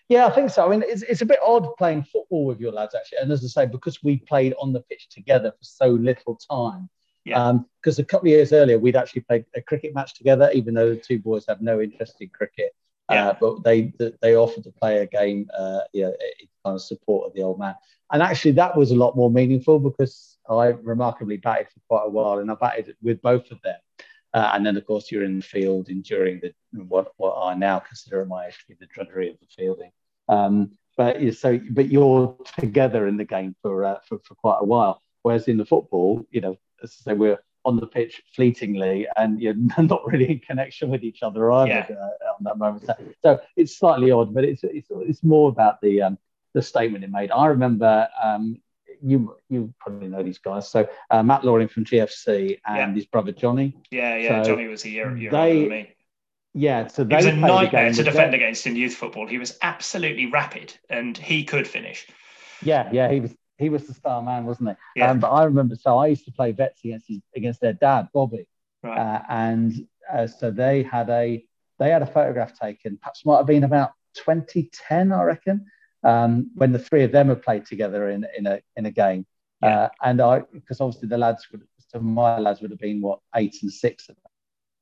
Yeah, 0.08 0.26
I 0.26 0.30
think 0.30 0.48
so. 0.48 0.64
I 0.64 0.70
mean, 0.70 0.82
it's, 0.86 1.02
it's 1.02 1.20
a 1.20 1.26
bit 1.26 1.38
odd 1.44 1.76
playing 1.76 2.04
football 2.04 2.46
with 2.46 2.60
your 2.60 2.72
lads, 2.72 2.94
actually. 2.94 3.18
And 3.18 3.30
as 3.30 3.44
I 3.44 3.48
say, 3.48 3.66
because 3.66 4.02
we 4.02 4.16
played 4.16 4.54
on 4.58 4.72
the 4.72 4.80
pitch 4.80 5.08
together 5.10 5.50
for 5.50 5.64
so 5.64 5.88
little 5.88 6.36
time. 6.50 6.88
Yeah. 7.26 7.58
Because 7.82 7.98
a 7.98 8.04
couple 8.04 8.28
of 8.28 8.32
years 8.32 8.54
earlier, 8.54 8.78
we'd 8.78 8.96
actually 8.96 9.22
played 9.22 9.44
a 9.54 9.60
cricket 9.60 9.94
match 9.94 10.14
together, 10.14 10.50
even 10.54 10.72
though 10.72 10.94
the 10.94 10.96
two 10.96 11.18
boys 11.18 11.44
have 11.46 11.60
no 11.60 11.82
interest 11.82 12.16
in 12.20 12.30
cricket. 12.30 12.74
Yeah. 13.10 13.28
Uh, 13.28 13.34
but 13.38 13.64
they 13.64 13.92
they 14.22 14.34
offered 14.34 14.64
to 14.64 14.70
play 14.70 14.98
a 14.98 15.06
game, 15.06 15.48
uh, 15.56 15.80
you 15.92 16.02
know, 16.02 16.08
in 16.08 16.48
kind 16.64 16.74
of 16.76 16.82
support 16.82 17.26
of 17.26 17.34
the 17.34 17.42
old 17.42 17.58
man. 17.58 17.74
And 18.10 18.22
actually, 18.22 18.52
that 18.52 18.76
was 18.76 18.90
a 18.92 18.96
lot 18.96 19.14
more 19.14 19.30
meaningful 19.30 19.78
because 19.78 20.37
I 20.48 20.68
remarkably 20.68 21.36
batted 21.36 21.68
for 21.68 21.80
quite 21.88 22.06
a 22.06 22.10
while, 22.10 22.38
and 22.38 22.50
I 22.50 22.54
batted 22.54 22.96
with 23.02 23.20
both 23.22 23.50
of 23.50 23.60
them. 23.62 23.76
Uh, 24.34 24.50
and 24.54 24.64
then, 24.64 24.76
of 24.76 24.86
course, 24.86 25.10
you're 25.10 25.24
in 25.24 25.38
the 25.38 25.44
field 25.44 25.88
enduring 25.88 26.40
the 26.40 26.52
what 26.84 27.12
what 27.16 27.38
I 27.42 27.54
now 27.54 27.78
consider 27.78 28.20
at 28.20 28.28
my 28.28 28.46
age 28.46 28.58
to 28.58 28.68
be 28.68 28.76
the 28.78 28.86
drudgery 28.86 29.30
of 29.30 29.38
the 29.40 29.46
fielding. 29.56 29.90
Um, 30.28 30.72
but 30.96 31.20
you 31.20 31.32
so 31.32 31.58
but 31.70 31.90
you're 31.90 32.36
together 32.58 33.06
in 33.06 33.16
the 33.16 33.24
game 33.24 33.54
for, 33.62 33.84
uh, 33.84 33.98
for 34.06 34.18
for 34.24 34.34
quite 34.34 34.58
a 34.60 34.64
while. 34.64 35.00
Whereas 35.22 35.48
in 35.48 35.56
the 35.56 35.64
football, 35.64 36.26
you 36.30 36.40
know, 36.40 36.56
as 36.82 36.96
I 37.00 37.10
say, 37.10 37.14
we're 37.14 37.38
on 37.64 37.76
the 37.76 37.86
pitch 37.86 38.22
fleetingly 38.34 39.06
and 39.16 39.40
you're 39.40 39.54
not 39.78 40.06
really 40.06 40.30
in 40.30 40.38
connection 40.40 40.90
with 40.90 41.02
each 41.04 41.22
other 41.22 41.50
either 41.50 41.86
yeah. 41.90 41.96
uh, 41.96 42.34
on 42.38 42.42
that 42.42 42.58
moment. 42.58 42.84
So, 42.86 42.94
so, 43.22 43.40
it's 43.56 43.78
slightly 43.78 44.10
odd, 44.10 44.34
but 44.34 44.44
it's 44.44 44.62
it's, 44.64 44.88
it's 44.90 45.22
more 45.22 45.48
about 45.48 45.80
the 45.80 46.02
um, 46.02 46.18
the 46.54 46.62
statement 46.62 47.04
it 47.04 47.10
made. 47.10 47.30
I 47.30 47.46
remember 47.46 48.08
um, 48.22 48.60
you 49.02 49.36
you 49.48 49.72
probably 49.78 50.08
know 50.08 50.22
these 50.22 50.38
guys. 50.38 50.68
So 50.70 50.88
uh, 51.10 51.22
Matt 51.22 51.44
Loring 51.44 51.68
from 51.68 51.84
GFC 51.84 52.58
and 52.66 52.76
yeah. 52.76 52.94
his 52.94 53.06
brother 53.06 53.32
Johnny. 53.32 53.76
Yeah, 53.90 54.16
yeah. 54.16 54.42
So 54.42 54.50
Johnny 54.50 54.68
was 54.68 54.84
a 54.84 54.90
year, 54.90 55.16
year 55.16 55.30
they, 55.30 55.52
older 55.52 55.60
than 55.60 55.68
me. 55.68 55.94
Yeah, 56.54 56.86
so 56.88 57.04
they 57.04 57.16
he 57.16 57.16
was 57.16 57.26
a 57.26 57.32
nightmare 57.32 57.92
to 57.92 58.02
defend 58.02 58.34
against 58.34 58.66
in 58.66 58.74
youth 58.74 58.94
football. 58.94 59.26
He 59.26 59.38
was 59.38 59.58
absolutely 59.62 60.26
rapid, 60.26 60.74
and 60.88 61.16
he 61.16 61.44
could 61.44 61.68
finish. 61.68 62.06
Yeah, 62.62 62.88
yeah, 62.92 63.10
he 63.10 63.20
was 63.20 63.34
he 63.58 63.68
was 63.68 63.86
the 63.86 63.94
star 63.94 64.22
man, 64.22 64.44
wasn't 64.44 64.70
he? 64.70 65.00
Yeah. 65.00 65.10
Um, 65.10 65.20
but 65.20 65.30
I 65.30 65.44
remember, 65.44 65.76
so 65.76 65.98
I 65.98 66.06
used 66.06 66.24
to 66.24 66.32
play 66.32 66.52
vets 66.52 66.84
against 66.84 67.08
his, 67.08 67.20
against 67.36 67.60
their 67.60 67.74
dad, 67.74 68.08
Bobby, 68.14 68.46
right. 68.82 68.98
uh, 68.98 69.22
and 69.28 69.86
uh, 70.12 70.26
so 70.26 70.50
they 70.50 70.82
had 70.82 71.10
a 71.10 71.44
they 71.78 71.90
had 71.90 72.02
a 72.02 72.06
photograph 72.06 72.58
taken. 72.58 72.96
Perhaps 72.96 73.24
might 73.24 73.36
have 73.36 73.46
been 73.46 73.64
about 73.64 73.92
2010, 74.14 75.12
I 75.12 75.22
reckon, 75.22 75.66
um, 76.08 76.50
when 76.60 76.72
the 76.72 76.84
three 76.86 77.04
of 77.04 77.12
them 77.12 77.28
had 77.28 77.42
played 77.42 77.64
together 77.66 78.02
in 78.14 78.20
in 78.38 78.46
a 78.46 78.56
in 78.76 78.86
a 78.86 78.90
game. 79.04 79.22
Yeah. 79.62 79.68
Uh, 79.68 79.88
and 80.08 80.20
I, 80.20 80.34
because 80.52 80.80
obviously 80.80 81.08
the 81.08 81.18
lads 81.18 81.42
would, 81.50 81.62
so 81.90 81.98
my 81.98 82.38
lads 82.38 82.60
would 82.60 82.70
have 82.70 82.84
been 82.88 83.00
what 83.00 83.18
eight 83.34 83.56
and 83.62 83.72
six 83.72 84.08
at 84.08 84.16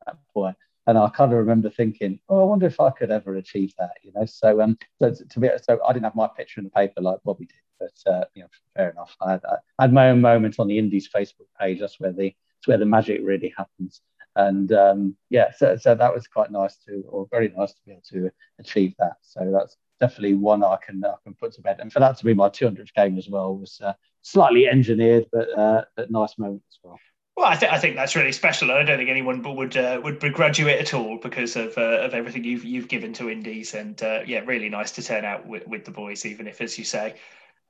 that 0.04 0.16
point. 0.34 0.56
And 0.86 0.96
I 0.96 1.08
kind 1.08 1.32
of 1.32 1.38
remember 1.38 1.70
thinking, 1.70 2.20
oh, 2.28 2.40
I 2.42 2.44
wonder 2.44 2.66
if 2.66 2.78
I 2.78 2.90
could 2.90 3.10
ever 3.10 3.34
achieve 3.36 3.72
that, 3.78 3.94
you 4.04 4.12
know. 4.14 4.26
So, 4.26 4.60
um, 4.60 4.78
so 5.00 5.12
to 5.30 5.40
be, 5.40 5.48
so 5.66 5.80
I 5.84 5.92
didn't 5.92 6.04
have 6.04 6.14
my 6.14 6.28
picture 6.28 6.60
in 6.60 6.64
the 6.64 6.70
paper 6.70 7.00
like 7.00 7.18
Bobby 7.24 7.46
did, 7.46 7.64
but 7.80 8.12
uh, 8.12 8.24
you 8.34 8.42
know, 8.42 8.48
fair 8.76 8.90
enough. 8.90 9.16
I 9.20 9.32
had, 9.32 9.44
I 9.78 9.82
had 9.84 9.92
my 9.92 10.10
own 10.10 10.20
moment 10.20 10.60
on 10.60 10.68
the 10.68 10.78
Indies 10.78 11.08
Facebook 11.08 11.48
page. 11.60 11.80
That's 11.80 11.98
where 11.98 12.12
the 12.12 12.28
that's 12.56 12.68
where 12.68 12.78
the 12.78 12.86
magic 12.96 13.20
really 13.24 13.52
happens. 13.56 14.02
And 14.36 14.70
um, 14.72 15.16
yeah, 15.30 15.48
so, 15.58 15.76
so 15.76 15.94
that 15.94 16.14
was 16.14 16.28
quite 16.28 16.50
nice 16.50 16.76
to, 16.84 17.02
or 17.08 17.26
very 17.30 17.48
nice 17.56 17.72
to 17.72 17.80
be 17.86 17.92
able 17.92 18.02
to 18.12 18.30
achieve 18.58 18.94
that. 18.98 19.16
So 19.22 19.50
that's 19.50 19.76
definitely 20.00 20.34
one 20.34 20.62
I 20.62 20.76
can 20.84 21.04
I 21.04 21.14
can 21.24 21.34
put 21.34 21.52
to 21.54 21.62
bed. 21.62 21.78
And 21.80 21.92
for 21.92 22.00
that 22.00 22.18
to 22.18 22.24
be 22.24 22.34
my 22.34 22.48
200th 22.48 22.92
game 22.94 23.18
as 23.18 23.28
well 23.28 23.56
was 23.56 23.80
uh, 23.82 23.92
slightly 24.22 24.68
engineered, 24.68 25.26
but 25.32 25.48
uh, 25.58 25.84
but 25.96 26.10
nice 26.10 26.38
moment 26.38 26.62
as 26.70 26.78
well. 26.82 26.98
Well, 27.36 27.46
I 27.46 27.56
think 27.56 27.72
I 27.72 27.78
think 27.78 27.96
that's 27.96 28.16
really 28.16 28.32
special. 28.32 28.70
I 28.70 28.82
don't 28.82 28.96
think 28.96 29.10
anyone 29.10 29.42
would 29.42 29.76
uh, 29.76 30.00
would 30.02 30.18
begrudge 30.18 30.58
you 30.58 30.68
it 30.68 30.80
at 30.80 30.94
all 30.94 31.18
because 31.18 31.54
of 31.56 31.76
uh, 31.76 32.00
of 32.00 32.14
everything 32.14 32.44
you've 32.44 32.64
you've 32.64 32.88
given 32.88 33.12
to 33.14 33.28
Indies, 33.28 33.74
and 33.74 34.02
uh, 34.02 34.20
yeah, 34.26 34.38
really 34.40 34.70
nice 34.70 34.92
to 34.92 35.02
turn 35.02 35.26
out 35.26 35.46
with, 35.46 35.66
with 35.66 35.84
the 35.84 35.90
boys, 35.90 36.24
even 36.24 36.46
if, 36.46 36.62
as 36.62 36.78
you 36.78 36.84
say, 36.84 37.16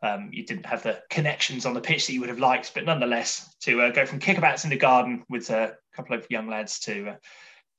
um, 0.02 0.30
you 0.32 0.46
didn't 0.46 0.66
have 0.66 0.84
the 0.84 1.02
connections 1.10 1.66
on 1.66 1.74
the 1.74 1.80
pitch 1.80 2.06
that 2.06 2.12
you 2.12 2.20
would 2.20 2.28
have 2.28 2.38
liked, 2.38 2.74
but 2.74 2.84
nonetheless, 2.84 3.56
to 3.62 3.82
uh, 3.82 3.90
go 3.90 4.06
from 4.06 4.20
kickabouts 4.20 4.62
in 4.62 4.70
the 4.70 4.76
garden 4.76 5.24
with 5.28 5.50
a 5.50 5.76
couple 5.94 6.16
of 6.16 6.24
young 6.30 6.48
lads 6.48 6.78
to 6.80 7.08
uh, 7.08 7.16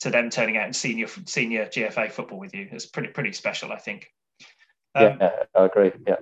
to 0.02 0.10
them 0.10 0.30
turning 0.30 0.58
out 0.58 0.68
in 0.68 0.74
senior 0.74 1.08
senior 1.26 1.68
GFA 1.68 2.12
football 2.12 2.40
with 2.40 2.54
you 2.54 2.68
is 2.70 2.86
pretty 2.86 3.10
pretty 3.10 3.32
special, 3.32 3.72
I 3.72 3.78
think. 3.78 4.08
Um, 4.96 5.18
yeah, 5.20 5.44
I 5.56 5.66
agree. 5.66 5.92
Yeah. 6.08 6.18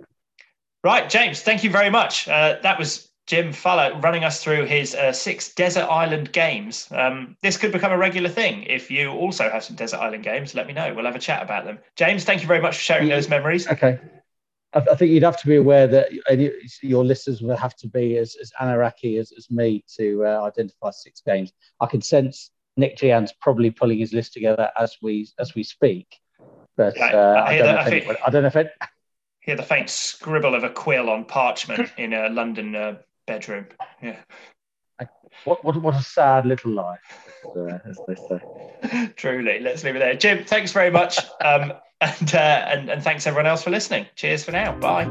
Right, 0.83 1.09
James. 1.09 1.41
Thank 1.41 1.63
you 1.63 1.69
very 1.69 1.89
much. 1.89 2.27
Uh, 2.27 2.57
that 2.61 2.77
was 2.77 3.09
Jim 3.27 3.53
Fuller 3.53 3.99
running 4.01 4.23
us 4.23 4.43
through 4.43 4.65
his 4.65 4.93
uh, 4.93 5.11
six 5.11 5.53
desert 5.53 5.85
island 5.85 6.31
games. 6.31 6.87
Um, 6.91 7.35
this 7.41 7.57
could 7.57 7.71
become 7.71 7.91
a 7.91 7.97
regular 7.97 8.29
thing. 8.29 8.63
If 8.63 8.91
you 8.91 9.09
also 9.11 9.49
have 9.49 9.63
some 9.63 9.75
desert 9.75 9.97
island 9.97 10.23
games, 10.23 10.53
let 10.53 10.67
me 10.67 10.73
know. 10.73 10.93
We'll 10.93 11.05
have 11.05 11.15
a 11.15 11.19
chat 11.19 11.41
about 11.41 11.65
them. 11.65 11.79
James, 11.95 12.23
thank 12.23 12.41
you 12.41 12.47
very 12.47 12.61
much 12.61 12.75
for 12.75 12.83
sharing 12.83 13.09
those 13.09 13.27
memories. 13.29 13.67
Okay. 13.67 13.99
I, 14.73 14.95
think 14.95 15.11
you'd 15.11 15.23
have 15.23 15.39
to 15.39 15.47
be 15.47 15.55
aware 15.55 15.87
that 15.87 16.11
your 16.81 17.05
listeners 17.05 17.41
will 17.41 17.55
have 17.55 17.75
to 17.77 17.87
be 17.87 18.17
as, 18.17 18.35
as 18.41 18.51
Anaraki 18.59 19.19
as, 19.19 19.31
as 19.37 19.49
me 19.49 19.85
to 19.97 20.25
uh, 20.25 20.41
identify 20.43 20.91
six 20.91 21.21
games. 21.25 21.53
I 21.79 21.85
can 21.85 22.01
sense 22.01 22.51
Nick 22.75 22.97
Gian's 22.97 23.31
probably 23.39 23.71
pulling 23.71 23.99
his 23.99 24.13
list 24.13 24.33
together 24.33 24.69
as 24.77 24.97
we 25.01 25.29
as 25.39 25.55
we 25.55 25.63
speak. 25.63 26.19
But 26.77 26.99
uh, 26.99 27.05
I, 27.05 27.53
I, 27.53 27.57
don't 27.57 27.75
that, 27.75 27.93
I, 27.93 28.17
I, 28.25 28.29
don't 28.29 28.41
know 28.41 28.47
if 28.47 28.55
it, 28.55 28.73
hear 29.39 29.55
the 29.55 29.63
faint 29.63 29.89
scribble 29.89 30.55
of 30.55 30.63
a 30.63 30.69
quill 30.69 31.09
on 31.09 31.25
parchment 31.25 31.91
in 31.97 32.13
a 32.13 32.29
London 32.29 32.75
uh, 32.75 32.97
bedroom. 33.27 33.67
Yeah. 34.01 34.17
What, 35.43 35.63
what, 35.63 35.79
what 35.81 35.95
a 35.95 36.01
sad 36.01 36.45
little 36.45 36.71
life, 36.71 36.99
uh, 37.55 37.77
as 37.85 37.99
they 38.07 38.15
say. 38.15 39.11
Truly. 39.15 39.59
Let's 39.59 39.83
leave 39.83 39.95
it 39.95 39.99
there. 39.99 40.15
Jim, 40.15 40.45
thanks 40.45 40.71
very 40.71 40.89
much. 40.89 41.19
Um, 41.43 41.73
and, 42.01 42.35
uh, 42.35 42.65
and, 42.67 42.89
and 42.89 43.03
thanks 43.03 43.27
everyone 43.27 43.45
else 43.45 43.63
for 43.63 43.69
listening. 43.69 44.07
Cheers 44.15 44.43
for 44.43 44.51
now. 44.51 44.73
Bye. 44.79 45.05